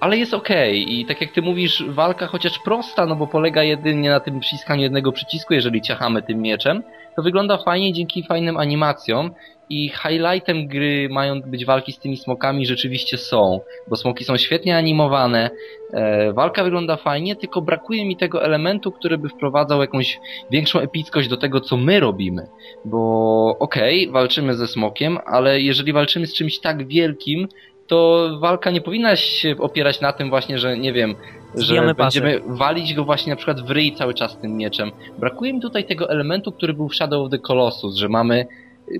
Ale 0.00 0.18
jest 0.18 0.34
okay. 0.34 0.76
i 0.76 1.04
tak 1.04 1.20
jak 1.20 1.32
ty 1.32 1.42
mówisz, 1.42 1.84
walka 1.88 2.26
chociaż 2.26 2.58
prosta, 2.58 3.06
no 3.06 3.16
bo 3.16 3.26
polega 3.26 3.62
jedynie 3.62 4.10
na 4.10 4.20
tym 4.20 4.40
przyciskaniu 4.40 4.82
jednego 4.82 5.12
przycisku, 5.12 5.54
jeżeli 5.54 5.82
ciachamy 5.82 6.22
tym 6.22 6.42
mieczem, 6.42 6.82
to 7.16 7.22
wygląda 7.22 7.58
fajnie 7.58 7.92
dzięki 7.92 8.22
fajnym 8.22 8.56
animacjom 8.56 9.30
i 9.70 9.88
highlightem 9.88 10.66
gry 10.66 11.08
mają 11.10 11.40
być 11.40 11.64
walki 11.64 11.92
z 11.92 11.98
tymi 11.98 12.16
smokami 12.16 12.66
rzeczywiście 12.66 13.18
są, 13.18 13.60
bo 13.88 13.96
smoki 13.96 14.24
są 14.24 14.36
świetnie 14.36 14.76
animowane, 14.76 15.50
e, 15.92 16.32
walka 16.32 16.64
wygląda 16.64 16.96
fajnie, 16.96 17.36
tylko 17.36 17.62
brakuje 17.62 18.04
mi 18.04 18.16
tego 18.16 18.44
elementu, 18.44 18.92
który 18.92 19.18
by 19.18 19.28
wprowadzał 19.28 19.80
jakąś 19.80 20.20
większą 20.50 20.80
epickość 20.80 21.28
do 21.28 21.36
tego, 21.36 21.60
co 21.60 21.76
my 21.76 22.00
robimy. 22.00 22.46
Bo 22.84 23.56
okej, 23.58 24.02
okay, 24.02 24.12
walczymy 24.12 24.54
ze 24.54 24.66
smokiem, 24.66 25.18
ale 25.26 25.60
jeżeli 25.60 25.92
walczymy 25.92 26.26
z 26.26 26.34
czymś 26.34 26.58
tak 26.58 26.88
wielkim, 26.88 27.48
to 27.86 28.28
walka 28.40 28.70
nie 28.70 28.80
powinna 28.80 29.16
się 29.16 29.56
opierać 29.58 30.00
na 30.00 30.12
tym 30.12 30.30
właśnie, 30.30 30.58
że 30.58 30.78
nie 30.78 30.92
wiem, 30.92 31.14
że 31.56 31.94
będziemy 31.94 32.40
walić 32.46 32.94
go 32.94 33.04
właśnie 33.04 33.30
na 33.30 33.36
przykład 33.36 33.60
w 33.60 33.70
ryj 33.70 33.92
cały 33.92 34.14
czas 34.14 34.38
tym 34.38 34.56
mieczem. 34.56 34.90
Brakuje 35.18 35.52
mi 35.52 35.60
tutaj 35.60 35.84
tego 35.84 36.10
elementu, 36.10 36.52
który 36.52 36.74
był 36.74 36.88
w 36.88 36.94
Shadow 36.94 37.24
of 37.24 37.30
the 37.30 37.38
Colossus, 37.38 37.96
że 37.96 38.08
mamy 38.08 38.46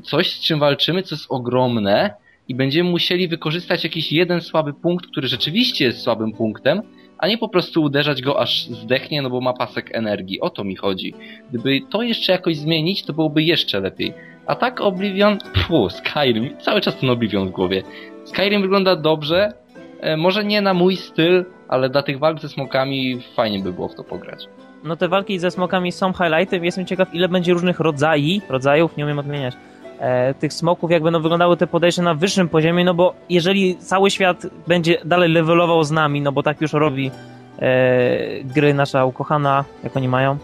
coś, 0.02 0.36
z 0.36 0.40
czym 0.40 0.58
walczymy, 0.58 1.02
co 1.02 1.14
jest 1.14 1.26
ogromne 1.28 2.14
i 2.48 2.54
będziemy 2.54 2.90
musieli 2.90 3.28
wykorzystać 3.28 3.84
jakiś 3.84 4.12
jeden 4.12 4.40
słaby 4.40 4.74
punkt, 4.74 5.06
który 5.06 5.28
rzeczywiście 5.28 5.84
jest 5.84 6.00
słabym 6.00 6.32
punktem, 6.32 6.82
a 7.18 7.28
nie 7.28 7.38
po 7.38 7.48
prostu 7.48 7.82
uderzać 7.82 8.22
go 8.22 8.40
aż 8.40 8.66
zdechnie, 8.66 9.22
no 9.22 9.30
bo 9.30 9.40
ma 9.40 9.52
pasek 9.52 9.90
energii. 9.94 10.40
O 10.40 10.50
to 10.50 10.64
mi 10.64 10.76
chodzi. 10.76 11.14
Gdyby 11.48 11.80
to 11.90 12.02
jeszcze 12.02 12.32
jakoś 12.32 12.56
zmienić, 12.56 13.04
to 13.04 13.12
byłoby 13.12 13.42
jeszcze 13.42 13.80
lepiej. 13.80 14.12
A 14.46 14.54
tak 14.54 14.80
Oblivion, 14.80 15.38
pfu, 15.38 15.90
Skyrim, 15.90 16.56
cały 16.60 16.80
czas 16.80 16.96
ten 16.96 17.10
Oblivion 17.10 17.48
w 17.48 17.50
głowie. 17.50 17.82
Skyrim 18.24 18.62
wygląda 18.62 18.96
dobrze, 18.96 19.52
e, 20.00 20.16
może 20.16 20.44
nie 20.44 20.60
na 20.60 20.74
mój 20.74 20.96
styl, 20.96 21.44
ale 21.74 21.88
dla 21.90 22.02
tych 22.02 22.18
walk 22.18 22.40
ze 22.40 22.48
smokami 22.48 23.20
fajnie 23.36 23.58
by 23.58 23.72
było 23.72 23.88
w 23.88 23.94
to 23.94 24.04
pograć. 24.04 24.48
no 24.84 24.96
te 24.96 25.08
walki 25.08 25.38
ze 25.38 25.50
smokami 25.50 25.92
są 25.92 26.12
highlightem. 26.12 26.64
Jestem 26.64 26.86
ciekaw, 26.86 27.14
ile 27.14 27.28
będzie 27.28 27.52
różnych 27.52 27.80
rodzajów, 27.80 28.50
rodzajów, 28.50 28.96
nie 28.96 29.04
umiem 29.04 29.18
odmieniać, 29.18 29.54
e, 29.98 30.34
tych 30.34 30.52
smoków, 30.52 30.90
jak 30.90 31.02
będą 31.02 31.20
wyglądały 31.22 31.56
te 31.56 31.66
podejścia 31.66 32.02
na 32.02 32.14
wyższym 32.14 32.48
poziomie, 32.48 32.84
no 32.84 32.94
bo 32.94 33.14
jeżeli 33.28 33.76
cały 33.76 34.10
świat 34.10 34.46
będzie 34.66 34.98
dalej 35.04 35.30
levelował 35.32 35.84
z 35.84 35.90
nami, 35.90 36.20
no 36.20 36.32
bo 36.32 36.42
tak 36.42 36.60
już 36.60 36.72
robi 36.72 37.10
e, 37.58 38.44
gry 38.44 38.74
nasza 38.74 39.04
ukochana, 39.04 39.64
jak 39.84 39.96
oni 39.96 40.08
mają? 40.08 40.38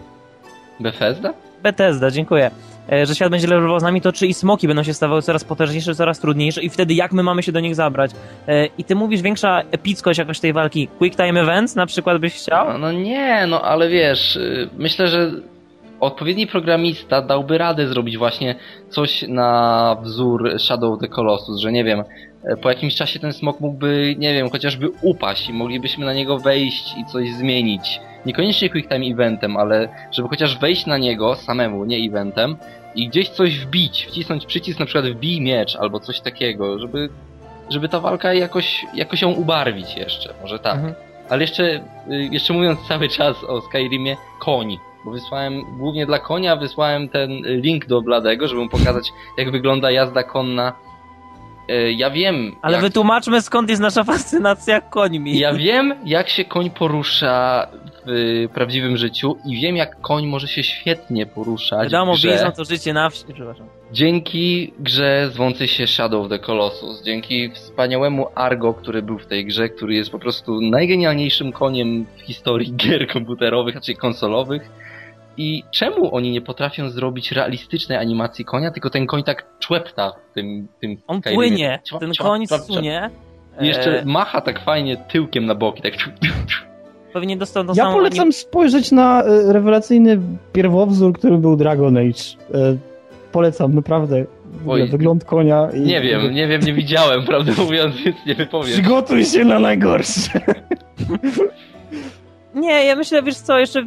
Bethesda? 0.79 1.33
Bethesda, 1.63 2.11
dziękuję. 2.11 2.51
E, 2.91 3.05
że 3.05 3.15
świat 3.15 3.31
będzie 3.31 3.47
levelował 3.47 3.79
z 3.79 3.83
nami, 3.83 4.01
to 4.01 4.11
czy 4.11 4.27
i 4.27 4.33
smoki 4.33 4.67
będą 4.67 4.83
się 4.83 4.93
stawały 4.93 5.21
coraz 5.21 5.43
potężniejsze, 5.43 5.95
coraz 5.95 6.19
trudniejsze 6.19 6.61
i 6.61 6.69
wtedy 6.69 6.93
jak 6.93 7.11
my 7.11 7.23
mamy 7.23 7.43
się 7.43 7.51
do 7.51 7.59
nich 7.59 7.75
zabrać? 7.75 8.11
E, 8.47 8.65
I 8.65 8.83
ty 8.83 8.95
mówisz 8.95 9.21
większa 9.21 9.61
epickość 9.71 10.19
jakoś 10.19 10.39
tej 10.39 10.53
walki. 10.53 10.87
Quick 10.97 11.17
time 11.17 11.41
events 11.41 11.75
na 11.75 11.85
przykład 11.85 12.17
byś 12.17 12.33
chciał? 12.33 12.67
No, 12.67 12.77
no 12.77 12.91
nie, 12.91 13.47
no 13.47 13.61
ale 13.61 13.89
wiesz, 13.89 14.35
y, 14.35 14.69
myślę, 14.77 15.07
że 15.07 15.31
odpowiedni 15.99 16.47
programista 16.47 17.21
dałby 17.21 17.57
radę 17.57 17.87
zrobić 17.87 18.17
właśnie 18.17 18.55
coś 18.89 19.25
na 19.27 19.97
wzór 20.01 20.59
Shadow 20.59 20.93
of 20.93 20.99
the 20.99 21.07
Colossus, 21.07 21.59
że 21.59 21.71
nie 21.71 21.83
wiem, 21.83 22.03
e, 22.43 22.57
po 22.57 22.69
jakimś 22.69 22.95
czasie 22.95 23.19
ten 23.19 23.33
smok 23.33 23.59
mógłby, 23.59 24.15
nie 24.17 24.33
wiem, 24.33 24.49
chociażby 24.49 24.89
upaść 25.01 25.49
i 25.49 25.53
moglibyśmy 25.53 26.05
na 26.05 26.13
niego 26.13 26.39
wejść 26.39 26.97
i 26.97 27.05
coś 27.05 27.33
zmienić. 27.33 27.99
Niekoniecznie 28.25 28.69
quick 28.69 28.89
time 28.89 29.05
eventem, 29.05 29.57
ale 29.57 29.89
żeby 30.11 30.27
chociaż 30.29 30.59
wejść 30.59 30.85
na 30.85 30.97
niego 30.97 31.35
samemu, 31.35 31.85
nie 31.85 31.97
eventem 31.97 32.57
i 32.95 33.07
gdzieś 33.09 33.29
coś 33.29 33.59
wbić, 33.59 34.05
wcisnąć 34.05 34.45
przycisk 34.45 34.79
na 34.79 34.85
przykład 34.85 35.05
wbij 35.05 35.41
miecz 35.41 35.75
albo 35.75 35.99
coś 35.99 36.21
takiego, 36.21 36.79
żeby, 36.79 37.09
żeby 37.69 37.89
ta 37.89 37.99
walka 37.99 38.33
jakoś, 38.33 38.85
jakoś 38.93 39.21
ją 39.21 39.31
ubarwić 39.31 39.95
jeszcze, 39.95 40.33
może 40.41 40.59
tak. 40.59 40.75
Mhm. 40.75 40.93
Ale 41.29 41.41
jeszcze, 41.41 41.63
y, 42.11 42.29
jeszcze 42.31 42.53
mówiąc 42.53 42.79
cały 42.89 43.09
czas 43.09 43.43
o 43.43 43.61
Skyrimie, 43.61 44.17
koń. 44.39 44.77
Bo 45.05 45.11
wysłałem 45.11 45.77
głównie 45.77 46.05
dla 46.05 46.19
konia, 46.19 46.55
wysłałem 46.55 47.09
ten 47.09 47.29
link 47.45 47.85
do 47.85 48.01
Bladego, 48.01 48.47
żeby 48.47 48.61
mu 48.61 48.69
pokazać, 48.69 49.09
jak 49.37 49.51
wygląda 49.51 49.91
jazda 49.91 50.23
konna. 50.23 50.73
Y, 51.71 51.93
Ja 51.93 52.09
wiem. 52.09 52.55
Ale 52.61 52.73
jak, 52.73 52.81
wytłumaczmy 52.81 53.41
skąd 53.41 53.69
jest 53.69 53.81
nasza 53.81 54.03
fascynacja 54.13 54.81
końmi. 54.81 55.39
Ja 55.39 55.53
wiem, 55.53 55.95
jak 56.05 56.29
się 56.29 56.45
koń 56.45 56.69
porusza 56.69 57.67
w 58.05 58.47
prawdziwym 58.53 58.97
życiu 58.97 59.37
i 59.45 59.61
wiem, 59.61 59.75
jak 59.75 60.01
koń 60.01 60.27
może 60.27 60.47
się 60.47 60.63
świetnie 60.63 61.25
poruszać. 61.25 61.91
Wiadomo, 61.91 62.13
w 62.13 62.17
grze. 62.17 62.31
Bizon 62.31 62.51
to 62.51 62.65
życie 62.65 62.93
na 62.93 63.09
wsi, 63.09 63.23
przepraszam. 63.33 63.67
Dzięki 63.91 64.73
grze 64.79 65.29
zwącej 65.33 65.67
się 65.67 65.87
Shadow 65.87 66.25
of 66.25 66.29
the 66.29 66.39
Colossus, 66.39 67.03
dzięki 67.03 67.51
wspaniałemu 67.51 68.27
Argo, 68.35 68.73
który 68.73 69.01
był 69.01 69.19
w 69.19 69.25
tej 69.25 69.45
grze, 69.45 69.69
który 69.69 69.95
jest 69.95 70.09
po 70.09 70.19
prostu 70.19 70.61
najgenialniejszym 70.61 71.51
koniem 71.51 72.05
w 72.17 72.21
historii 72.21 72.75
gier 72.75 73.07
komputerowych, 73.07 73.75
raczej 73.75 73.95
konsolowych. 73.95 74.69
I 75.37 75.63
czemu 75.71 76.15
oni 76.15 76.31
nie 76.31 76.41
potrafią 76.41 76.89
zrobić 76.89 77.31
realistycznej 77.31 77.97
animacji 77.97 78.45
konia, 78.45 78.71
tylko 78.71 78.89
ten 78.89 79.07
koń 79.07 79.23
tak 79.23 79.45
człepta 79.59 80.11
w 80.31 80.33
tym, 80.33 80.67
tym 80.81 80.97
On 81.07 81.21
płynie, 81.21 81.79
ten 81.99 82.13
koń 82.13 82.47
sunie. 82.47 83.09
I 83.61 83.67
jeszcze 83.67 84.01
E, 84.01 84.05
macha 84.05 84.41
tak 84.41 84.59
fajnie 84.59 84.97
tyłkiem 84.97 85.45
na 85.45 85.55
boki, 85.55 85.81
tak 85.81 85.93
pewnie 87.13 87.37
dostał 87.37 87.63
tą 87.63 87.73
Ja 87.73 87.83
samą 87.83 87.93
polecam 87.95 88.33
spojrzeć 88.33 88.91
na 88.91 89.23
e, 89.23 89.53
rewelacyjny 89.53 90.19
pierwowzór, 90.53 91.13
który 91.13 91.37
był 91.37 91.55
Dragon 91.55 91.97
Age. 91.97 92.23
E, 92.53 92.77
polecam, 93.31 93.75
naprawdę. 93.75 94.25
Oj. 94.67 94.89
wygląd 94.89 95.25
konia. 95.25 95.69
I, 95.73 95.79
Nie 95.81 96.01
wiem, 96.01 96.33
nie 96.33 96.47
wiem, 96.47 96.61
nie 96.61 96.73
widziałem, 96.73 97.23
prawdę 97.27 97.51
mówiąc, 97.57 97.95
więc 98.05 98.17
nie 98.25 98.35
wypowiem. 98.35 98.73
Przygotuj 98.73 99.25
się 99.25 99.45
na 99.45 99.59
najgorsze. 99.59 100.41
Nie, 102.55 102.85
ja 102.85 102.95
myślę, 102.95 103.23
wiesz 103.23 103.35
co, 103.35 103.59
jeszcze 103.59 103.85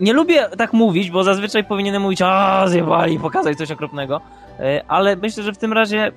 nie 0.00 0.12
lubię 0.12 0.48
tak 0.58 0.72
mówić, 0.72 1.10
bo 1.10 1.24
zazwyczaj 1.24 1.64
powinienem 1.64 2.02
mówić, 2.02 2.22
a 2.24 2.64
zjebali, 2.68 3.18
pokazać 3.18 3.58
coś 3.58 3.70
okropnego, 3.70 4.20
E, 4.60 4.84
ale 4.88 5.16
myślę, 5.16 5.42
że 5.42 5.52
w 5.52 5.58
tym 5.58 5.72
razie 5.72 6.12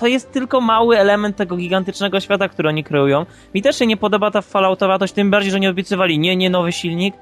to 0.00 0.06
jest 0.06 0.32
tylko 0.32 0.60
mały 0.60 0.98
element 0.98 1.36
tego 1.36 1.56
gigantycznego 1.56 2.20
świata, 2.20 2.48
który 2.48 2.68
oni 2.68 2.84
kreują. 2.84 3.26
Mi 3.54 3.62
też 3.62 3.78
się 3.78 3.86
nie 3.86 3.96
podoba 3.96 4.30
ta 4.30 4.42
falloutowatość, 4.42 5.12
tym 5.12 5.30
bardziej, 5.30 5.52
że 5.52 5.60
nie 5.60 5.70
obiecywali, 5.70 6.18
nie, 6.18 6.36
nie 6.36 6.50
nowy 6.50 6.72
silnik. 6.72 7.14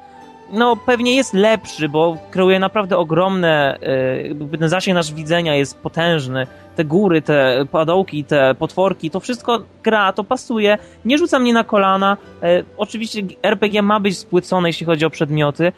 No, 0.52 0.76
pewnie 0.76 1.16
jest 1.16 1.34
lepszy, 1.34 1.88
bo 1.88 2.16
kreuje 2.30 2.58
naprawdę 2.58 2.96
ogromne, 2.96 3.78
jakby 4.24 4.58
ten 4.58 4.68
zasięg 4.68 4.94
nasz 4.94 5.12
widzenia 5.12 5.54
jest 5.54 5.78
potężny. 5.78 6.46
Te 6.76 6.84
góry, 6.84 7.22
te 7.22 7.64
padołki, 7.70 8.24
te 8.24 8.54
potworki, 8.54 9.10
to 9.10 9.20
wszystko 9.20 9.62
gra, 9.82 10.12
to 10.12 10.24
pasuje. 10.24 10.78
Nie 11.04 11.18
rzuca 11.18 11.38
mnie 11.38 11.52
na 11.52 11.64
kolana. 11.64 12.16
E, 12.42 12.62
oczywiście 12.76 13.22
RPG 13.42 13.82
ma 13.82 14.00
być 14.00 14.18
spłycone, 14.18 14.68
jeśli 14.68 14.86
chodzi 14.86 15.04
o 15.04 15.10
przedmioty. 15.10 15.72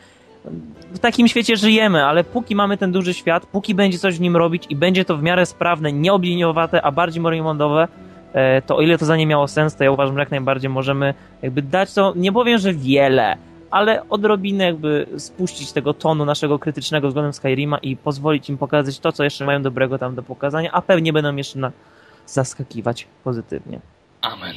W 0.92 0.98
takim 0.98 1.28
świecie 1.28 1.56
żyjemy, 1.56 2.04
ale 2.04 2.24
póki 2.24 2.54
mamy 2.54 2.76
ten 2.76 2.92
duży 2.92 3.14
świat, 3.14 3.46
póki 3.46 3.74
będzie 3.74 3.98
coś 3.98 4.18
w 4.18 4.20
nim 4.20 4.36
robić 4.36 4.66
i 4.70 4.76
będzie 4.76 5.04
to 5.04 5.16
w 5.16 5.22
miarę 5.22 5.46
sprawne, 5.46 5.92
nie 5.92 6.12
obliniowate, 6.12 6.82
a 6.82 6.92
bardziej 6.92 7.22
Morimodowe, 7.22 7.88
e, 8.32 8.62
to 8.62 8.76
o 8.76 8.80
ile 8.80 8.98
to 8.98 9.04
za 9.04 9.16
nie 9.16 9.26
miało 9.26 9.48
sens, 9.48 9.76
to 9.76 9.84
ja 9.84 9.90
uważam, 9.90 10.14
że 10.14 10.20
jak 10.20 10.30
najbardziej 10.30 10.70
możemy 10.70 11.14
jakby 11.42 11.62
dać 11.62 11.94
to, 11.94 12.12
nie 12.16 12.32
powiem, 12.32 12.58
że 12.58 12.74
wiele, 12.74 13.36
ale 13.70 14.08
odrobinę 14.08 14.64
jakby 14.64 15.06
spuścić 15.18 15.72
tego 15.72 15.94
tonu 15.94 16.24
naszego 16.24 16.58
krytycznego 16.58 17.08
względem 17.08 17.32
Skyrima 17.32 17.78
i 17.78 17.96
pozwolić 17.96 18.50
im 18.50 18.58
pokazać 18.58 18.98
to, 18.98 19.12
co 19.12 19.24
jeszcze 19.24 19.44
mają 19.44 19.62
dobrego 19.62 19.98
tam 19.98 20.14
do 20.14 20.22
pokazania, 20.22 20.72
a 20.72 20.82
pewnie 20.82 21.12
będą 21.12 21.36
jeszcze 21.36 21.58
na 21.58 21.72
zaskakiwać 22.26 23.06
pozytywnie. 23.24 23.80
Amen. 24.20 24.54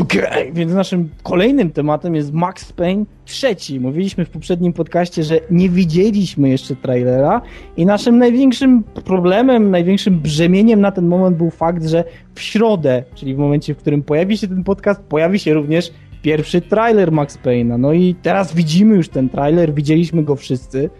Okej, 0.00 0.52
więc 0.52 0.72
naszym 0.72 1.08
kolejnym 1.22 1.70
tematem 1.70 2.14
jest 2.14 2.32
Max 2.32 2.72
Payne 2.72 3.04
trzeci. 3.24 3.80
Mówiliśmy 3.80 4.24
w 4.24 4.30
poprzednim 4.30 4.72
podcaście, 4.72 5.22
że 5.22 5.40
nie 5.50 5.68
widzieliśmy 5.68 6.48
jeszcze 6.48 6.76
trailera 6.76 7.42
i 7.76 7.86
naszym 7.86 8.18
największym 8.18 8.82
problemem, 9.04 9.70
największym 9.70 10.20
brzemieniem 10.20 10.80
na 10.80 10.92
ten 10.92 11.06
moment 11.06 11.36
był 11.36 11.50
fakt, 11.50 11.84
że 11.84 12.04
w 12.34 12.40
środę, 12.40 13.04
czyli 13.14 13.34
w 13.34 13.38
momencie, 13.38 13.74
w 13.74 13.78
którym 13.78 14.02
pojawi 14.02 14.38
się 14.38 14.48
ten 14.48 14.64
podcast, 14.64 15.00
pojawi 15.00 15.38
się 15.38 15.54
również 15.54 15.92
pierwszy 16.22 16.60
trailer 16.60 17.12
Max 17.12 17.38
Payne'a. 17.38 17.78
No 17.78 17.92
i 17.92 18.14
teraz 18.22 18.54
widzimy 18.54 18.96
już 18.96 19.08
ten 19.08 19.28
trailer, 19.28 19.74
widzieliśmy 19.74 20.22
go 20.22 20.36
wszyscy. 20.36 20.90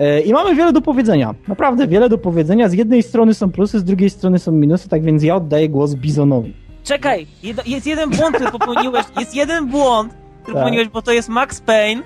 E, 0.00 0.20
I 0.20 0.32
mamy 0.32 0.54
wiele 0.54 0.72
do 0.72 0.80
powiedzenia. 0.80 1.34
Naprawdę 1.48 1.86
wiele 1.86 2.08
do 2.08 2.18
powiedzenia. 2.18 2.68
Z 2.68 2.72
jednej 2.72 3.02
strony 3.02 3.34
są 3.34 3.50
plusy, 3.50 3.78
z 3.78 3.84
drugiej 3.84 4.10
strony 4.10 4.38
są 4.38 4.52
minusy, 4.52 4.88
tak 4.88 5.02
więc 5.02 5.22
ja 5.22 5.36
oddaję 5.36 5.68
głos 5.68 5.94
Bizonowi. 5.94 6.65
Czekaj, 6.86 7.26
jed- 7.44 7.66
jest 7.68 7.86
jeden 7.86 8.10
błąd, 8.10 8.36
który 8.36 8.50
popełniłeś, 8.50 9.04
jest 9.18 9.34
jeden 9.34 9.66
błąd, 9.66 10.12
który 10.42 10.54
Tak. 10.54 10.54
popełniłeś, 10.54 10.88
bo 10.88 11.02
to 11.02 11.12
jest 11.12 11.28
Max 11.28 11.60
Payne, 11.60 12.02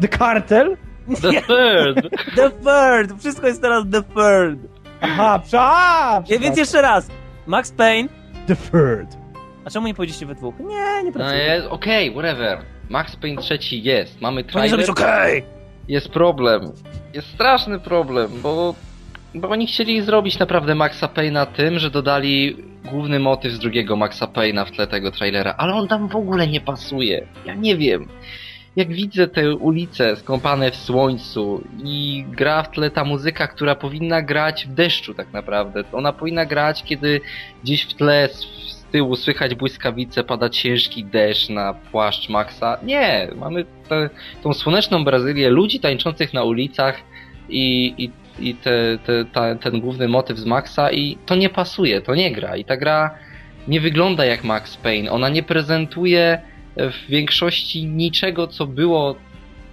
The 0.00 0.08
Cartel? 0.08 0.76
The 1.22 1.32
third! 1.32 2.08
The 2.36 2.50
Third, 2.50 3.20
wszystko 3.20 3.46
jest 3.46 3.62
teraz 3.62 3.84
The 3.92 4.02
Third. 4.02 4.58
Aha, 5.00 5.38
prze- 5.44 5.58
a, 5.60 6.22
Ja, 6.28 6.38
więc 6.38 6.58
jeszcze 6.58 6.82
raz, 6.82 7.08
Max 7.46 7.72
Payne, 7.72 8.08
The 8.46 8.56
Third. 8.56 9.16
a 9.64 9.70
czemu 9.70 9.86
nie 9.86 9.94
powiedzieliście 9.94 10.26
we 10.26 10.34
dwóch? 10.34 10.54
Nie, 10.58 10.66
nie 11.02 11.02
No 11.04 11.12
pracuję. 11.12 11.38
jest, 11.44 11.66
okej, 11.66 12.12
whatever. 12.12 12.58
Max 12.90 13.16
Payne 13.16 13.42
trzeci 13.42 13.82
jest, 13.82 14.20
mamy 14.20 14.44
trailer. 14.44 14.80
być 14.80 14.90
okej. 14.90 15.44
Jest 15.88 16.08
problem. 16.08 16.72
Jest 17.14 17.28
straszny 17.28 17.80
problem, 17.80 18.30
bo, 18.42 18.74
bo 19.34 19.48
oni 19.48 19.66
chcieli 19.66 20.02
zrobić 20.02 20.38
naprawdę 20.38 20.74
Maxa 20.74 21.06
Payne'a 21.06 21.46
tym, 21.46 21.78
że 21.78 21.90
dodali 21.90 22.56
główny 22.90 23.20
motyw 23.20 23.52
z 23.52 23.58
drugiego 23.58 23.96
Maxa 23.96 24.26
Payne'a 24.26 24.66
w 24.66 24.70
tle 24.70 24.86
tego 24.86 25.10
trailera, 25.10 25.54
ale 25.58 25.74
on 25.74 25.88
tam 25.88 26.08
w 26.08 26.16
ogóle 26.16 26.46
nie 26.46 26.60
pasuje. 26.60 27.26
Ja 27.46 27.54
nie 27.54 27.76
wiem. 27.76 28.08
Jak 28.76 28.92
widzę 28.92 29.28
te 29.28 29.54
ulice 29.54 30.16
skąpane 30.16 30.70
w 30.70 30.76
słońcu 30.76 31.64
i 31.84 32.24
gra 32.28 32.62
w 32.62 32.70
tle 32.70 32.90
ta 32.90 33.04
muzyka, 33.04 33.48
która 33.48 33.74
powinna 33.74 34.22
grać 34.22 34.66
w 34.66 34.74
deszczu 34.74 35.14
tak 35.14 35.32
naprawdę. 35.32 35.84
Ona 35.92 36.12
powinna 36.12 36.46
grać, 36.46 36.82
kiedy 36.82 37.20
gdzieś 37.62 37.82
w 37.82 37.94
tle 37.94 38.28
z 38.28 38.84
tyłu 38.92 39.16
słychać 39.16 39.54
błyskawice, 39.54 40.24
pada 40.24 40.48
ciężki 40.48 41.04
deszcz 41.04 41.48
na 41.48 41.74
płaszcz 41.74 42.28
Maxa. 42.28 42.78
Nie, 42.82 43.28
mamy 43.36 43.64
te, 43.88 44.10
tą 44.42 44.52
słoneczną 44.52 45.04
Brazylię, 45.04 45.50
ludzi 45.50 45.80
tańczących 45.80 46.34
na 46.34 46.44
ulicach 46.44 47.00
i, 47.48 47.94
i, 47.98 48.10
i 48.40 48.54
te, 48.54 48.98
te, 49.06 49.24
ta, 49.24 49.54
ten 49.54 49.80
główny 49.80 50.08
motyw 50.08 50.38
z 50.38 50.44
Maxa 50.44 50.92
i 50.92 51.18
to 51.26 51.34
nie 51.34 51.48
pasuje, 51.48 52.00
to 52.00 52.14
nie 52.14 52.32
gra. 52.32 52.56
I 52.56 52.64
ta 52.64 52.76
gra 52.76 53.14
nie 53.68 53.80
wygląda 53.80 54.24
jak 54.24 54.44
Max 54.44 54.76
Payne. 54.76 55.10
Ona 55.10 55.28
nie 55.28 55.42
prezentuje 55.42 56.40
w 56.76 57.06
większości 57.08 57.86
niczego, 57.86 58.46
co 58.46 58.66
było 58.66 59.16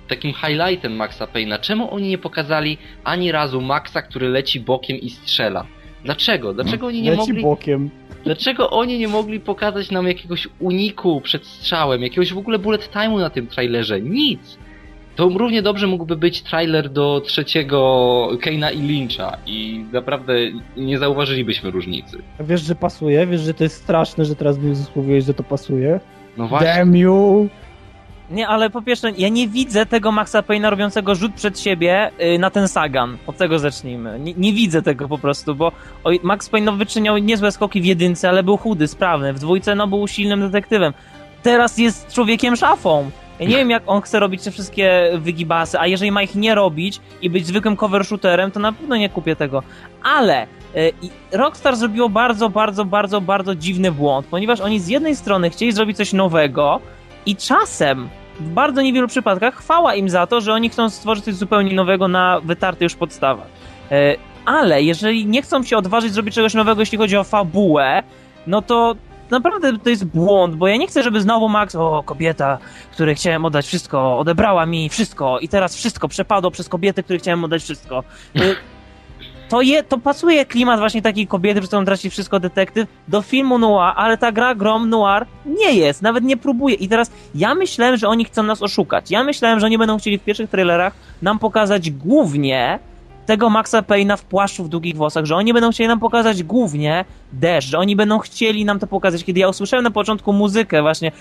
takim 0.08 0.34
highlightem 0.34 0.96
Maxa 0.96 1.26
Payne'a. 1.26 1.60
Czemu 1.60 1.94
oni 1.94 2.10
nie 2.10 2.18
pokazali 2.18 2.78
ani 3.04 3.32
razu 3.32 3.62
Maxa, 3.62 4.02
który 4.02 4.30
leci 4.30 4.60
bokiem 4.60 4.98
i 4.98 5.10
strzela? 5.10 5.66
Dlaczego? 6.04 6.54
Dlaczego 6.54 6.88
oni 6.88 7.02
nie 7.02 7.12
Leci 7.12 7.28
mogli... 7.28 7.44
bokiem. 7.44 7.90
Dlaczego 8.24 8.70
oni 8.70 9.00
nie 9.00 9.08
mogli 9.08 9.40
pokazać 9.40 9.92
nam 9.92 10.08
jakiegoś 10.08 10.48
uniku 10.60 11.22
przed 11.22 11.46
strzałem, 11.46 12.02
jakiegoś 12.02 12.34
w 12.34 12.38
ogóle 12.38 12.60
bullet 12.60 12.90
time'u 12.94 13.20
na 13.20 13.30
tym 13.30 13.48
trailerze? 13.48 14.02
Nic! 14.02 14.58
To 15.16 15.30
równie 15.30 15.62
dobrze 15.62 15.88
mógłby 15.88 16.16
być 16.16 16.42
trailer 16.42 16.90
do 16.90 17.22
trzeciego 17.26 18.30
Keina 18.42 18.72
i 18.72 18.82
Lyncha 18.82 19.38
i 19.46 19.86
naprawdę 19.92 20.34
nie 20.78 21.00
zauważylibyśmy 21.00 21.72
różnicy. 21.72 22.18
Wiesz, 22.40 22.62
że 22.62 22.76
pasuje? 22.76 23.28
Wiesz, 23.28 23.42
że 23.42 23.54
to 23.54 23.64
jest 23.64 23.84
straszne, 23.84 24.26
że 24.26 24.36
teraz 24.36 24.58
mi 24.58 24.72
uzmysłowiłeś, 24.72 25.26
że 25.26 25.34
to 25.34 25.44
pasuje? 25.44 26.00
No 26.38 26.48
właśnie. 26.48 26.68
Damn 26.68 26.96
you! 26.96 27.50
Nie, 28.32 28.48
ale 28.48 28.70
po 28.70 28.82
pierwsze, 28.82 29.12
ja 29.18 29.30
nie 29.30 29.48
widzę 29.48 29.86
tego 29.86 30.12
Maxa 30.12 30.42
Payne'a 30.42 30.70
robiącego 30.70 31.16
rzut 31.16 31.34
przed 31.34 31.60
siebie 31.60 32.12
y, 32.36 32.40
na 32.40 32.50
ten 32.50 32.68
Sagan. 32.68 33.18
Od 33.28 33.38
tego 33.38 33.60
zacznijmy. 33.60 34.20
Nie, 34.20 34.34
nie 34.34 34.54
widzę 34.54 34.82
tego 34.82 35.08
po 35.08 35.18
prostu, 35.18 35.56
bo 35.56 35.72
oj, 36.04 36.20
Max 36.24 36.50
Payne 36.50 36.72
no, 36.72 36.78
wyczyniał 36.78 37.18
niezłe 37.18 37.52
skoki 37.52 37.82
w 37.82 37.86
jedynce, 37.86 38.30
ale 38.30 38.44
był 38.44 38.58
chudy, 38.58 38.88
sprawny. 38.88 39.34
W 39.34 39.40
dwójce 39.40 39.76
no, 39.76 39.88
był 39.88 40.08
silnym 40.08 40.42
detektywem. 40.42 40.94
Teraz 41.44 41.78
jest 41.78 42.14
człowiekiem 42.14 42.56
szafą. 42.56 43.12
Ja 43.44 43.50
nie 43.50 43.56
wiem, 43.58 43.70
jak 43.70 43.84
on 43.86 44.02
chce 44.02 44.20
robić 44.20 44.44
te 44.44 44.52
wszystkie 44.52 45.12
wygibasy, 45.18 45.80
a 45.80 45.88
jeżeli 45.88 46.12
ma 46.12 46.24
ich 46.24 46.36
nie 46.36 46.56
robić 46.56 47.00
i 47.22 47.30
być 47.30 47.46
zwykłym 47.46 47.76
cover 47.76 48.06
shooterem, 48.06 48.52
to 48.52 48.60
na 48.60 48.74
pewno 48.74 48.96
nie 48.96 49.10
kupię 49.10 49.36
tego. 49.36 49.64
Ale 50.04 50.48
y, 50.76 50.94
Rockstar 51.32 51.76
zrobiło 51.76 52.10
bardzo, 52.10 52.50
bardzo, 52.50 52.86
bardzo, 52.86 53.22
bardzo 53.22 53.56
dziwny 53.56 53.92
błąd, 53.92 54.28
ponieważ 54.28 54.62
oni 54.62 54.80
z 54.80 54.88
jednej 54.88 55.16
strony 55.16 55.50
chcieli 55.50 55.72
zrobić 55.72 55.98
coś 55.98 56.14
nowego 56.14 56.80
i 57.26 57.36
czasem 57.36 58.10
w 58.40 58.50
bardzo 58.50 58.82
niewielu 58.82 59.08
przypadkach 59.08 59.56
chwała 59.56 59.96
im 59.96 60.10
za 60.10 60.28
to, 60.28 60.42
że 60.42 60.54
oni 60.54 60.70
chcą 60.70 60.90
stworzyć 60.90 61.26
coś 61.26 61.34
zupełnie 61.34 61.74
nowego 61.74 62.08
na 62.08 62.40
wytartych 62.40 62.82
już 62.82 62.96
podstawach. 62.96 63.48
E, 63.92 64.16
ale 64.46 64.84
jeżeli 64.84 65.26
nie 65.26 65.42
chcą 65.42 65.64
się 65.64 65.78
odważyć 65.78 66.14
zrobić 66.14 66.36
czegoś 66.36 66.54
nowego, 66.54 66.82
jeśli 66.82 66.98
chodzi 66.98 67.18
o 67.18 67.24
fabułę, 67.24 68.04
no 68.48 68.62
to 68.62 68.96
naprawdę 69.32 69.80
to 69.80 69.90
jest 69.90 70.06
błąd, 70.06 70.56
bo 70.56 70.68
ja 70.68 70.78
nie 70.78 70.88
chcę, 70.88 71.04
żeby 71.04 71.22
znowu 71.22 71.50
Max, 71.50 71.76
o 71.76 72.04
kobieta, 72.06 72.58
której 72.92 73.16
chciałem 73.16 73.46
oddać 73.46 73.66
wszystko, 73.66 74.20
odebrała 74.20 74.66
mi 74.66 74.90
wszystko 74.90 75.40
i 75.40 75.48
teraz 75.50 75.76
wszystko 75.76 76.08
przepadło 76.08 76.52
przez 76.52 76.70
kobiety, 76.70 77.04
której 77.04 77.20
chciałem 77.20 77.44
oddać 77.44 77.64
wszystko. 77.64 78.04
E, 78.36 78.42
to, 79.50 79.62
je, 79.62 79.84
to 79.84 79.98
pasuje 79.98 80.46
klimat 80.46 80.80
właśnie 80.80 81.02
takiej 81.02 81.28
kobiety, 81.28 81.62
że 81.62 81.68
chcą 81.68 81.86
tracić 81.86 82.14
wszystko 82.14 82.40
detektyw 82.40 82.88
do 83.08 83.22
filmu 83.22 83.58
noir, 83.58 83.94
ale 83.96 84.18
ta 84.18 84.32
gra 84.32 84.56
grom 84.56 84.90
noir 84.90 85.26
nie 85.46 85.74
jest, 85.74 86.02
nawet 86.02 86.24
nie 86.24 86.38
próbuje. 86.38 86.76
I 86.76 86.88
teraz 86.88 87.12
ja 87.36 87.56
myślałem, 87.56 87.98
że 87.98 88.08
oni 88.08 88.26
chcą 88.26 88.44
nas 88.44 88.62
oszukać. 88.62 89.12
Ja 89.12 89.24
myślałem, 89.24 89.60
że 89.60 89.66
oni 89.66 89.78
będą 89.78 89.98
chcieli 89.98 90.18
w 90.18 90.24
pierwszych 90.24 90.50
trailerach 90.50 90.94
nam 91.22 91.40
pokazać 91.40 91.92
głównie 91.92 92.80
tego 93.26 93.50
Maxa 93.50 93.82
Payne'a 93.82 94.18
w 94.18 94.24
płaszczu 94.24 94.64
w 94.64 94.70
długich 94.70 94.96
włosach, 94.96 95.26
że 95.26 95.36
oni 95.36 95.54
będą 95.54 95.72
chcieli 95.72 95.88
nam 95.88 96.00
pokazać 96.00 96.44
głównie 96.44 97.06
deszcz, 97.34 97.70
że 97.70 97.78
oni 97.78 97.96
będą 97.96 98.20
chcieli 98.20 98.66
nam 98.66 98.80
to 98.80 98.88
pokazać. 98.88 99.24
Kiedy 99.24 99.40
ja 99.40 99.50
usłyszałem 99.50 99.84
na 99.84 99.92
początku 99.92 100.34
muzykę 100.34 100.82
właśnie 100.82 101.12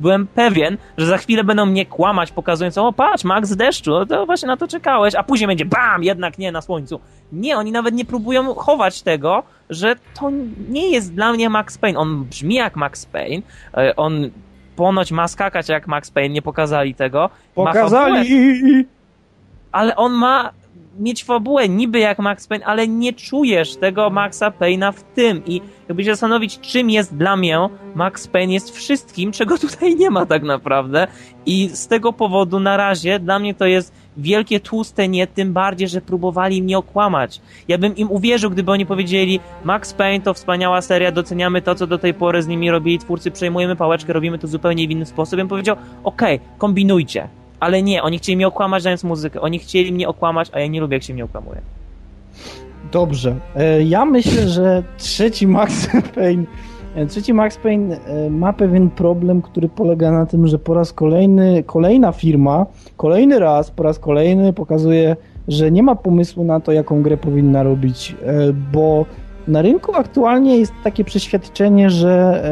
byłem 0.00 0.26
pewien, 0.26 0.76
że 0.98 1.06
za 1.06 1.18
chwilę 1.18 1.44
będą 1.44 1.66
mnie 1.66 1.86
kłamać, 1.86 2.32
pokazując, 2.32 2.78
o 2.78 2.92
patrz, 2.92 3.24
Max 3.24 3.56
deszczu, 3.56 4.06
to 4.06 4.26
właśnie 4.26 4.48
na 4.48 4.56
to 4.56 4.68
czekałeś, 4.68 5.14
a 5.14 5.22
później 5.22 5.46
będzie 5.46 5.64
bam, 5.64 6.04
jednak 6.04 6.38
nie 6.38 6.52
na 6.52 6.60
słońcu. 6.60 7.00
Nie, 7.32 7.56
oni 7.56 7.72
nawet 7.72 7.94
nie 7.94 8.04
próbują 8.04 8.54
chować 8.54 9.02
tego, 9.02 9.42
że 9.70 9.96
to 10.20 10.30
nie 10.68 10.90
jest 10.90 11.14
dla 11.14 11.32
mnie 11.32 11.50
Max 11.50 11.78
Payne. 11.78 11.98
On 11.98 12.24
brzmi 12.24 12.54
jak 12.54 12.76
Max 12.76 13.06
Payne, 13.06 13.42
e, 13.74 13.96
on 13.96 14.30
ponoć 14.78 15.12
ma 15.12 15.28
skakać 15.28 15.68
jak 15.68 15.86
Max 15.86 16.10
Payne, 16.10 16.34
nie 16.34 16.42
pokazali 16.42 16.94
tego. 16.94 17.30
Pokazali! 17.54 18.86
ale 19.72 19.96
on 19.96 20.12
ma 20.12 20.50
mieć 20.98 21.24
fabułę 21.24 21.68
niby 21.68 21.98
jak 21.98 22.18
Max 22.18 22.46
Payne, 22.46 22.66
ale 22.66 22.88
nie 22.88 23.12
czujesz 23.12 23.76
tego 23.76 24.10
Maxa 24.10 24.50
Payne'a 24.50 24.92
w 24.92 25.02
tym 25.02 25.42
i 25.46 25.60
jakby 25.88 26.04
się 26.04 26.10
zastanowić, 26.10 26.60
czym 26.60 26.90
jest 26.90 27.16
dla 27.16 27.36
mnie 27.36 27.58
Max 27.94 28.28
Payne 28.28 28.52
jest 28.52 28.76
wszystkim, 28.76 29.32
czego 29.32 29.58
tutaj 29.68 29.96
nie 29.96 30.10
ma 30.10 30.26
tak 30.26 30.42
naprawdę 30.42 31.06
i 31.46 31.68
z 31.68 31.88
tego 31.88 32.12
powodu 32.12 32.60
na 32.60 32.76
razie 32.76 33.18
dla 33.18 33.38
mnie 33.38 33.54
to 33.54 33.66
jest 33.66 33.92
wielkie 34.16 34.60
tłuste 34.60 35.08
nie, 35.08 35.26
tym 35.26 35.52
bardziej, 35.52 35.88
że 35.88 36.00
próbowali 36.00 36.62
mnie 36.62 36.78
okłamać. 36.78 37.40
Ja 37.68 37.78
bym 37.78 37.96
im 37.96 38.10
uwierzył, 38.10 38.50
gdyby 38.50 38.72
oni 38.72 38.86
powiedzieli 38.86 39.40
Max 39.64 39.94
Payne 39.94 40.24
to 40.24 40.34
wspaniała 40.34 40.82
seria, 40.82 41.12
doceniamy 41.12 41.62
to, 41.62 41.74
co 41.74 41.86
do 41.86 41.98
tej 41.98 42.14
pory 42.14 42.42
z 42.42 42.46
nimi 42.46 42.70
robili 42.70 42.98
twórcy, 42.98 43.30
przejmujemy 43.30 43.76
pałeczkę, 43.76 44.12
robimy 44.12 44.38
to 44.38 44.46
zupełnie 44.46 44.88
w 44.88 44.90
inny 44.90 45.06
sposób. 45.06 45.32
Ja 45.32 45.38
bym 45.38 45.48
powiedział, 45.48 45.76
okej, 46.04 46.36
okay, 46.36 46.58
kombinujcie. 46.58 47.28
Ale 47.60 47.82
nie, 47.82 48.02
oni 48.02 48.18
chcieli 48.18 48.36
mnie 48.36 48.46
okłamać 48.46 48.82
dając 48.82 49.04
muzykę. 49.04 49.40
Oni 49.40 49.58
chcieli 49.58 49.92
mnie 49.92 50.08
okłamać, 50.08 50.50
a 50.52 50.60
ja 50.60 50.66
nie 50.66 50.80
lubię, 50.80 50.96
jak 50.96 51.02
się 51.02 51.14
mnie 51.14 51.24
okłamuje. 51.24 51.60
Dobrze. 52.92 53.36
E, 53.56 53.82
ja 53.82 54.04
myślę, 54.04 54.48
że 54.48 54.82
trzeci 54.98 55.46
Max 55.46 55.88
Payne 56.14 56.44
e, 56.94 57.06
Trzeci 57.06 57.34
Max 57.34 57.56
Payne 57.56 57.96
e, 57.96 58.30
ma 58.30 58.52
pewien 58.52 58.90
problem, 58.90 59.42
który 59.42 59.68
polega 59.68 60.12
na 60.12 60.26
tym, 60.26 60.46
że 60.46 60.58
po 60.58 60.74
raz 60.74 60.92
kolejny, 60.92 61.62
kolejna 61.66 62.12
firma, 62.12 62.66
kolejny 62.96 63.38
raz, 63.38 63.70
po 63.70 63.82
raz 63.82 63.98
kolejny 63.98 64.52
pokazuje, 64.52 65.16
że 65.48 65.70
nie 65.70 65.82
ma 65.82 65.94
pomysłu 65.94 66.44
na 66.44 66.60
to, 66.60 66.72
jaką 66.72 67.02
grę 67.02 67.16
powinna 67.16 67.62
robić, 67.62 68.16
bo 68.72 69.06
na 69.48 69.62
rynku 69.62 69.94
aktualnie 69.94 70.58
jest 70.58 70.72
takie 70.84 71.04
przeświadczenie, 71.04 71.90
że 71.90 72.42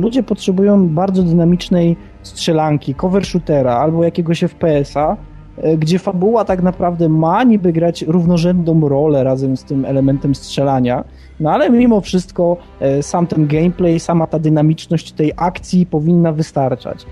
ludzie 0.00 0.22
potrzebują 0.22 0.88
bardzo 0.88 1.22
dynamicznej 1.22 1.96
strzelanki, 2.22 2.94
cover 2.94 3.26
shootera 3.26 3.76
albo 3.76 4.04
jakiegoś 4.04 4.40
FPS-a, 4.40 5.16
e, 5.56 5.76
gdzie 5.76 5.98
fabuła 5.98 6.44
tak 6.44 6.62
naprawdę 6.62 7.08
ma 7.08 7.44
niby 7.44 7.72
grać 7.72 8.02
równorzędną 8.02 8.88
rolę 8.88 9.24
razem 9.24 9.56
z 9.56 9.64
tym 9.64 9.84
elementem 9.84 10.34
strzelania, 10.34 11.04
no 11.40 11.50
ale 11.50 11.70
mimo 11.70 12.00
wszystko 12.00 12.56
e, 12.80 13.02
sam 13.02 13.26
ten 13.26 13.46
gameplay, 13.46 14.00
sama 14.00 14.26
ta 14.26 14.38
dynamiczność 14.38 15.12
tej 15.12 15.32
akcji 15.36 15.86
powinna 15.86 16.32
wystarczać. 16.32 17.06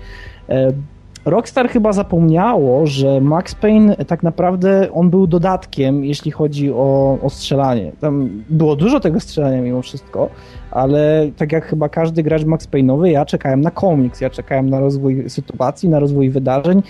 Rockstar 1.25 1.69
chyba 1.69 1.93
zapomniało, 1.93 2.87
że 2.87 3.21
Max 3.21 3.55
Payne 3.55 3.95
tak 3.95 4.23
naprawdę 4.23 4.91
on 4.93 5.09
był 5.09 5.27
dodatkiem, 5.27 6.05
jeśli 6.05 6.31
chodzi 6.31 6.71
o, 6.71 7.17
o 7.21 7.29
strzelanie. 7.29 7.91
Tam 7.99 8.43
było 8.49 8.75
dużo 8.75 8.99
tego 8.99 9.19
strzelania 9.19 9.61
mimo 9.61 9.81
wszystko, 9.81 10.29
ale 10.71 11.29
tak 11.37 11.51
jak 11.51 11.65
chyba 11.65 11.89
każdy 11.89 12.23
gracz 12.23 12.45
Max 12.45 12.67
Payne'owy, 12.67 13.05
ja 13.05 13.25
czekałem 13.25 13.61
na 13.61 13.71
komiks, 13.71 14.21
ja 14.21 14.29
czekałem 14.29 14.69
na 14.69 14.79
rozwój 14.79 15.29
sytuacji, 15.29 15.89
na 15.89 15.99
rozwój 15.99 16.29
wydarzeń, 16.29 16.83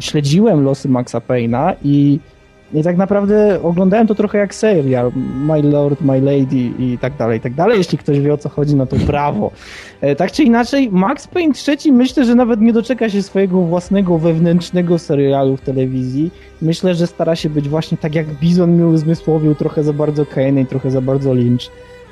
śledziłem 0.00 0.64
losy 0.64 0.88
Maxa 0.88 1.18
Payne'a 1.18 1.74
i 1.82 2.20
i 2.74 2.82
tak 2.82 2.96
naprawdę 2.96 3.62
oglądałem 3.62 4.06
to 4.06 4.14
trochę 4.14 4.38
jak 4.38 4.54
serial, 4.54 5.12
My 5.36 5.62
Lord, 5.62 6.00
My 6.00 6.20
Lady 6.20 6.70
i 6.78 6.98
tak 7.00 7.16
dalej, 7.16 7.38
i 7.38 7.40
tak 7.40 7.54
dalej. 7.54 7.78
Jeśli 7.78 7.98
ktoś 7.98 8.20
wie 8.20 8.34
o 8.34 8.38
co 8.38 8.48
chodzi, 8.48 8.76
no 8.76 8.86
to 8.86 8.96
brawo. 8.96 9.50
E, 10.00 10.16
tak 10.16 10.32
czy 10.32 10.42
inaczej, 10.42 10.88
Max 10.90 11.26
Payne 11.26 11.54
III 11.68 11.92
myślę, 11.92 12.24
że 12.24 12.34
nawet 12.34 12.60
nie 12.60 12.72
doczeka 12.72 13.10
się 13.10 13.22
swojego 13.22 13.60
własnego 13.60 14.18
wewnętrznego 14.18 14.98
serialu 14.98 15.56
w 15.56 15.60
telewizji. 15.60 16.30
Myślę, 16.62 16.94
że 16.94 17.06
stara 17.06 17.36
się 17.36 17.50
być 17.50 17.68
właśnie 17.68 17.98
tak 17.98 18.14
jak 18.14 18.26
Bizon 18.26 18.76
mi 18.76 18.84
uzmysłowił, 18.84 19.54
trochę 19.54 19.84
za 19.84 19.92
bardzo 19.92 20.26
Kane 20.26 20.60
i 20.60 20.66
trochę 20.66 20.90
za 20.90 21.00
bardzo 21.00 21.34
Lynch. 21.34 21.70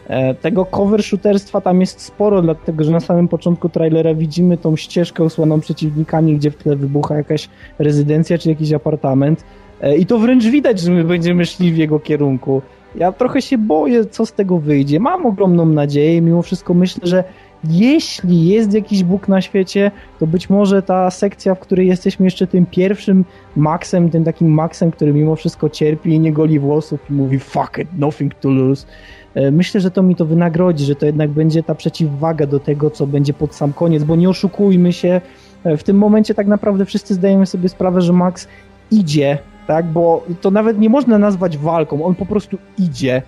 E, 0.09 0.35
tego 0.35 0.65
cover 0.65 1.03
shooterstwa 1.03 1.61
tam 1.61 1.81
jest 1.81 2.01
sporo, 2.01 2.43
dlatego 2.43 2.85
że 2.85 2.91
na 2.91 3.01
samym 3.01 3.29
początku 3.29 3.69
trailera 3.69 4.15
widzimy 4.15 4.57
tą 4.57 4.77
ścieżkę 4.77 5.25
usłaną 5.25 5.61
przeciwnikami, 5.61 6.37
gdzie 6.37 6.51
w 6.51 6.57
tle 6.57 6.77
wybucha 6.77 7.15
jakaś 7.17 7.49
rezydencja 7.79 8.39
czy 8.39 8.49
jakiś 8.49 8.73
apartament. 8.73 9.45
E, 9.83 9.97
I 9.97 10.07
to 10.07 10.19
wręcz 10.19 10.45
widać, 10.45 10.81
że 10.81 10.91
my 10.91 11.05
będziemy 11.05 11.45
szli 11.45 11.73
w 11.73 11.77
jego 11.77 12.01
kierunku. 12.01 12.63
Ja 12.95 13.13
trochę 13.13 13.43
się 13.43 13.59
boję, 13.59 14.05
co 14.05 14.27
z 14.27 14.33
tego 14.33 14.59
wyjdzie. 14.59 15.01
Mam 15.01 15.27
ogromną 15.27 15.67
nadzieję, 15.67 16.21
mimo 16.21 16.43
wszystko 16.43 16.75
myślę, 16.75 17.07
że 17.07 17.25
jeśli 17.65 18.49
jest 18.49 18.73
jakiś 18.75 19.05
Bóg 19.05 19.29
na 19.29 19.41
świecie, 19.41 19.91
to 20.19 20.27
być 20.27 20.51
może 20.51 20.83
ta 20.83 21.11
sekcja, 21.11 21.55
w 21.55 21.59
której 21.59 21.89
jesteśmy 21.89 22.27
jeszcze 22.27 22.47
tym 22.47 22.67
pierwszym 22.67 23.25
Maxem, 23.57 24.11
tym 24.11 24.25
takim 24.25 24.49
Maxem, 24.49 24.91
który 24.91 25.13
mimo 25.13 25.37
wszystko 25.37 25.69
cierpi 25.69 26.11
i 26.11 26.21
nie 26.21 26.33
goli 26.33 26.59
włosów 26.59 27.01
i 27.11 27.13
mówi 27.13 27.39
fuck 27.39 27.79
it, 27.79 27.89
nothing 27.99 28.35
to 28.35 28.49
lose. 28.49 28.87
E, 29.35 29.51
myślę, 29.51 29.81
że 29.81 29.91
to 29.91 30.03
mi 30.03 30.17
to 30.17 30.25
wynagrodzi, 30.25 30.85
że 30.85 30.95
to 30.95 31.07
jednak 31.07 31.31
będzie 31.31 31.63
ta 31.63 31.75
przeciwwaga 31.75 32.47
do 32.47 32.61
tego, 32.61 32.91
co 32.91 33.07
będzie 33.07 33.33
pod 33.33 33.55
sam 33.55 33.73
koniec, 33.73 34.05
bo 34.05 34.17
nie 34.17 34.29
oszukujmy 34.29 34.93
się, 34.93 35.21
e, 35.65 35.77
w 35.77 35.83
tym 35.83 35.99
momencie 35.99 36.35
tak 36.35 36.47
naprawdę 36.47 36.85
wszyscy 36.85 37.15
zdajemy 37.15 37.47
sobie 37.47 37.69
sprawę, 37.69 38.01
że 38.01 38.13
Max 38.13 38.49
idzie 38.91 39.39
tak? 39.71 39.87
Bo 39.87 40.25
to 40.41 40.51
nawet 40.51 40.79
nie 40.79 40.89
można 40.89 41.19
nazwać 41.19 41.59
walką, 41.59 42.05
on 42.05 42.15
po 42.15 42.27
prostu 42.27 42.59
idzie 42.79 43.23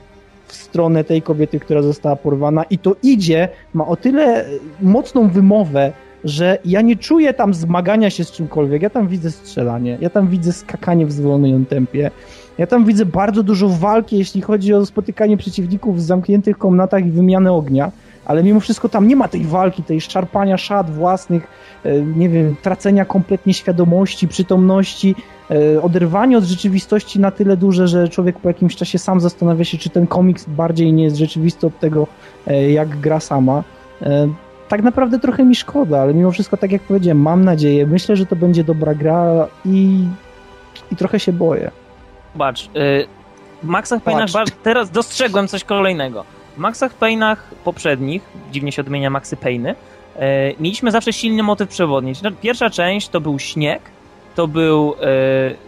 w 0.46 0.54
stronę 0.54 1.04
tej 1.04 1.22
kobiety, 1.22 1.60
która 1.60 1.82
została 1.82 2.16
porwana 2.16 2.64
i 2.64 2.78
to 2.78 2.96
idzie, 3.02 3.48
ma 3.74 3.86
o 3.86 3.96
tyle 3.96 4.44
mocną 4.80 5.28
wymowę, 5.28 5.92
że 6.24 6.58
ja 6.64 6.80
nie 6.80 6.96
czuję 6.96 7.34
tam 7.34 7.54
zmagania 7.54 8.10
się 8.10 8.24
z 8.24 8.30
czymkolwiek, 8.32 8.82
ja 8.82 8.90
tam 8.90 9.08
widzę 9.08 9.30
strzelanie, 9.30 9.98
ja 10.00 10.10
tam 10.10 10.28
widzę 10.28 10.52
skakanie 10.52 11.06
w 11.06 11.12
zwolnionym 11.12 11.66
tempie, 11.66 12.10
ja 12.58 12.66
tam 12.66 12.84
widzę 12.84 13.06
bardzo 13.06 13.42
dużo 13.42 13.68
walki, 13.68 14.18
jeśli 14.18 14.40
chodzi 14.40 14.74
o 14.74 14.86
spotykanie 14.86 15.36
przeciwników 15.36 15.96
w 15.96 16.00
zamkniętych 16.00 16.58
komnatach 16.58 17.06
i 17.06 17.10
wymianę 17.10 17.52
ognia, 17.52 17.92
ale 18.24 18.42
mimo 18.42 18.60
wszystko 18.60 18.88
tam 18.88 19.08
nie 19.08 19.16
ma 19.16 19.28
tej 19.28 19.44
walki, 19.44 19.82
tej 19.82 20.00
szarpania 20.00 20.56
szat 20.56 20.90
własnych, 20.90 21.46
e, 21.84 22.00
nie 22.00 22.28
wiem, 22.28 22.56
tracenia 22.62 23.04
kompletnie 23.04 23.54
świadomości, 23.54 24.28
przytomności, 24.28 25.14
e, 25.50 25.82
oderwanie 25.82 26.38
od 26.38 26.44
rzeczywistości 26.44 27.20
na 27.20 27.30
tyle 27.30 27.56
duże, 27.56 27.88
że 27.88 28.08
człowiek 28.08 28.38
po 28.38 28.48
jakimś 28.48 28.76
czasie 28.76 28.98
sam 28.98 29.20
zastanawia 29.20 29.64
się, 29.64 29.78
czy 29.78 29.90
ten 29.90 30.06
komiks 30.06 30.44
bardziej 30.48 30.92
nie 30.92 31.04
jest 31.04 31.16
rzeczywisty 31.16 31.66
od 31.66 31.78
tego, 31.78 32.06
e, 32.46 32.70
jak 32.70 33.00
gra 33.00 33.20
sama. 33.20 33.64
tak 34.68 34.82
naprawdę 34.82 35.18
trochę 35.18 35.44
mi 35.44 35.54
szkoda, 35.54 36.00
ale 36.00 36.14
mimo 36.14 36.30
wszystko, 36.30 36.56
tak 36.56 36.72
jak 36.72 36.82
powiedziałem, 36.82 37.20
mam 37.22 37.44
nadzieję, 37.44 37.86
myślę, 37.86 38.16
że 38.16 38.26
to 38.26 38.36
będzie 38.36 38.64
dobra 38.64 38.94
gra 38.94 39.46
i, 39.64 40.04
i 40.92 40.96
trochę 40.96 41.20
się 41.20 41.32
boję. 41.32 41.70
Zobacz, 42.32 42.64
y, 42.64 42.68
w 43.62 43.66
Maxach 43.66 44.02
Payne'ach 44.02 44.50
teraz 44.62 44.90
dostrzegłem 44.90 45.48
coś 45.48 45.64
kolejnego. 45.64 46.24
W 46.56 46.58
Maxach 46.58 46.98
Payne'ach 46.98 47.36
poprzednich, 47.64 48.22
dziwnie 48.52 48.72
się 48.72 48.82
odmienia 48.82 49.10
Maxy 49.10 49.36
Payne'y, 49.36 49.70
y, 49.70 49.74
mieliśmy 50.60 50.90
zawsze 50.90 51.12
silny 51.12 51.42
motyw 51.42 51.68
przewodni. 51.68 52.12
Pierwsza 52.40 52.70
część 52.70 53.08
to 53.08 53.20
był 53.20 53.38
śnieg, 53.38 53.82
to 54.34 54.48
był 54.48 54.94
y, 54.94 54.96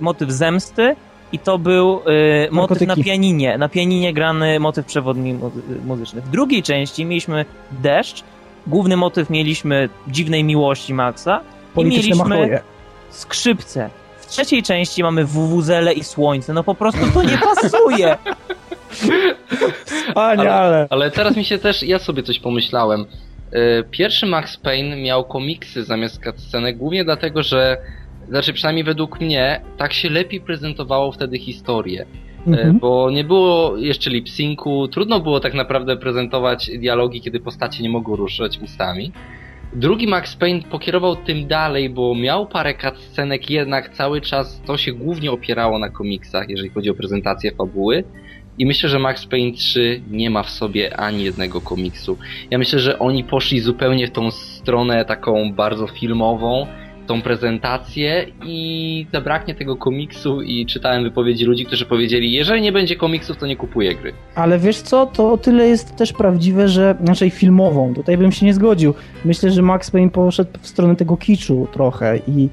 motyw 0.00 0.30
zemsty 0.30 0.96
i 1.32 1.38
to 1.38 1.58
był 1.58 2.00
y, 2.46 2.48
motyw 2.50 2.80
na 2.80 2.96
pianinie, 2.96 3.58
na 3.58 3.68
pianinie 3.68 4.12
grany 4.12 4.60
motyw 4.60 4.86
przewodni 4.86 5.38
muzyczny. 5.84 6.20
W 6.20 6.28
drugiej 6.28 6.62
części 6.62 7.04
mieliśmy 7.04 7.44
deszcz, 7.70 8.24
główny 8.66 8.96
motyw 8.96 9.30
mieliśmy 9.30 9.88
dziwnej 10.08 10.44
miłości 10.44 10.94
Maxa 10.94 11.40
i 11.76 11.84
mieliśmy 11.84 12.60
skrzypce. 13.10 13.90
W 14.18 14.26
trzeciej 14.26 14.62
części 14.62 15.02
mamy 15.02 15.24
wuwuzele 15.24 15.92
i 15.92 16.04
słońce. 16.04 16.52
No 16.52 16.64
po 16.64 16.74
prostu 16.74 17.00
to 17.14 17.22
nie 17.22 17.38
pasuje. 17.38 18.16
Nie, 20.38 20.52
ale... 20.52 20.86
ale 20.90 21.10
teraz 21.10 21.36
mi 21.36 21.44
się 21.44 21.58
też, 21.58 21.82
ja 21.82 21.98
sobie 21.98 22.22
coś 22.22 22.38
pomyślałem. 22.38 23.00
Y, 23.00 23.84
pierwszy 23.90 24.26
Max 24.26 24.56
Payne 24.56 24.96
miał 24.96 25.24
komiksy 25.24 25.84
zamiast 25.84 26.24
cutscenek, 26.24 26.76
głównie 26.76 27.04
dlatego, 27.04 27.42
że 27.42 27.76
znaczy 28.28 28.52
przynajmniej 28.52 28.84
według 28.84 29.20
mnie, 29.20 29.60
tak 29.76 29.92
się 29.92 30.10
lepiej 30.10 30.40
prezentowało 30.40 31.12
wtedy 31.12 31.38
historię. 31.38 32.06
E, 32.46 32.50
mhm. 32.50 32.78
Bo 32.78 33.10
nie 33.10 33.24
było 33.24 33.76
jeszcze 33.76 34.10
lip-syncu, 34.10 34.88
trudno 34.88 35.20
było 35.20 35.40
tak 35.40 35.54
naprawdę 35.54 35.96
prezentować 35.96 36.70
dialogi, 36.78 37.20
kiedy 37.20 37.40
postacie 37.40 37.82
nie 37.82 37.88
mogą 37.90 38.16
ruszać 38.16 38.58
ustami. 38.58 39.12
Drugi 39.72 40.06
Max 40.06 40.36
Payne 40.36 40.62
pokierował 40.62 41.16
tym 41.16 41.46
dalej, 41.46 41.90
bo 41.90 42.14
miał 42.14 42.46
parę 42.46 42.74
cutscenek, 42.74 43.50
jednak 43.50 43.88
cały 43.88 44.20
czas 44.20 44.62
to 44.66 44.76
się 44.76 44.92
głównie 44.92 45.32
opierało 45.32 45.78
na 45.78 45.88
komiksach, 45.88 46.48
jeżeli 46.48 46.70
chodzi 46.70 46.90
o 46.90 46.94
prezentację 46.94 47.52
fabuły. 47.52 48.04
I 48.58 48.66
myślę, 48.66 48.88
że 48.88 48.98
Max 48.98 49.26
Payne 49.26 49.52
3 49.52 50.02
nie 50.10 50.30
ma 50.30 50.42
w 50.42 50.50
sobie 50.50 50.96
ani 50.96 51.24
jednego 51.24 51.60
komiksu. 51.60 52.18
Ja 52.50 52.58
myślę, 52.58 52.78
że 52.78 52.98
oni 52.98 53.24
poszli 53.24 53.60
zupełnie 53.60 54.06
w 54.06 54.10
tą 54.10 54.30
stronę 54.30 55.04
taką 55.04 55.52
bardzo 55.52 55.86
filmową, 55.86 56.66
tą 57.06 57.22
prezentację 57.22 58.26
i 58.46 59.06
zabraknie 59.12 59.54
tego 59.54 59.76
komiksu 59.76 60.42
i 60.42 60.66
czytałem 60.66 61.02
wypowiedzi 61.02 61.44
ludzi, 61.44 61.66
którzy 61.66 61.86
powiedzieli, 61.86 62.32
jeżeli 62.32 62.62
nie 62.62 62.72
będzie 62.72 62.96
komiksów, 62.96 63.36
to 63.36 63.46
nie 63.46 63.56
kupuję 63.56 63.94
gry. 63.94 64.12
Ale 64.34 64.58
wiesz 64.58 64.80
co, 64.80 65.06
to 65.06 65.32
o 65.32 65.38
tyle 65.38 65.68
jest 65.68 65.96
też 65.96 66.12
prawdziwe, 66.12 66.68
że 66.68 66.96
naszej 67.00 67.30
filmową, 67.30 67.94
tutaj 67.94 68.16
bym 68.16 68.32
się 68.32 68.46
nie 68.46 68.54
zgodził. 68.54 68.94
Myślę, 69.24 69.50
że 69.50 69.62
Max 69.62 69.90
Payne 69.90 70.10
poszedł 70.10 70.50
w 70.60 70.66
stronę 70.66 70.96
tego 70.96 71.16
kiczu 71.16 71.68
trochę 71.72 72.18
i 72.28 72.48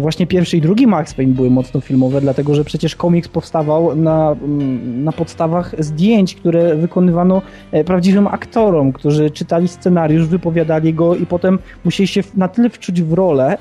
właśnie 0.00 0.26
pierwszy 0.26 0.56
i 0.56 0.60
drugi 0.60 0.86
Max 0.86 1.14
Payne 1.14 1.34
były 1.34 1.50
mocno 1.50 1.80
filmowe, 1.80 2.20
dlatego 2.20 2.54
że 2.54 2.64
przecież 2.64 2.96
komiks 2.96 3.28
powstawał 3.28 3.96
na, 3.96 4.30
mm, 4.30 5.04
na 5.04 5.12
podstawach 5.12 5.74
zdjęć, 5.78 6.34
które 6.34 6.76
wykonywano 6.76 7.42
e, 7.72 7.84
prawdziwym 7.84 8.26
aktorom, 8.26 8.92
którzy 8.92 9.30
czytali 9.30 9.68
scenariusz, 9.68 10.26
wypowiadali 10.26 10.94
go 10.94 11.16
i 11.16 11.26
potem 11.26 11.58
musieli 11.84 12.06
się 12.06 12.20
na 12.36 12.48
tyle 12.48 12.70
wczuć 12.70 13.02
w 13.02 13.12
rolę, 13.12 13.58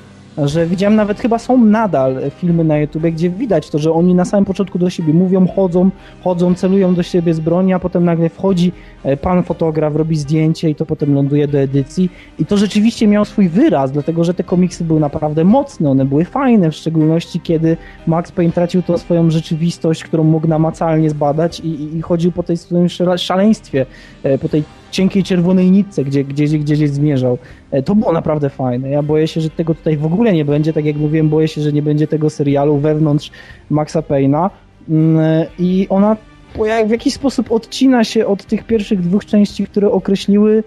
że 0.48 0.66
widziałem 0.66 0.96
nawet 0.96 1.20
chyba 1.20 1.40
są 1.40 1.66
nadal 1.66 2.18
filmy 2.36 2.64
na 2.64 2.78
YouTube, 2.78 3.04
gdzie 3.04 3.30
widać 3.30 3.70
to, 3.70 3.80
że 3.80 3.94
oni 3.94 4.16
na 4.16 4.26
samym 4.26 4.46
początku 4.46 4.80
do 4.80 4.90
siebie 4.90 5.14
mówią, 5.14 5.48
chodzą, 5.48 5.90
chodzą, 6.24 6.56
celują 6.56 6.96
do 6.96 7.04
siebie 7.04 7.34
z 7.34 7.40
broni, 7.40 7.74
a 7.74 7.80
potem 7.80 8.06
nagle 8.06 8.30
wchodzi 8.30 8.72
e, 9.04 9.18
pan 9.18 9.44
fotograf, 9.44 9.96
robi 9.96 10.18
zdjęcie 10.18 10.70
i 10.70 10.76
to 10.76 10.86
potem 10.86 11.14
ląduje 11.14 11.48
do 11.48 11.58
edycji. 11.58 12.10
I 12.40 12.46
to 12.46 12.58
rzeczywiście 12.58 13.08
miało 13.08 13.26
swój 13.26 13.50
wyraz, 13.50 13.92
dlatego 13.92 14.24
że 14.24 14.34
te 14.34 14.44
komiksy 14.44 14.84
były 14.84 15.00
naprawdę 15.00 15.44
mocne, 15.44 15.90
one 15.90 16.06
były 16.06 16.26
fajne, 16.26 16.72
w 16.72 16.76
szczególności 16.76 17.40
kiedy 17.40 17.78
Max 18.08 18.32
Payne 18.32 18.52
tracił 18.52 18.82
tą 18.82 18.98
swoją 18.98 19.32
rzeczywistość, 19.32 20.04
którą 20.04 20.24
mógł 20.24 20.48
namacalnie 20.48 21.10
zbadać 21.10 21.60
i, 21.60 21.98
i 21.98 22.02
chodził 22.02 22.32
po 22.32 22.44
tej 22.44 22.58
swoim 22.58 22.90
szaleństwie, 23.18 23.86
e, 24.24 24.38
po 24.38 24.50
tej 24.50 24.64
cienkiej 24.92 25.24
czerwonej 25.24 25.72
nitce, 25.72 26.04
gdzie, 26.04 26.24
gdzie, 26.24 26.46
gdzie 26.46 26.76
gdzieś 26.76 26.90
zmierzał. 26.90 27.38
E, 27.72 27.84
to 27.84 27.96
było 27.96 28.12
naprawdę 28.12 28.50
fajne. 28.50 28.90
Ja 28.90 29.04
boję 29.04 29.28
się, 29.28 29.42
że 29.42 29.50
tego 29.50 29.76
tutaj 29.76 29.98
w 29.98 30.06
ogóle 30.06 30.34
nie 30.34 30.46
będzie. 30.46 30.74
Tak 30.74 30.86
jak 30.86 30.96
mówiłem, 30.96 31.30
boję 31.30 31.48
się, 31.48 31.62
że 31.62 31.74
nie 31.74 31.82
będzie 31.82 32.08
tego 32.08 32.30
serialu 32.30 32.78
wewnątrz 32.78 33.32
Maxa 33.70 34.02
Payna. 34.02 34.50
Mm, 34.90 35.20
e, 35.20 35.46
I 35.60 35.88
ona 35.90 36.18
w 36.88 36.90
jakiś 36.90 37.14
sposób 37.14 37.52
odcina 37.52 38.04
się 38.04 38.28
od 38.28 38.46
tych 38.46 38.64
pierwszych 38.64 39.02
dwóch 39.02 39.26
części, 39.26 39.66
które 39.66 39.92
określiły 39.92 40.64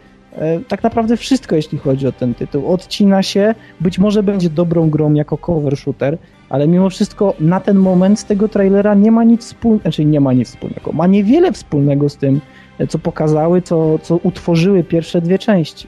tak 0.69 0.83
naprawdę 0.83 1.17
wszystko, 1.17 1.57
jeśli 1.57 1.79
chodzi 1.79 2.07
o 2.07 2.13
ten 2.13 2.35
tytuł. 2.35 2.73
Odcina 2.73 3.23
się, 3.23 3.55
być 3.81 3.99
może 3.99 4.23
będzie 4.23 4.51
dobrą 4.51 4.91
grą 4.91 5.15
jako 5.15 5.39
cover 5.39 5.77
shooter, 5.77 6.19
ale 6.49 6.69
mimo 6.69 6.91
wszystko 6.91 7.35
na 7.41 7.61
ten 7.61 7.77
moment 7.77 8.21
z 8.21 8.25
tego 8.25 8.49
trailera 8.49 8.95
nie 8.95 9.11
ma 9.11 9.25
nic 9.25 9.45
wspólnego, 9.45 9.83
znaczy 9.83 10.05
nie 10.05 10.21
ma 10.21 10.33
nic 10.33 10.49
wspólnego, 10.49 10.93
ma 10.93 11.07
niewiele 11.07 11.53
wspólnego 11.53 12.09
z 12.09 12.17
tym, 12.17 12.41
co 12.89 12.99
pokazały, 12.99 13.63
co, 13.63 13.99
co 13.99 14.17
utworzyły 14.17 14.85
pierwsze 14.85 15.21
dwie 15.21 15.39
części. 15.39 15.87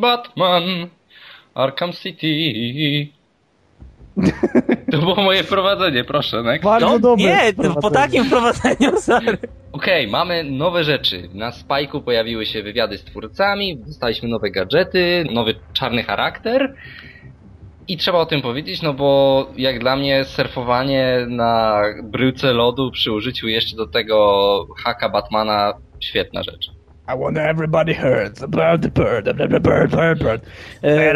Batman, 0.00 0.62
Arkham 1.54 1.92
City. 1.92 3.15
To 4.92 4.98
było 4.98 5.14
moje 5.14 5.44
wprowadzenie, 5.44 6.04
proszę, 6.04 6.42
next. 6.42 6.64
Bardzo 6.64 6.86
no, 6.86 6.98
dobre. 6.98 7.24
Nie, 7.24 7.52
po 7.82 7.90
takim 7.90 8.24
wprowadzeniu, 8.24 9.00
sorry. 9.00 9.38
Okej, 9.72 10.06
okay, 10.06 10.12
mamy 10.12 10.44
nowe 10.44 10.84
rzeczy. 10.84 11.28
Na 11.34 11.50
Spike'u 11.50 12.02
pojawiły 12.02 12.46
się 12.46 12.62
wywiady 12.62 12.98
z 12.98 13.04
twórcami, 13.04 13.78
dostaliśmy 13.78 14.28
nowe 14.28 14.50
gadżety, 14.50 15.26
nowy 15.32 15.54
czarny 15.72 16.02
charakter. 16.02 16.74
I 17.88 17.96
trzeba 17.96 18.18
o 18.18 18.26
tym 18.26 18.42
powiedzieć, 18.42 18.82
no 18.82 18.94
bo 18.94 19.46
jak 19.56 19.78
dla 19.78 19.96
mnie 19.96 20.24
surfowanie 20.24 21.26
na 21.28 21.82
bryłce 22.02 22.52
lodu 22.52 22.90
przy 22.90 23.12
użyciu 23.12 23.48
jeszcze 23.48 23.76
do 23.76 23.86
tego 23.86 24.66
haka 24.84 25.08
Batmana 25.08 25.72
świetna 26.00 26.42
rzecz. 26.42 26.75
I 27.08 27.14
want 27.14 27.38
everybody 27.38 27.94
hurts 27.94 28.42
about 28.42 28.82
the 28.82 28.88
bird, 28.88 29.36
bird, 29.36 29.62
bird, 29.62 29.90
bird, 29.90 30.18
bird. 30.18 30.42
E, 30.82 31.12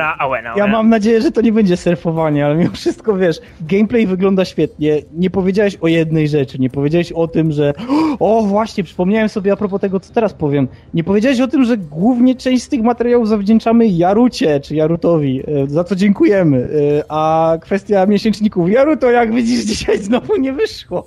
ja 0.56 0.66
mam 0.66 0.88
nadzieję, 0.88 1.22
że 1.22 1.32
to 1.32 1.40
nie 1.40 1.52
będzie 1.52 1.76
surfowanie, 1.76 2.46
ale 2.46 2.54
mimo 2.54 2.70
wszystko 2.70 3.16
wiesz, 3.16 3.40
gameplay 3.60 4.06
wygląda 4.06 4.44
świetnie. 4.44 5.02
Nie 5.12 5.30
powiedziałeś 5.30 5.76
o 5.76 5.88
jednej 5.88 6.28
rzeczy, 6.28 6.58
nie 6.58 6.70
powiedziałeś 6.70 7.12
o 7.12 7.28
tym, 7.28 7.52
że 7.52 7.74
o 8.20 8.42
właśnie, 8.42 8.84
przypomniałem 8.84 9.28
sobie 9.28 9.52
a 9.52 9.56
propos 9.56 9.80
tego, 9.80 10.00
co 10.00 10.14
teraz 10.14 10.34
powiem. 10.34 10.68
Nie 10.94 11.04
powiedziałeś 11.04 11.40
o 11.40 11.48
tym, 11.48 11.64
że 11.64 11.76
głównie 11.76 12.34
część 12.34 12.62
z 12.62 12.68
tych 12.68 12.82
materiałów 12.82 13.28
zawdzięczamy 13.28 13.86
Jarucie, 13.86 14.60
czy 14.60 14.74
Jarutowi, 14.74 15.42
e, 15.46 15.66
za 15.66 15.84
co 15.84 15.96
dziękujemy. 15.96 16.68
E, 16.98 17.04
a 17.08 17.54
kwestia 17.60 18.06
miesięczników. 18.06 18.70
Jaruto, 18.70 19.10
jak 19.10 19.34
widzisz, 19.34 19.64
dzisiaj 19.74 19.98
znowu 19.98 20.36
nie 20.36 20.52
wyszło 20.52 21.04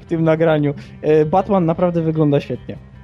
w 0.00 0.04
tym 0.04 0.24
nagraniu. 0.24 0.74
Batman 1.30 1.66
naprawdę 1.66 2.02
wygląda 2.02 2.40
świetnie. 2.40 2.95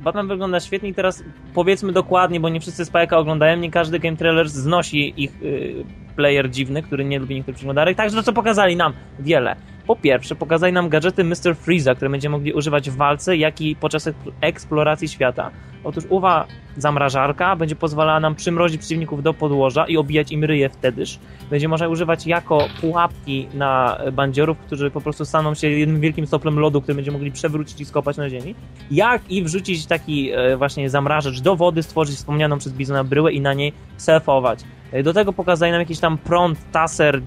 Batman 0.00 0.28
wygląda 0.28 0.60
świetnie 0.60 0.88
i 0.88 0.94
teraz 0.94 1.24
powiedzmy 1.54 1.92
dokładnie, 1.92 2.40
bo 2.40 2.48
nie 2.48 2.60
wszyscy 2.60 2.84
Spike'a 2.84 3.14
oglądają, 3.14 3.56
nie 3.56 3.70
każdy 3.70 3.98
game 3.98 4.16
trailer 4.16 4.48
znosi 4.48 5.14
ich 5.16 5.42
y, 5.42 5.84
player 6.16 6.50
dziwny, 6.50 6.82
który 6.82 7.04
nie 7.04 7.18
lubi 7.18 7.34
niektórych 7.34 7.56
przeglądarek, 7.56 7.96
także 7.96 8.16
to 8.16 8.22
co 8.22 8.32
pokazali 8.32 8.76
nam, 8.76 8.92
wiele. 9.18 9.56
Po 9.86 9.96
pierwsze, 9.96 10.34
pokazali 10.34 10.72
nam 10.72 10.88
gadżety 10.88 11.24
Mr. 11.24 11.56
Freeza, 11.56 11.94
które 11.94 12.10
będziemy 12.10 12.36
mogli 12.36 12.52
używać 12.52 12.90
w 12.90 12.96
walce, 12.96 13.36
jak 13.36 13.60
i 13.60 13.76
podczas 13.76 14.10
eksploracji 14.40 15.08
świata. 15.08 15.50
Otóż 15.84 16.04
uwa 16.08 16.46
zamrażarka 16.76 17.56
będzie 17.56 17.76
pozwalała 17.76 18.20
nam 18.20 18.34
przymrozić 18.34 18.80
przeciwników 18.80 19.22
do 19.22 19.34
podłoża 19.34 19.86
i 19.86 19.96
obijać 19.96 20.32
im 20.32 20.44
ryje 20.44 20.68
wtedyż. 20.68 21.18
Będzie 21.50 21.68
można 21.68 21.88
używać 21.88 22.26
jako 22.26 22.68
pułapki 22.80 23.48
na 23.54 23.98
bandziorów, 24.12 24.58
którzy 24.58 24.90
po 24.90 25.00
prostu 25.00 25.24
staną 25.24 25.54
się 25.54 25.68
jednym 25.68 26.00
wielkim 26.00 26.26
stoplem 26.26 26.58
lodu, 26.58 26.80
który 26.80 26.94
będzie 26.94 27.10
mogli 27.10 27.32
przewrócić 27.32 27.80
i 27.80 27.84
skopać 27.84 28.16
na 28.16 28.30
ziemi. 28.30 28.54
Jak 28.90 29.30
i 29.30 29.42
wrzucić 29.42 29.86
taki 29.86 30.30
e, 30.32 30.56
właśnie 30.56 30.90
zamrażacz 30.90 31.40
do 31.40 31.56
wody, 31.56 31.82
stworzyć 31.82 32.16
wspomnianą 32.16 32.58
przez 32.58 32.72
Bizona 32.72 33.04
bryłę 33.04 33.32
i 33.32 33.40
na 33.40 33.54
niej 33.54 33.72
surfować. 33.96 34.60
E, 34.92 35.02
do 35.02 35.12
tego 35.12 35.32
pokazali 35.32 35.72
nam 35.72 35.80
jakiś 35.80 35.98
tam 35.98 36.18
prąd, 36.18 36.58
taser, 36.72 37.22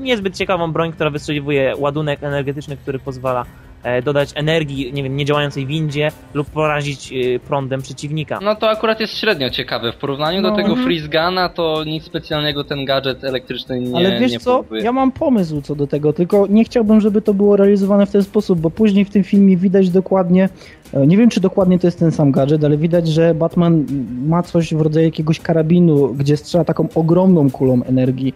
niezbyt 0.00 0.36
ciekawą 0.36 0.72
broń, 0.72 0.92
która 0.92 1.10
wystrzeliwuje 1.10 1.74
ładunek 1.78 2.22
energetyczny, 2.22 2.76
który 2.76 2.98
pozwala 2.98 3.44
e, 3.82 4.02
dodać 4.02 4.30
energii, 4.34 4.92
nie 4.92 5.02
wiem, 5.02 5.16
niedziałającej 5.16 5.66
windzie 5.66 6.10
lub 6.34 6.50
porazić 6.50 7.12
e, 7.12 7.38
prądem 7.38 7.82
przeciwnika. 7.82 8.38
No 8.42 8.54
to 8.54 8.70
akurat 8.70 9.00
jest 9.00 9.18
średnio 9.18 9.50
ciekawe. 9.50 9.92
W 9.92 9.96
porównaniu 9.96 10.40
no, 10.40 10.50
do 10.50 10.56
tego 10.56 10.68
mhm. 10.68 10.86
freeze 10.86 11.08
guna 11.08 11.48
to 11.48 11.84
nic 11.84 12.04
specjalnego 12.04 12.64
ten 12.64 12.84
gadżet 12.84 13.24
elektryczny 13.24 13.80
nie 13.80 13.96
Ale 13.96 14.20
wiesz 14.20 14.32
nie 14.32 14.40
co, 14.40 14.64
ja 14.82 14.92
mam 14.92 15.12
pomysł 15.12 15.60
co 15.60 15.74
do 15.74 15.86
tego, 15.86 16.12
tylko 16.12 16.46
nie 16.50 16.64
chciałbym, 16.64 17.00
żeby 17.00 17.22
to 17.22 17.34
było 17.34 17.56
realizowane 17.56 18.06
w 18.06 18.10
ten 18.10 18.22
sposób, 18.22 18.60
bo 18.60 18.70
później 18.70 19.04
w 19.04 19.10
tym 19.10 19.24
filmie 19.24 19.56
widać 19.56 19.90
dokładnie 19.90 20.48
E, 20.92 21.06
nie 21.06 21.16
wiem, 21.16 21.30
czy 21.30 21.40
dokładnie 21.40 21.78
to 21.78 21.86
jest 21.86 21.98
ten 21.98 22.12
sam 22.12 22.32
gadżet, 22.32 22.64
ale 22.64 22.76
widać, 22.76 23.08
że 23.08 23.34
Batman 23.34 23.86
ma 24.26 24.42
coś 24.42 24.74
w 24.74 24.80
rodzaju 24.80 25.06
jakiegoś 25.06 25.40
karabinu, 25.40 26.14
gdzie 26.14 26.36
strzela 26.36 26.64
taką 26.64 26.88
ogromną 26.94 27.50
kulą 27.50 27.82
energii 27.82 28.34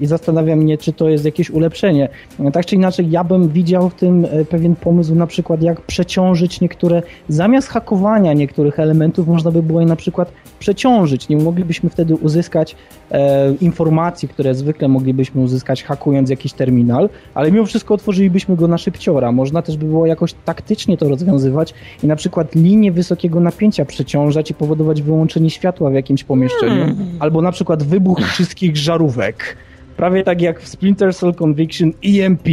i 0.00 0.06
zastanawiam 0.06 0.58
mnie, 0.58 0.78
czy 0.78 0.92
to 0.92 1.08
jest 1.08 1.24
jakieś 1.24 1.50
ulepszenie. 1.50 2.08
E, 2.40 2.50
tak 2.50 2.66
czy 2.66 2.74
inaczej, 2.74 3.10
ja 3.10 3.24
bym 3.24 3.48
widział 3.48 3.88
w 3.90 3.94
tym 3.94 4.26
pewien 4.50 4.76
pomysł, 4.76 5.14
na 5.14 5.26
przykład 5.26 5.62
jak 5.62 5.80
przeciążyć 5.80 6.60
niektóre, 6.60 7.02
zamiast 7.28 7.68
hakowania 7.68 8.32
niektórych 8.32 8.80
elementów, 8.80 9.28
można 9.28 9.50
by 9.50 9.62
było 9.62 9.80
je 9.80 9.86
na 9.86 9.96
przykład 9.96 10.32
przeciążyć. 10.62 11.28
Nie 11.28 11.36
moglibyśmy 11.36 11.90
wtedy 11.90 12.14
uzyskać 12.14 12.76
e, 13.10 13.54
informacji, 13.60 14.28
które 14.28 14.54
zwykle 14.54 14.88
moglibyśmy 14.88 15.40
uzyskać 15.42 15.82
hakując 15.82 16.30
jakiś 16.30 16.52
terminal, 16.52 17.08
ale 17.34 17.52
mimo 17.52 17.66
wszystko 17.66 17.94
otworzylibyśmy 17.94 18.56
go 18.56 18.68
na 18.68 18.78
szybciora. 18.78 19.32
Można 19.32 19.62
też 19.62 19.76
by 19.76 19.86
było 19.86 20.06
jakoś 20.06 20.34
taktycznie 20.44 20.96
to 20.96 21.08
rozwiązywać 21.08 21.74
i 22.02 22.06
na 22.06 22.16
przykład 22.16 22.54
linię 22.54 22.92
wysokiego 22.92 23.40
napięcia 23.40 23.84
przeciążać 23.84 24.50
i 24.50 24.54
powodować 24.54 25.02
wyłączenie 25.02 25.50
światła 25.50 25.90
w 25.90 25.94
jakimś 25.94 26.24
pomieszczeniu, 26.24 26.84
Hmm. 26.84 27.16
albo 27.20 27.42
na 27.42 27.52
przykład 27.52 27.82
wybuch 27.82 28.20
wszystkich 28.20 28.76
żarówek. 28.76 29.56
Prawie 29.96 30.24
tak 30.24 30.40
jak 30.40 30.60
w 30.60 30.68
Splinter 30.68 31.14
Cell 31.14 31.34
Conviction 31.34 31.92
EMP. 32.04 32.48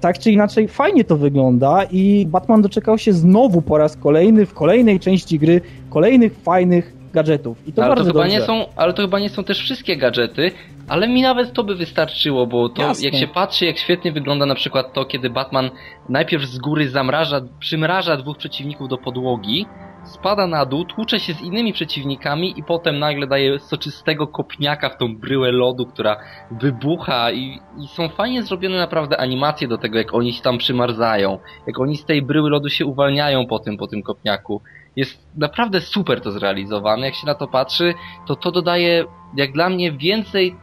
Tak 0.00 0.18
czy 0.18 0.30
inaczej, 0.30 0.68
fajnie 0.68 1.04
to 1.04 1.16
wygląda 1.16 1.84
i 1.90 2.26
Batman 2.26 2.62
doczekał 2.62 2.98
się 2.98 3.12
znowu 3.12 3.62
po 3.62 3.78
raz 3.78 3.96
kolejny 3.96 4.46
w 4.46 4.54
kolejnej 4.54 5.00
części 5.00 5.38
gry 5.38 5.60
kolejnych 5.90 6.34
fajnych 6.34 6.95
gadżetów. 7.16 7.68
I 7.68 7.72
to 7.72 7.82
ale, 7.82 7.90
to 7.90 7.96
bardzo 7.96 8.10
chyba 8.10 8.22
dobrze. 8.22 8.38
nie 8.38 8.42
są, 8.44 8.66
ale 8.76 8.92
to 8.92 9.02
chyba 9.02 9.18
nie 9.18 9.28
są 9.28 9.44
też 9.44 9.58
wszystkie 9.58 9.96
gadżety, 9.96 10.52
ale 10.88 11.08
mi 11.08 11.22
nawet 11.22 11.52
to 11.52 11.64
by 11.64 11.74
wystarczyło, 11.74 12.46
bo 12.46 12.68
to 12.68 12.82
Jasne. 12.82 13.04
jak 13.04 13.14
się 13.14 13.26
patrzy, 13.26 13.66
jak 13.66 13.78
świetnie 13.78 14.12
wygląda 14.12 14.46
na 14.46 14.54
przykład 14.54 14.92
to, 14.92 15.04
kiedy 15.04 15.30
Batman 15.30 15.70
najpierw 16.08 16.44
z 16.44 16.58
góry 16.58 16.88
zamraża, 16.88 17.40
przymraża 17.58 18.16
dwóch 18.16 18.36
przeciwników 18.36 18.88
do 18.88 18.98
podłogi, 18.98 19.66
spada 20.06 20.46
na 20.46 20.66
dół, 20.66 20.84
tłucze 20.84 21.20
się 21.20 21.34
z 21.34 21.40
innymi 21.40 21.72
przeciwnikami 21.72 22.58
i 22.58 22.62
potem 22.62 22.98
nagle 22.98 23.26
daje 23.26 23.58
soczystego 23.58 24.26
kopniaka 24.26 24.88
w 24.88 24.98
tą 24.98 25.16
bryłę 25.16 25.52
lodu, 25.52 25.86
która 25.86 26.16
wybucha 26.50 27.32
i, 27.32 27.60
i 27.78 27.88
są 27.88 28.08
fajnie 28.08 28.42
zrobione 28.42 28.76
naprawdę 28.76 29.20
animacje 29.20 29.68
do 29.68 29.78
tego, 29.78 29.98
jak 29.98 30.14
oni 30.14 30.32
się 30.32 30.42
tam 30.42 30.58
przymarzają, 30.58 31.38
jak 31.66 31.80
oni 31.80 31.96
z 31.96 32.04
tej 32.04 32.22
bryły 32.22 32.50
lodu 32.50 32.68
się 32.68 32.86
uwalniają 32.86 33.46
po 33.46 33.58
tym, 33.58 33.76
po 33.76 33.86
tym 33.86 34.02
kopniaku. 34.02 34.62
Jest 34.96 35.36
naprawdę 35.36 35.80
super 35.80 36.20
to 36.20 36.32
zrealizowane, 36.32 37.06
jak 37.06 37.14
się 37.14 37.26
na 37.26 37.34
to 37.34 37.48
patrzy, 37.48 37.94
to 38.26 38.36
to 38.36 38.52
dodaje, 38.52 39.04
jak 39.36 39.52
dla 39.52 39.68
mnie, 39.68 39.92
więcej 39.92 40.56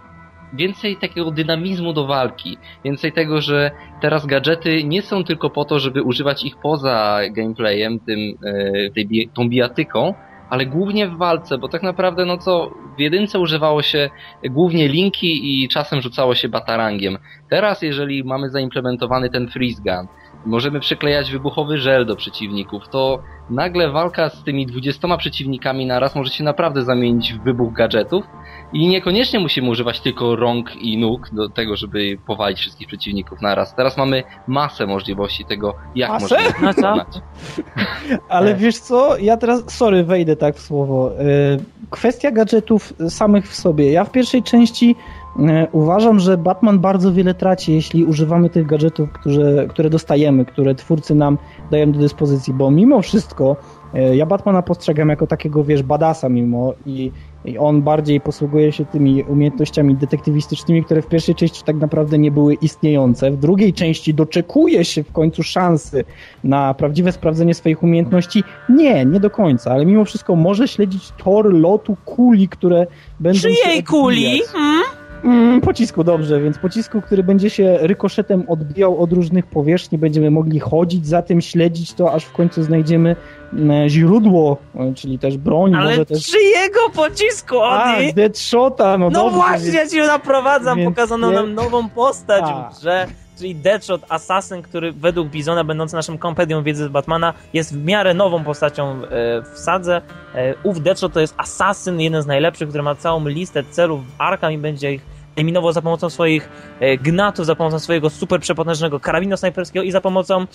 więcej 0.54 0.98
takiego 0.98 1.32
dynamizmu 1.32 1.94
do 1.94 2.06
walki. 2.06 2.58
Więcej 2.86 3.12
tego, 3.12 3.42
że 3.42 3.72
teraz 4.02 4.26
gadżety 4.26 4.84
nie 4.84 5.02
są 5.02 5.24
tylko 5.24 5.50
po 5.50 5.66
to, 5.66 5.80
żeby 5.80 6.04
używać 6.04 6.44
ich 6.44 6.58
poza 6.58 7.20
gameplayem, 7.32 8.00
tym, 8.00 8.20
e, 8.46 8.90
tej, 8.90 9.30
tą 9.34 9.50
bijatyką, 9.50 10.14
ale 10.50 10.66
głównie 10.66 11.08
w 11.08 11.18
walce, 11.18 11.58
bo 11.58 11.68
tak 11.68 11.84
naprawdę, 11.84 12.26
no 12.26 12.38
co, 12.38 12.72
w 12.98 13.00
jedynce 13.00 13.40
używało 13.40 13.82
się 13.82 14.10
głównie 14.50 14.88
linki 14.88 15.64
i 15.64 15.68
czasem 15.68 16.02
rzucało 16.02 16.36
się 16.36 16.50
batarangiem. 16.50 17.18
Teraz, 17.50 17.82
jeżeli 17.82 18.24
mamy 18.24 18.50
zaimplementowany 18.50 19.30
ten 19.30 19.48
freeze 19.48 19.82
gun, 19.82 20.08
możemy 20.46 20.80
przyklejać 20.80 21.32
wybuchowy 21.32 21.78
żel 21.78 22.06
do 22.06 22.16
przeciwników, 22.16 22.90
to 22.90 23.20
nagle 23.50 23.92
walka 23.92 24.30
z 24.30 24.44
tymi 24.44 24.66
20 24.68 25.18
przeciwnikami 25.18 25.86
naraz 25.86 26.16
może 26.16 26.32
się 26.32 26.44
naprawdę 26.44 26.84
zamienić 26.84 27.34
w 27.34 27.44
wybuch 27.44 27.74
gadżetów 27.74 28.26
i 28.74 28.88
niekoniecznie 28.88 29.40
musimy 29.40 29.70
używać 29.70 30.00
tylko 30.00 30.36
rąk 30.36 30.76
i 30.76 30.98
nóg 30.98 31.30
do 31.34 31.50
tego, 31.50 31.76
żeby 31.76 32.18
powalić 32.28 32.60
wszystkich 32.60 32.88
przeciwników 32.88 33.42
naraz. 33.42 33.76
Teraz 33.76 33.98
mamy 33.98 34.24
masę 34.48 34.88
możliwości 34.88 35.46
tego, 35.46 35.76
jak 35.96 36.10
Masę? 36.10 36.36
możemy 36.36 36.54
to 36.54 36.62
No 36.62 36.74
co? 36.74 37.06
Ale 38.30 38.52
Tak. 38.52 38.60
wiesz 38.60 38.78
co, 38.80 39.18
ja 39.18 39.38
teraz, 39.38 39.64
sorry, 39.78 40.04
wejdę 40.04 40.36
tak 40.36 40.56
w 40.56 40.62
słowo. 40.62 41.12
E, 41.20 41.24
Kwestia 41.90 42.32
gadżetów 42.32 42.94
samych 43.10 43.48
w 43.50 43.56
sobie. 43.56 43.92
Ja 43.92 44.04
w 44.04 44.12
pierwszej 44.12 44.44
części 44.44 44.96
e, 44.96 45.23
uważam, 45.72 46.20
że 46.20 46.38
Batman 46.38 46.80
bardzo 46.80 47.14
wiele 47.14 47.34
traci, 47.34 47.74
jeśli 47.74 48.06
używamy 48.06 48.50
tych 48.50 48.66
gadżetów, 48.66 49.12
które, 49.12 49.68
które 49.68 49.90
dostajemy, 49.90 50.46
które 50.46 50.76
twórcy 50.76 51.16
nam 51.16 51.38
dają 51.72 51.92
do 51.92 52.00
dyspozycji, 52.00 52.54
bo 52.54 52.72
mimo 52.72 53.02
wszystko 53.02 53.56
e, 53.94 54.16
ja 54.16 54.26
Batmana 54.26 54.62
postrzegam 54.62 55.10
jako 55.10 55.28
takiego, 55.28 55.64
wiesz, 55.64 55.84
badasa 55.84 56.30
mimo 56.30 56.74
i, 56.86 57.12
i 57.46 57.58
on 57.58 57.82
bardziej 57.82 58.22
posługuje 58.22 58.72
się 58.72 58.86
tymi 58.86 59.24
umiejętnościami 59.24 59.96
detektywistycznymi, 59.96 60.84
które 60.84 61.02
w 61.02 61.08
pierwszej 61.08 61.36
części 61.36 61.64
tak 61.64 61.76
naprawdę 61.76 62.18
nie 62.20 62.32
były 62.32 62.54
istniejące. 62.54 63.32
W 63.32 63.38
drugiej 63.38 63.74
części 63.74 64.14
doczekuje 64.14 64.86
się 64.86 65.04
w 65.04 65.12
końcu 65.12 65.44
szansy 65.44 66.04
na 66.44 66.74
prawdziwe 66.74 67.12
sprawdzenie 67.12 67.54
swoich 67.54 67.84
umiejętności? 67.84 68.44
Nie, 68.70 69.06
nie 69.06 69.20
do 69.20 69.30
końca, 69.30 69.72
ale 69.72 69.86
mimo 69.86 70.06
wszystko 70.06 70.36
może 70.36 70.68
śledzić 70.68 71.12
tor 71.24 71.54
lotu 71.54 71.98
kuli, 72.06 72.50
które 72.50 72.88
będą 73.20 73.40
się 73.40 73.48
Czyjej 73.50 73.84
kuli? 73.84 74.26
odbijać. 74.28 74.48
Hmm? 74.48 75.03
Mm, 75.24 75.62
pocisku, 75.62 76.04
dobrze, 76.04 76.42
więc 76.42 76.58
pocisku, 76.58 77.02
który 77.02 77.24
będzie 77.24 77.50
się 77.50 77.78
rykoszetem 77.82 78.44
odbijał 78.48 79.02
od 79.04 79.14
różnych 79.14 79.46
powierzchni, 79.46 79.98
będziemy 79.98 80.32
mogli 80.32 80.60
chodzić 80.60 81.08
za 81.08 81.22
tym, 81.22 81.42
śledzić 81.42 81.94
to, 81.94 82.14
aż 82.14 82.26
w 82.26 82.32
końcu 82.32 82.64
znajdziemy 82.64 83.16
mm, 83.54 83.90
źródło, 83.90 84.58
e, 84.76 84.94
czyli 84.94 85.20
też 85.20 85.38
broń, 85.38 85.76
Ale 85.76 85.90
może 85.90 86.06
też... 86.06 86.26
czyjego 86.26 86.80
pocisku, 86.96 87.56
A, 87.62 87.98
Odi? 87.98 88.14
Deadshota, 88.14 88.98
no, 88.98 89.10
No 89.10 89.24
dobrze, 89.24 89.36
właśnie, 89.38 89.72
więc- 89.72 89.94
ja 89.94 90.02
ci 90.02 90.08
naprowadzam, 90.08 90.78
więc 90.78 90.90
pokazano 90.96 91.30
nie- 91.30 91.36
nam 91.36 91.54
nową 91.54 91.90
postać 91.90 92.44
A. 92.48 92.70
w 92.70 92.80
grze, 92.80 93.08
czyli 93.38 93.56
Deadshot, 93.56 94.02
Assassin, 94.10 94.62
który 94.62 94.92
według 94.92 95.28
Bizona, 95.30 95.64
będący 95.64 95.96
naszym 95.96 96.18
kompedium 96.18 96.64
wiedzy 96.64 96.86
z 96.86 96.88
Batmana, 96.88 97.34
jest 97.54 97.74
w 97.76 97.86
miarę 97.86 98.14
nową 98.14 98.44
postacią 98.44 98.92
e, 98.92 99.42
w 99.54 99.60
sadze. 99.60 100.02
E, 100.36 100.54
ów 100.64 100.82
Deadshot 100.82 101.14
to 101.14 101.20
jest 101.20 101.36
Assassin, 101.38 102.00
jeden 102.00 102.22
z 102.22 102.26
najlepszych, 102.26 102.70
który 102.70 102.84
ma 102.84 102.96
całą 102.96 103.28
listę 103.28 103.64
celów 103.72 104.02
w 104.08 104.12
Arkham 104.18 104.52
i 104.54 104.58
będzie 104.58 104.94
ich 104.94 105.13
eliminował 105.36 105.72
za 105.72 105.82
pomocą 105.82 106.10
swoich 106.10 106.50
e, 106.80 106.98
gnatów, 106.98 107.46
za 107.46 107.56
pomocą 107.56 107.80
swojego 107.80 108.10
super 108.10 108.40
przepotężnego 108.40 109.00
karabinu 109.00 109.38
snajperskiego 109.38 109.84
i 109.84 109.92
za 109.92 110.02
pomocą 110.02 110.46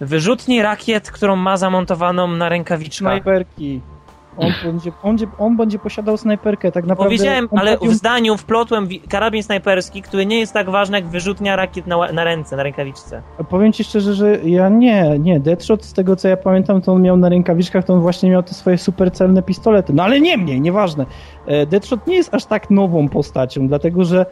wyrzutni 0.00 0.62
rakiet, 0.62 1.10
którą 1.10 1.36
ma 1.36 1.56
zamontowaną 1.56 2.28
na 2.28 2.48
rękawiczkach. 2.48 2.98
Snajperki. 2.98 3.80
On 4.36 4.52
będzie, 4.64 4.92
on, 5.02 5.10
będzie, 5.10 5.26
on 5.38 5.56
będzie 5.56 5.78
posiadał 5.78 6.16
snajperkę, 6.16 6.72
tak 6.72 6.86
naprawdę... 6.86 7.16
Powiedziałem, 7.16 7.48
ale 7.56 7.76
w 7.76 7.80
kompedium- 7.80 7.92
zdaniu 7.92 8.36
wplotłem 8.36 8.88
karabin 9.08 9.42
snajperski, 9.42 10.02
który 10.02 10.26
nie 10.26 10.40
jest 10.40 10.52
tak 10.52 10.70
ważny 10.70 10.96
jak 10.96 11.06
wyrzutnia 11.06 11.56
rakiet 11.56 11.86
na, 11.86 12.12
na 12.12 12.24
ręce, 12.24 12.56
na 12.56 12.62
rękawiczce. 12.62 13.22
Powiem 13.48 13.72
ci 13.72 13.84
szczerze, 13.84 14.14
że 14.14 14.38
ja 14.44 14.68
nie, 14.68 15.18
nie. 15.18 15.40
Deadshot, 15.40 15.84
z 15.84 15.92
tego 15.92 16.16
co 16.16 16.28
ja 16.28 16.36
pamiętam, 16.36 16.82
to 16.82 16.92
on 16.92 17.02
miał 17.02 17.16
na 17.16 17.28
rękawiczkach, 17.28 17.84
to 17.84 17.94
on 17.94 18.00
właśnie 18.00 18.30
miał 18.30 18.42
te 18.42 18.54
swoje 18.54 18.78
super 18.78 19.12
celne 19.12 19.42
pistolety. 19.42 19.92
No 19.92 20.02
ale 20.02 20.20
nie 20.20 20.36
mniej, 20.38 20.60
nieważne. 20.60 21.06
E, 21.46 21.66
Deadshot 21.66 22.06
nie 22.06 22.16
jest 22.16 22.34
aż 22.34 22.44
tak 22.44 22.70
nową 22.70 23.08
postacią, 23.08 23.68
dlatego 23.68 24.04
że 24.04 24.26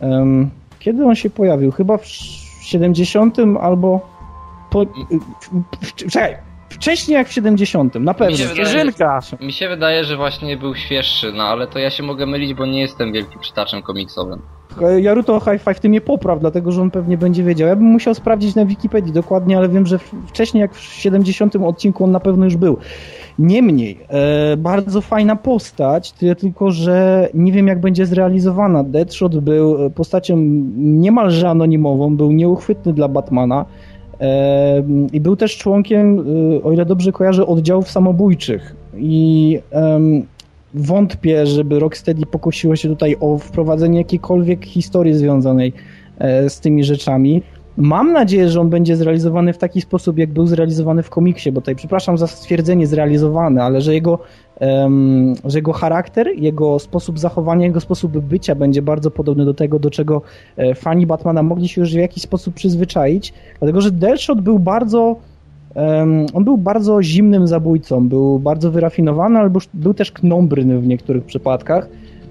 em, 0.00 0.50
kiedy 0.78 1.04
on 1.04 1.14
się 1.14 1.30
pojawił? 1.30 1.72
Chyba 1.72 1.96
w 1.96 2.06
70 2.06 3.36
albo 3.60 4.00
po, 4.70 4.84
w, 5.80 5.86
w, 5.86 5.94
czekaj, 5.94 6.36
wcześniej 6.68 7.14
jak 7.14 7.28
w 7.28 7.32
70, 7.32 7.94
na 7.94 8.14
pewno. 8.14 8.32
Mi 8.32 8.38
się 8.38 8.46
wydaje. 8.46 8.84
Mi 9.40 9.52
się 9.52 9.68
wydaje, 9.68 10.04
że 10.04 10.16
właśnie 10.16 10.56
był 10.56 10.74
świeższy, 10.74 11.32
no 11.32 11.42
ale 11.42 11.66
to 11.66 11.78
ja 11.78 11.90
się 11.90 12.02
mogę 12.02 12.26
mylić, 12.26 12.54
bo 12.54 12.66
nie 12.66 12.80
jestem 12.80 13.12
wielkim 13.12 13.40
czytaczem 13.40 13.82
komiksowym. 13.82 14.42
Jaruto 15.00 15.40
High 15.40 15.62
Five 15.62 15.80
ty 15.80 15.88
mnie 15.88 16.00
popraw, 16.00 16.40
dlatego 16.40 16.72
że 16.72 16.82
on 16.82 16.90
pewnie 16.90 17.18
będzie 17.18 17.42
wiedział. 17.42 17.68
Ja 17.68 17.76
bym 17.76 17.86
musiał 17.86 18.14
sprawdzić 18.14 18.54
na 18.54 18.64
Wikipedii 18.64 19.12
dokładnie, 19.12 19.58
ale 19.58 19.68
wiem, 19.68 19.86
że 19.86 19.98
wcześniej 20.26 20.60
jak 20.60 20.74
w 20.74 20.80
70 20.80 21.56
odcinku 21.56 22.04
on 22.04 22.10
na 22.10 22.20
pewno 22.20 22.44
już 22.44 22.56
był. 22.56 22.76
Niemniej, 23.38 24.00
e, 24.08 24.56
bardzo 24.56 25.00
fajna 25.00 25.36
postać, 25.36 26.12
tyle 26.12 26.36
tylko, 26.36 26.70
że 26.70 27.28
nie 27.34 27.52
wiem 27.52 27.66
jak 27.66 27.80
będzie 27.80 28.06
zrealizowana. 28.06 28.84
Deadshot 28.84 29.38
był 29.38 29.86
e, 29.86 29.90
postacią 29.90 30.36
niemalże 30.76 31.48
anonimową, 31.48 32.16
był 32.16 32.32
nieuchwytny 32.32 32.92
dla 32.92 33.08
Batmana 33.08 33.64
i 35.12 35.20
był 35.20 35.36
też 35.36 35.58
członkiem, 35.58 36.18
e, 36.18 36.62
o 36.62 36.72
ile 36.72 36.86
dobrze 36.86 37.12
kojarzę, 37.12 37.46
oddziałów 37.46 37.90
samobójczych. 37.90 38.76
I 38.96 39.58
wątpię, 40.74 41.46
żeby 41.46 41.78
Rocksteady 41.78 42.26
pokusiło 42.26 42.76
się 42.76 42.88
tutaj 42.88 43.16
o 43.20 43.38
wprowadzenie 43.38 43.98
jakiejkolwiek 43.98 44.64
historii 44.64 45.14
związanej 45.14 45.72
e, 46.18 46.50
z 46.50 46.60
tymi 46.60 46.84
rzeczami. 46.84 47.42
Mam 47.76 48.12
nadzieję, 48.12 48.48
że 48.48 48.60
on 48.60 48.70
będzie 48.70 48.96
zrealizowany 48.96 49.52
w 49.52 49.58
taki 49.58 49.80
sposób, 49.80 50.18
jak 50.18 50.30
był 50.30 50.46
zrealizowany 50.46 51.02
w 51.02 51.10
komiksie, 51.10 51.52
bo 51.52 51.60
tutaj, 51.60 51.76
przepraszam 51.76 52.18
za 52.18 52.26
stwierdzenie 52.26 52.86
zrealizowany, 52.86 53.62
ale 53.62 53.80
że 53.80 53.94
jego, 53.94 54.18
że 55.44 55.58
jego 55.58 55.72
charakter, 55.72 56.26
jego 56.36 56.78
sposób 56.78 57.18
zachowania, 57.18 57.66
jego 57.66 57.80
sposób 57.80 58.18
bycia 58.18 58.54
będzie 58.54 58.82
bardzo 58.82 59.10
podobny 59.10 59.44
do 59.44 59.54
tego, 59.54 59.78
do 59.78 59.90
czego 59.90 60.22
e, 60.56 60.74
fani 60.74 61.06
Batmana 61.06 61.42
mogli 61.42 61.68
się 61.68 61.80
już 61.80 61.92
w 61.92 61.96
jakiś 61.96 62.22
sposób 62.22 62.54
przyzwyczaić, 62.54 63.32
dlatego 63.58 63.80
że 63.80 63.90
Deadshot 63.90 64.40
był 64.40 64.58
bardzo 64.58 65.16
On 66.34 66.44
był 66.44 66.56
bardzo 66.58 67.02
zimnym 67.02 67.46
zabójcą, 67.46 68.08
był 68.08 68.38
bardzo 68.38 68.70
wyrafinowany, 68.70 69.38
ale 69.38 69.50
był- 69.74 69.94
też 69.94 70.12
knombrny 70.12 70.78
w 70.78 70.86
niektórych 70.86 71.24
przypadkach. 71.24 71.88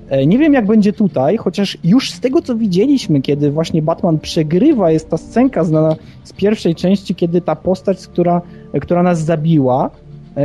E, 0.10 0.26
Nie 0.28 0.38
wiem, 0.38 0.54
jak 0.54 0.66
będzie 0.66 0.94
tutaj, 0.94 1.38
chociaż 1.38 1.78
już 1.84 2.12
z 2.12 2.20
tego, 2.20 2.42
co 2.42 2.56
widzieliśmy, 2.56 3.22
kiedy 3.22 3.52
właśnie 3.52 3.82
Batman 3.82 4.20
przegrywa, 4.20 4.92
jest 4.92 5.10
ta 5.10 5.18
scenka 5.18 5.64
znana 5.64 5.96
z 6.24 6.34
pierwszej 6.34 6.76
części, 6.76 7.16
kiedy 7.16 7.42
ta 7.42 7.56
postać, 7.56 8.08
która, 8.08 8.42
która 8.82 9.04
nas 9.04 9.20
zabiła, 9.20 9.90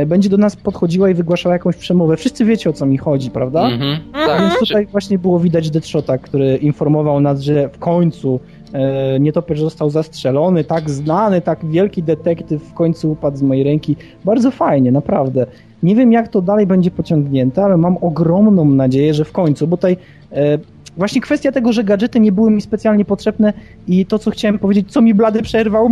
będzie 0.05 0.29
do 0.29 0.37
nas 0.37 0.55
podchodziła 0.55 1.09
i 1.09 1.13
wygłaszała 1.13 1.55
jakąś 1.55 1.75
przemowę. 1.75 2.17
Wszyscy 2.17 2.45
wiecie, 2.45 2.69
o 2.69 2.73
co 2.73 2.85
mi 2.85 2.97
chodzi, 2.97 3.31
prawda? 3.31 3.67
Mhm. 3.67 3.99
A 4.13 4.25
Tak, 4.25 4.41
więc 4.41 4.59
tutaj 4.59 4.85
właśnie 4.85 5.19
było 5.19 5.39
widać 5.39 5.69
Deadshota, 5.69 6.17
który 6.17 6.57
informował 6.57 7.19
nas, 7.19 7.41
że 7.41 7.69
w 7.69 7.79
końcu 7.79 8.39
e, 8.73 9.19
nietoperz 9.19 9.59
został 9.59 9.89
zastrzelony, 9.89 10.63
tak 10.63 10.89
znany, 10.89 11.41
tak 11.41 11.65
wielki 11.65 12.03
detektyw 12.03 12.63
w 12.63 12.73
końcu 12.73 13.11
upadł 13.11 13.37
z 13.37 13.41
mojej 13.41 13.63
ręki. 13.63 13.95
Bardzo 14.25 14.51
fajnie, 14.51 14.91
naprawdę. 14.91 15.45
Nie 15.83 15.95
wiem, 15.95 16.11
jak 16.11 16.27
to 16.27 16.41
dalej 16.41 16.67
będzie 16.67 16.91
pociągnięte, 16.91 17.63
ale 17.63 17.77
mam 17.77 17.97
ogromną 18.01 18.65
nadzieję, 18.65 19.13
że 19.13 19.25
w 19.25 19.31
końcu, 19.31 19.67
bo 19.67 19.77
tutaj 19.77 19.97
e, 20.31 20.57
właśnie 20.97 21.21
kwestia 21.21 21.51
tego, 21.51 21.73
że 21.73 21.83
gadżety 21.83 22.19
nie 22.19 22.31
były 22.31 22.51
mi 22.51 22.61
specjalnie 22.61 23.05
potrzebne 23.05 23.53
i 23.87 24.05
to, 24.05 24.19
co 24.19 24.31
chciałem 24.31 24.59
powiedzieć, 24.59 24.91
co 24.91 25.01
mi 25.01 25.13
blady 25.13 25.41
przerwał, 25.41 25.89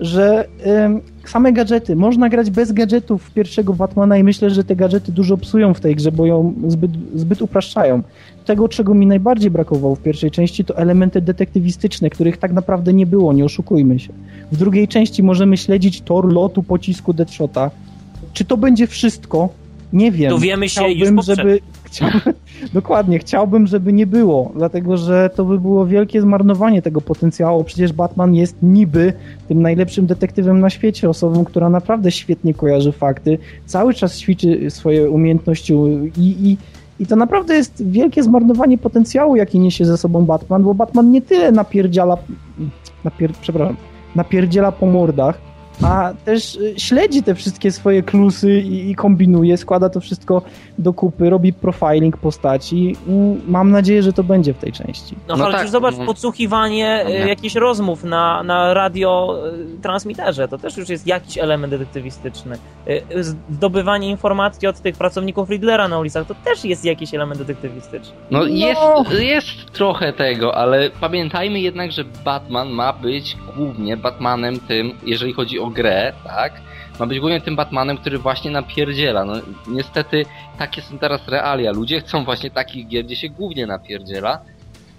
że 0.00 0.44
e, 0.66 1.00
same 1.30 1.52
gadżety, 1.52 1.96
można 1.96 2.28
grać 2.28 2.50
bez 2.50 2.72
gadżetów 2.72 3.30
pierwszego 3.30 3.74
Batmana 3.74 4.18
i 4.18 4.24
myślę, 4.24 4.50
że 4.50 4.64
te 4.64 4.76
gadżety 4.76 5.12
dużo 5.12 5.36
psują 5.36 5.74
w 5.74 5.80
tej 5.80 5.96
grze, 5.96 6.12
bo 6.12 6.26
ją 6.26 6.54
zbyt, 6.68 6.90
zbyt 7.14 7.42
upraszczają. 7.42 8.02
Tego, 8.44 8.68
czego 8.68 8.94
mi 8.94 9.06
najbardziej 9.06 9.50
brakowało 9.50 9.94
w 9.94 10.02
pierwszej 10.02 10.30
części, 10.30 10.64
to 10.64 10.76
elementy 10.76 11.20
detektywistyczne, 11.20 12.10
których 12.10 12.36
tak 12.36 12.52
naprawdę 12.52 12.92
nie 12.92 13.06
było, 13.06 13.32
nie 13.32 13.44
oszukujmy 13.44 13.98
się. 13.98 14.12
W 14.52 14.56
drugiej 14.56 14.88
części 14.88 15.22
możemy 15.22 15.56
śledzić 15.56 16.00
tor 16.00 16.32
lotu 16.32 16.62
pocisku 16.62 17.12
Deadshota, 17.12 17.70
czy 18.32 18.44
to 18.44 18.56
będzie 18.56 18.86
wszystko? 18.86 19.48
Nie 19.92 20.12
wiem. 20.12 20.30
Dowiemy 20.30 20.68
się 20.68 20.80
chciałbym, 20.80 21.16
już 21.16 21.26
żeby 21.26 21.60
chciałbym, 21.90 22.20
Dokładnie, 22.72 23.18
chciałbym, 23.18 23.66
żeby 23.66 23.92
nie 23.92 24.06
było, 24.06 24.52
dlatego 24.56 24.96
że 24.96 25.30
to 25.34 25.44
by 25.44 25.58
było 25.58 25.86
wielkie 25.86 26.20
zmarnowanie 26.20 26.82
tego 26.82 27.00
potencjału. 27.00 27.64
Przecież 27.64 27.92
Batman 27.92 28.34
jest 28.34 28.56
niby 28.62 29.12
tym 29.48 29.62
najlepszym 29.62 30.06
detektywem 30.06 30.60
na 30.60 30.70
świecie, 30.70 31.08
osobą, 31.08 31.44
która 31.44 31.68
naprawdę 31.68 32.10
świetnie 32.10 32.54
kojarzy 32.54 32.92
fakty, 32.92 33.38
cały 33.66 33.94
czas 33.94 34.18
ćwiczy 34.18 34.70
swoje 34.70 35.10
umiejętności 35.10 35.74
i, 36.16 36.50
i, 36.50 36.56
i 37.00 37.06
to 37.06 37.16
naprawdę 37.16 37.54
jest 37.54 37.90
wielkie 37.90 38.22
zmarnowanie 38.22 38.78
potencjału, 38.78 39.36
jaki 39.36 39.58
niesie 39.58 39.84
ze 39.84 39.96
sobą 39.96 40.24
Batman, 40.24 40.62
bo 40.62 40.74
Batman 40.74 41.10
nie 41.10 41.22
tyle 41.22 41.52
napierdziela, 41.52 42.16
napier, 43.04 43.32
przepraszam, 43.40 43.76
napierdziela 44.14 44.72
po 44.72 44.86
mordach, 44.86 45.49
a 45.82 46.12
też 46.24 46.54
y, 46.54 46.74
śledzi 46.76 47.22
te 47.22 47.34
wszystkie 47.34 47.72
swoje 47.72 48.02
klusy 48.02 48.60
i, 48.60 48.90
i, 48.90 48.94
kombinuje, 48.94 49.56
składa 49.56 49.88
to 49.88 50.00
wszystko 50.00 50.42
do 50.78 50.92
kupy, 50.92 51.30
robi 51.30 51.52
profiling 51.52 52.16
postaci. 52.16 52.96
Mam 53.46 53.70
nadzieję, 53.70 54.02
że 54.02 54.12
to 54.12 54.24
będzie 54.24 54.54
w 54.54 54.58
tej 54.58 54.72
części. 54.72 55.16
No, 55.28 55.36
no 55.36 55.44
ale 55.44 55.58
tak, 55.58 55.68
zobacz, 55.68 55.96
no. 55.98 56.06
podsłuchiwanie 56.06 57.04
no. 57.04 57.10
jakichś 57.10 57.54
rozmów 57.54 58.04
na, 58.04 58.42
na 58.42 58.74
radio 58.74 59.38
y, 59.78 59.82
transmiterze, 59.82 60.48
to 60.48 60.58
też 60.58 60.76
już 60.76 60.88
jest 60.88 61.06
jakiś 61.06 61.38
element 61.38 61.72
detektywistyczny. 61.72 62.58
Zdobywanie 63.50 64.10
informacji 64.10 64.68
od 64.68 64.80
tych 64.80 64.96
pracowników 64.96 65.50
Riddlera 65.50 65.88
na 65.88 65.98
ulicach, 65.98 66.26
to 66.26 66.34
też 66.34 66.64
jest 66.64 66.84
jakiś 66.84 67.14
element 67.14 67.40
detektywistyczny. 67.40 68.14
No, 68.30 68.38
no. 68.38 68.46
Jest, 68.46 68.80
jest 69.18 69.72
trochę 69.72 70.12
tego, 70.12 70.54
ale 70.54 70.90
pamiętajmy 71.00 71.60
jednak, 71.60 71.92
że 71.92 72.04
Batman 72.24 72.68
ma 72.70 72.92
być 72.92 73.36
głównie 73.56 73.96
Batmanem 73.96 74.60
tym, 74.60 74.92
jeżeli 75.06 75.32
chodzi 75.32 75.58
o 75.58 75.69
grę, 75.72 76.12
tak? 76.24 76.52
Ma 77.00 77.06
być 77.06 77.20
głównie 77.20 77.40
tym 77.40 77.56
Batmanem, 77.56 77.96
który 77.96 78.18
właśnie 78.18 78.50
napierdziela. 78.50 79.24
No 79.24 79.32
niestety 79.68 80.24
takie 80.58 80.82
są 80.82 80.98
teraz 80.98 81.28
realia. 81.28 81.72
Ludzie 81.72 82.00
chcą 82.00 82.24
właśnie 82.24 82.50
takich 82.50 82.88
gier, 82.88 83.04
gdzie 83.04 83.16
się 83.16 83.28
głównie 83.28 83.66
napierdziela. 83.66 84.38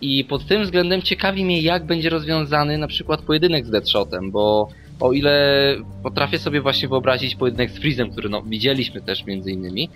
I 0.01 0.26
pod 0.26 0.45
tym 0.45 0.63
względem 0.63 1.01
ciekawi 1.01 1.45
mnie, 1.45 1.61
jak 1.61 1.86
będzie 1.86 2.09
rozwiązany 2.09 2.78
na 2.78 2.88
przykład 2.88 3.22
pojedynek 3.22 3.65
z 3.65 3.69
Deadshotem, 3.69 4.32
bo 4.32 4.69
o 4.99 5.13
ile 5.13 5.76
potrafię 6.03 6.39
sobie 6.39 6.61
właśnie 6.61 6.88
wyobrazić 6.88 7.36
pojedynek 7.36 7.72
z 7.72 7.80
Freezem, 7.80 8.11
który 8.11 8.30
no, 8.30 8.41
widzieliśmy 8.41 9.01
też 9.01 9.26
między 9.26 9.51
innymi, 9.51 9.89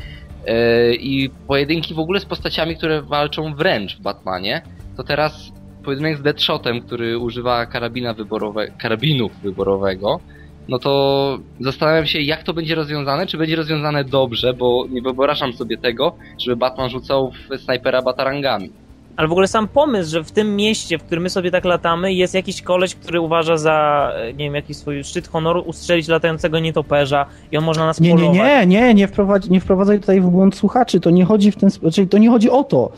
yy, 0.48 0.96
i 0.96 1.30
pojedynki 1.48 1.94
w 1.94 2.00
ogóle 2.00 2.20
z 2.20 2.26
postaciami, 2.26 2.76
które 2.76 3.02
walczą 3.02 3.56
wręcz 3.56 3.98
w 3.98 4.02
Batmanie, 4.02 4.62
to 4.98 5.04
teraz 5.04 5.52
pojedynek 5.84 6.18
z 6.18 6.22
Deadshotem, 6.22 6.82
który 6.82 7.18
używa 7.18 7.66
karabina 7.66 8.14
wyborowe, 8.14 8.68
karabinu 8.68 9.30
wyborowego, 9.44 10.20
no 10.68 10.80
to 10.80 11.38
zastanawiam 11.60 12.06
się, 12.06 12.22
jak 12.22 12.44
to 12.44 12.54
będzie 12.54 12.76
rozwiązane, 12.76 13.28
czy 13.28 13.38
będzie 13.38 13.56
rozwiązane 13.56 14.04
dobrze, 14.04 14.54
bo 14.54 14.86
nie 14.90 15.02
wyobrażam 15.02 15.54
sobie 15.54 15.78
tego, 15.78 16.16
żeby 16.40 16.56
Batman 16.56 16.90
rzucał 16.90 17.32
w 17.32 17.62
snajpera 17.62 18.02
batarangami. 18.02 18.70
Ale 19.16 19.28
w 19.28 19.32
ogóle 19.32 19.48
sam 19.48 19.68
pomysł, 19.68 20.12
że 20.12 20.24
w 20.24 20.32
tym 20.32 20.56
mieście, 20.56 20.98
w 20.98 21.04
którym 21.04 21.24
my 21.24 21.30
sobie 21.30 21.52
tak 21.52 21.66
latamy, 21.66 22.14
jest 22.14 22.34
jakiś 22.34 22.62
koleś, 22.62 22.96
który 22.96 23.20
uważa 23.20 23.58
za, 23.58 24.12
nie 24.28 24.46
wiem, 24.46 24.56
jakiś 24.56 24.78
swój 24.78 25.04
szczyt 25.04 25.28
honoru 25.28 25.62
ustrzelić 25.62 26.08
latającego 26.08 26.60
nietoperza 26.60 27.26
i 27.52 27.58
on 27.58 27.64
można 27.64 27.86
nas 27.86 28.00
nie, 28.00 28.10
polować. 28.10 28.38
Nie, 28.38 28.44
nie, 28.44 28.66
nie, 28.66 28.94
nie, 28.94 29.08
wprowadź, 29.08 29.50
nie 29.50 29.62
wprowadzaj 29.62 30.00
tutaj 30.00 30.22
w 30.22 30.26
błąd 30.26 30.56
słuchaczy, 30.56 31.00
to 31.00 31.10
nie 31.10 31.26
chodzi 31.26 31.52
w 31.52 31.56
ten 31.56 31.72
sposób, 31.72 31.94
czyli 31.94 32.08
to 32.08 32.18
nie 32.18 32.30
chodzi 32.30 32.50
o 32.50 32.64
to. 32.64 32.92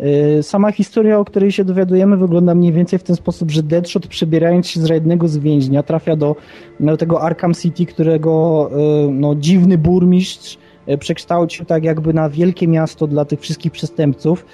Y, 0.00 0.42
sama 0.42 0.72
historia, 0.72 1.18
o 1.18 1.24
której 1.24 1.52
się 1.52 1.64
dowiadujemy, 1.64 2.16
wygląda 2.16 2.54
mniej 2.54 2.72
więcej 2.72 2.98
w 2.98 3.02
ten 3.02 3.16
sposób, 3.16 3.50
że 3.50 3.62
Deadshot 3.62 4.06
przebierając 4.06 4.68
się 4.68 4.80
z 4.80 4.88
jednego 4.88 5.28
z 5.28 5.38
więźnia 5.38 5.82
trafia 5.82 6.16
do, 6.16 6.36
do 6.80 6.96
tego 6.96 7.22
Arkham 7.22 7.54
City, 7.54 7.86
którego 7.86 8.70
y, 9.06 9.10
no, 9.10 9.34
dziwny 9.34 9.78
burmistrz 9.78 10.58
y, 10.88 10.98
przekształcił 10.98 11.64
tak 11.64 11.84
jakby 11.84 12.14
na 12.14 12.28
wielkie 12.28 12.68
miasto 12.68 13.06
dla 13.06 13.24
tych 13.24 13.40
wszystkich 13.40 13.72
przestępców 13.72 14.46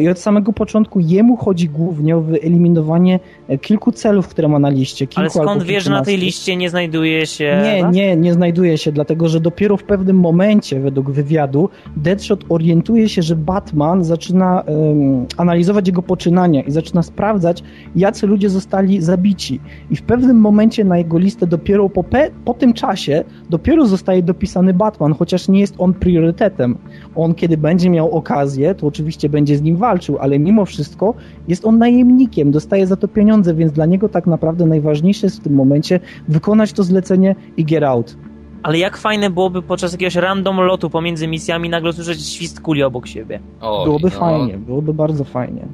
I 0.00 0.08
od 0.08 0.18
samego 0.18 0.52
początku 0.52 1.00
jemu 1.00 1.36
chodzi 1.36 1.68
głównie 1.68 2.16
o 2.16 2.20
wyeliminowanie 2.20 3.20
e, 3.48 3.58
kilku 3.58 3.92
celów, 3.92 4.28
które 4.28 4.48
ma 4.48 4.58
na 4.58 4.68
liście. 4.68 5.06
Ale 5.14 5.30
skąd 5.30 5.62
wiesz, 5.62 5.84
że 5.84 5.90
na 5.90 6.02
tej 6.02 6.16
liście 6.18 6.56
nie 6.56 6.70
znajduje 6.70 7.26
się... 7.26 7.62
Nie, 7.62 7.82
nie, 7.82 8.16
nie 8.16 8.32
znajduje 8.32 8.78
się, 8.78 8.92
dlatego 8.92 9.28
że 9.28 9.40
dopiero 9.40 9.76
w 9.76 9.84
pewnym 9.84 10.20
momencie, 10.20 10.80
według 10.80 11.10
wywiadu, 11.10 11.68
Deadshot 11.96 12.44
orientuje 12.48 13.08
się, 13.08 13.22
że 13.22 13.36
Batman 13.36 14.04
zaczyna 14.04 14.60
um, 14.60 15.26
analizować 15.36 15.86
jego 15.86 16.02
poczynania 16.02 16.62
i 16.62 16.70
zaczyna 16.70 17.02
sprawdzać, 17.02 17.62
jacy 17.96 18.26
ludzie 18.26 18.50
zostali 18.50 19.02
zabici. 19.02 19.60
I 19.90 19.96
w 19.96 20.02
pewnym 20.02 20.36
momencie 20.40 20.84
na 20.84 20.98
jego 20.98 21.18
listę 21.18 21.46
dopiero 21.46 21.88
po, 21.88 22.04
po 22.44 22.54
tym 22.54 22.72
czasie 22.72 23.24
dopiero 23.50 23.86
zostaje 23.86 24.22
dopisany 24.22 24.74
Batman, 24.74 25.14
chociaż 25.14 25.48
nie 25.48 25.60
jest 25.60 25.74
on 25.78 25.94
priorytetem. 25.94 26.78
On, 27.16 27.34
kiedy 27.34 27.56
będzie 27.56 27.90
miał 27.90 28.10
okazję, 28.10 28.74
to 28.74 28.86
oczywiście 28.86 29.28
będzie 29.28 29.56
z 29.56 29.62
nim 29.66 29.76
walczył, 29.76 30.18
ale 30.18 30.38
mimo 30.38 30.64
wszystko 30.64 31.14
jest 31.48 31.64
on 31.64 31.78
najemnikiem, 31.78 32.50
dostaje 32.50 32.86
za 32.86 32.96
to 32.96 33.08
pieniądze, 33.08 33.54
więc 33.54 33.72
dla 33.72 33.86
niego 33.86 34.08
tak 34.08 34.26
naprawdę 34.26 34.66
najważniejsze 34.66 35.26
jest 35.26 35.40
w 35.40 35.42
tym 35.42 35.54
momencie 35.54 36.00
wykonać 36.28 36.72
to 36.72 36.82
zlecenie 36.82 37.34
i 37.56 37.64
get 37.64 37.82
out. 37.82 38.16
Ale 38.62 38.78
jak 38.78 38.96
fajne 38.96 39.30
byłoby 39.30 39.62
podczas 39.62 39.92
jakiegoś 39.92 40.14
random 40.14 40.60
lotu 40.60 40.90
pomiędzy 40.90 41.26
misjami 41.28 41.68
nagle 41.68 41.92
słyszeć 41.92 42.26
świst 42.28 42.60
kuli 42.60 42.82
obok 42.82 43.06
siebie. 43.06 43.40
Oj, 43.60 43.84
byłoby 43.84 44.08
no. 44.08 44.20
fajnie, 44.20 44.58
byłoby 44.58 44.94
bardzo 44.94 45.24
fajnie. 45.24 45.66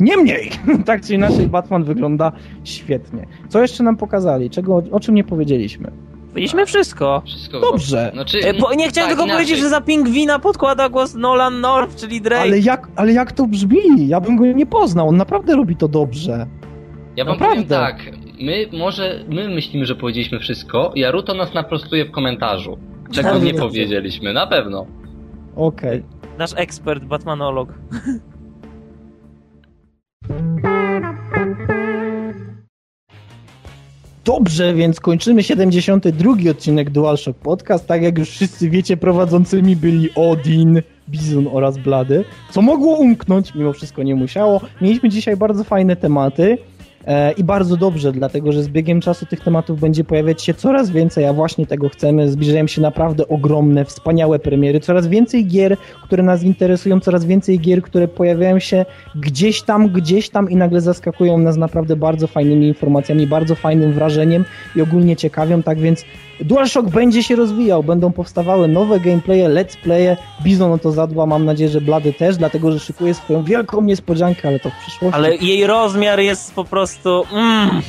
Niemniej, 0.00 0.50
tak 0.86 1.02
czy 1.02 1.14
inaczej 1.14 1.46
Batman 1.46 1.84
wygląda 1.84 2.32
świetnie. 2.64 3.26
Co 3.48 3.62
jeszcze 3.62 3.84
nam 3.84 3.96
pokazali? 3.96 4.50
Czego, 4.50 4.82
o 4.90 5.00
czym 5.00 5.14
nie 5.14 5.24
powiedzieliśmy? 5.24 5.90
Powiedzieliśmy 6.34 6.66
wszystko. 6.66 7.22
Wszystko. 7.26 7.60
Dobrze. 7.60 8.10
Znaczy, 8.12 8.38
e, 8.38 8.54
po, 8.54 8.74
nie 8.74 8.88
chciałem 8.88 9.08
tak, 9.08 9.16
tylko 9.16 9.24
inaczej. 9.24 9.36
powiedzieć, 9.36 9.58
że 9.58 9.68
za 9.68 9.80
pingwina 9.80 10.38
podkłada 10.38 10.88
głos 10.88 11.14
Nolan 11.14 11.60
North, 11.60 11.96
czyli 11.96 12.20
Drake. 12.20 12.42
Ale 12.42 12.58
jak, 12.58 12.88
ale 12.96 13.12
jak 13.12 13.32
to 13.32 13.46
brzmi? 13.46 14.08
Ja 14.08 14.20
bym 14.20 14.36
go 14.36 14.46
nie 14.46 14.66
poznał. 14.66 15.08
On 15.08 15.16
naprawdę 15.16 15.56
robi 15.56 15.76
to 15.76 15.88
dobrze. 15.88 16.46
Ja 17.16 17.24
wam 17.24 17.34
naprawdę. 17.34 17.64
powiem 17.64 17.68
tak. 17.68 18.10
My 18.40 18.66
może, 18.78 19.24
my 19.28 19.48
myślimy, 19.48 19.86
że 19.86 19.94
powiedzieliśmy 19.94 20.38
wszystko. 20.38 20.92
Jaruto 20.94 21.34
nas 21.34 21.54
naprostuje 21.54 22.04
w 22.04 22.10
komentarzu. 22.10 22.78
Czego 23.12 23.38
nie 23.38 23.54
powiedzieliśmy, 23.54 24.32
na 24.32 24.46
pewno. 24.46 24.86
Okej. 25.56 25.98
Okay. 25.98 26.36
Nasz 26.38 26.52
ekspert, 26.56 27.04
Batmanolog. 27.04 27.68
Dobrze, 34.24 34.74
więc 34.74 35.00
kończymy 35.00 35.42
72 35.42 36.50
odcinek 36.50 36.90
DualShock 36.90 37.38
Podcast. 37.38 37.86
Tak 37.86 38.02
jak 38.02 38.18
już 38.18 38.30
wszyscy 38.30 38.70
wiecie, 38.70 38.96
prowadzącymi 38.96 39.76
byli 39.76 40.08
Odin, 40.14 40.82
Bizon 41.08 41.48
oraz 41.52 41.78
Blady, 41.78 42.24
co 42.50 42.62
mogło 42.62 42.96
umknąć, 42.96 43.54
mimo 43.54 43.72
wszystko 43.72 44.02
nie 44.02 44.14
musiało. 44.14 44.60
Mieliśmy 44.80 45.08
dzisiaj 45.08 45.36
bardzo 45.36 45.64
fajne 45.64 45.96
tematy. 45.96 46.58
E, 47.06 47.32
I 47.32 47.44
bardzo 47.44 47.76
dobrze, 47.76 48.12
dlatego 48.12 48.52
że 48.52 48.62
z 48.62 48.68
biegiem 48.68 49.00
czasu 49.00 49.26
tych 49.26 49.40
tematów 49.40 49.80
będzie 49.80 50.04
pojawiać 50.04 50.44
się 50.44 50.54
coraz 50.54 50.90
więcej, 50.90 51.26
a 51.26 51.32
właśnie 51.32 51.66
tego 51.66 51.88
chcemy. 51.88 52.28
Zbliżają 52.28 52.66
się 52.66 52.80
naprawdę 52.80 53.28
ogromne, 53.28 53.84
wspaniałe 53.84 54.38
premiery, 54.38 54.80
coraz 54.80 55.06
więcej 55.06 55.46
gier, 55.46 55.76
które 56.02 56.22
nas 56.22 56.42
interesują, 56.42 57.00
coraz 57.00 57.24
więcej 57.24 57.60
gier, 57.60 57.82
które 57.82 58.08
pojawiają 58.08 58.58
się 58.58 58.84
gdzieś 59.14 59.62
tam, 59.62 59.88
gdzieś 59.88 60.30
tam 60.30 60.50
i 60.50 60.56
nagle 60.56 60.80
zaskakują 60.80 61.38
nas 61.38 61.56
naprawdę 61.56 61.96
bardzo 61.96 62.26
fajnymi 62.26 62.68
informacjami, 62.68 63.26
bardzo 63.26 63.54
fajnym 63.54 63.92
wrażeniem 63.92 64.44
i 64.76 64.80
ogólnie 64.80 65.16
ciekawią. 65.16 65.62
Tak 65.62 65.78
więc 65.78 66.04
DualShock 66.44 66.88
będzie 66.88 67.22
się 67.22 67.36
rozwijał, 67.36 67.82
będą 67.82 68.12
powstawały 68.12 68.68
nowe 68.68 69.00
gameplaye, 69.00 69.48
let's 69.48 69.76
playe. 69.76 70.16
Bizon 70.42 70.72
o 70.72 70.78
to 70.78 70.92
zadba, 70.92 71.26
mam 71.26 71.44
nadzieję, 71.44 71.70
że 71.70 71.80
Blady 71.80 72.12
też, 72.12 72.36
dlatego 72.36 72.72
że 72.72 72.80
szykuje 72.80 73.14
swoją 73.14 73.44
wielką 73.44 73.82
niespodziankę, 73.82 74.48
ale 74.48 74.60
to 74.60 74.70
w 74.70 74.82
przyszłości. 74.82 75.16
Ale 75.16 75.36
jej 75.36 75.66
rozmiar 75.66 76.20
jest 76.20 76.54
po 76.54 76.64
prostu. 76.64 77.26
Mm. 77.32 77.82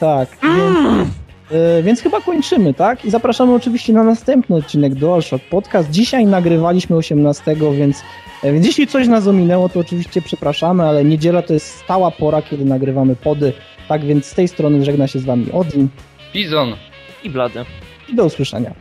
Tak. 0.00 0.28
Mm. 0.42 0.56
Więc, 0.56 1.08
yy, 1.50 1.82
więc 1.82 2.00
chyba 2.00 2.20
kończymy, 2.20 2.74
tak? 2.74 3.04
I 3.04 3.10
zapraszamy 3.10 3.54
oczywiście 3.54 3.92
na 3.92 4.04
następny 4.04 4.56
odcinek 4.56 4.94
DualShock 4.94 5.44
Podcast. 5.44 5.90
Dzisiaj 5.90 6.26
nagrywaliśmy 6.26 6.96
18, 6.96 7.56
więc 7.72 8.02
E, 8.44 8.52
Więc 8.52 8.66
jeśli 8.66 8.86
coś 8.86 9.08
nas 9.08 9.26
ominęło, 9.26 9.68
to 9.68 9.80
oczywiście 9.80 10.22
przepraszamy, 10.22 10.82
ale 10.82 11.04
niedziela 11.04 11.42
to 11.42 11.52
jest 11.54 11.66
stała 11.66 12.10
pora, 12.10 12.42
kiedy 12.42 12.64
nagrywamy 12.64 13.16
pody. 13.16 13.52
Tak 13.88 14.04
więc 14.04 14.26
z 14.26 14.34
tej 14.34 14.48
strony 14.48 14.84
żegna 14.84 15.06
się 15.06 15.18
z 15.18 15.24
wami 15.24 15.52
Odin 15.52 15.88
Bizon! 16.32 16.76
I 17.24 17.30
blady. 17.30 17.64
i 18.08 18.14
do 18.14 18.24
usłyszenia. 18.24 18.74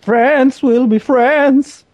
Friends 0.00 0.62
will 0.62 0.86
be 0.86 0.98
friends. 0.98 1.84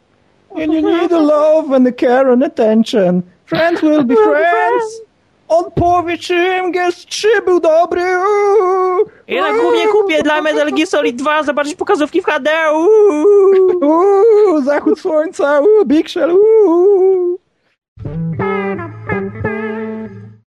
And 0.57 0.73
you 0.73 0.83
need 0.83 1.11
the 1.11 1.21
love 1.21 1.77
and 1.77 1.87
the 1.87 1.93
care 1.93 2.33
and 2.33 2.43
attention. 2.43 3.23
Friends 3.47 3.83
will 3.83 4.05
be 4.05 4.17
friends. 4.17 5.01
On 5.49 5.71
powie, 5.71 6.19
czym 6.19 6.73
gest 6.73 7.09
3 7.09 7.29
był 7.45 7.61
dobry. 7.61 8.03
Uuu. 8.03 9.11
Ja 9.29 9.43
na 9.43 9.59
głównie 9.59 9.87
kupię 9.87 10.23
dla 10.23 10.43
Metal 10.43 10.71
Gear 10.73 10.87
Solid 10.87 11.17
2 11.17 11.43
zobaczyć 11.43 11.75
pokazówki 11.75 12.23
w 12.23 12.25
HD. 12.25 12.51
Uuu. 12.73 13.79
Uuu, 13.83 14.61
zachód 14.63 15.01
słońca. 15.01 15.61
Uuu, 15.61 15.85
Big 15.87 16.09
Shell. 16.09 16.31
Uuu. 16.31 17.39
Thank 19.21 19.45
you. 19.45 19.60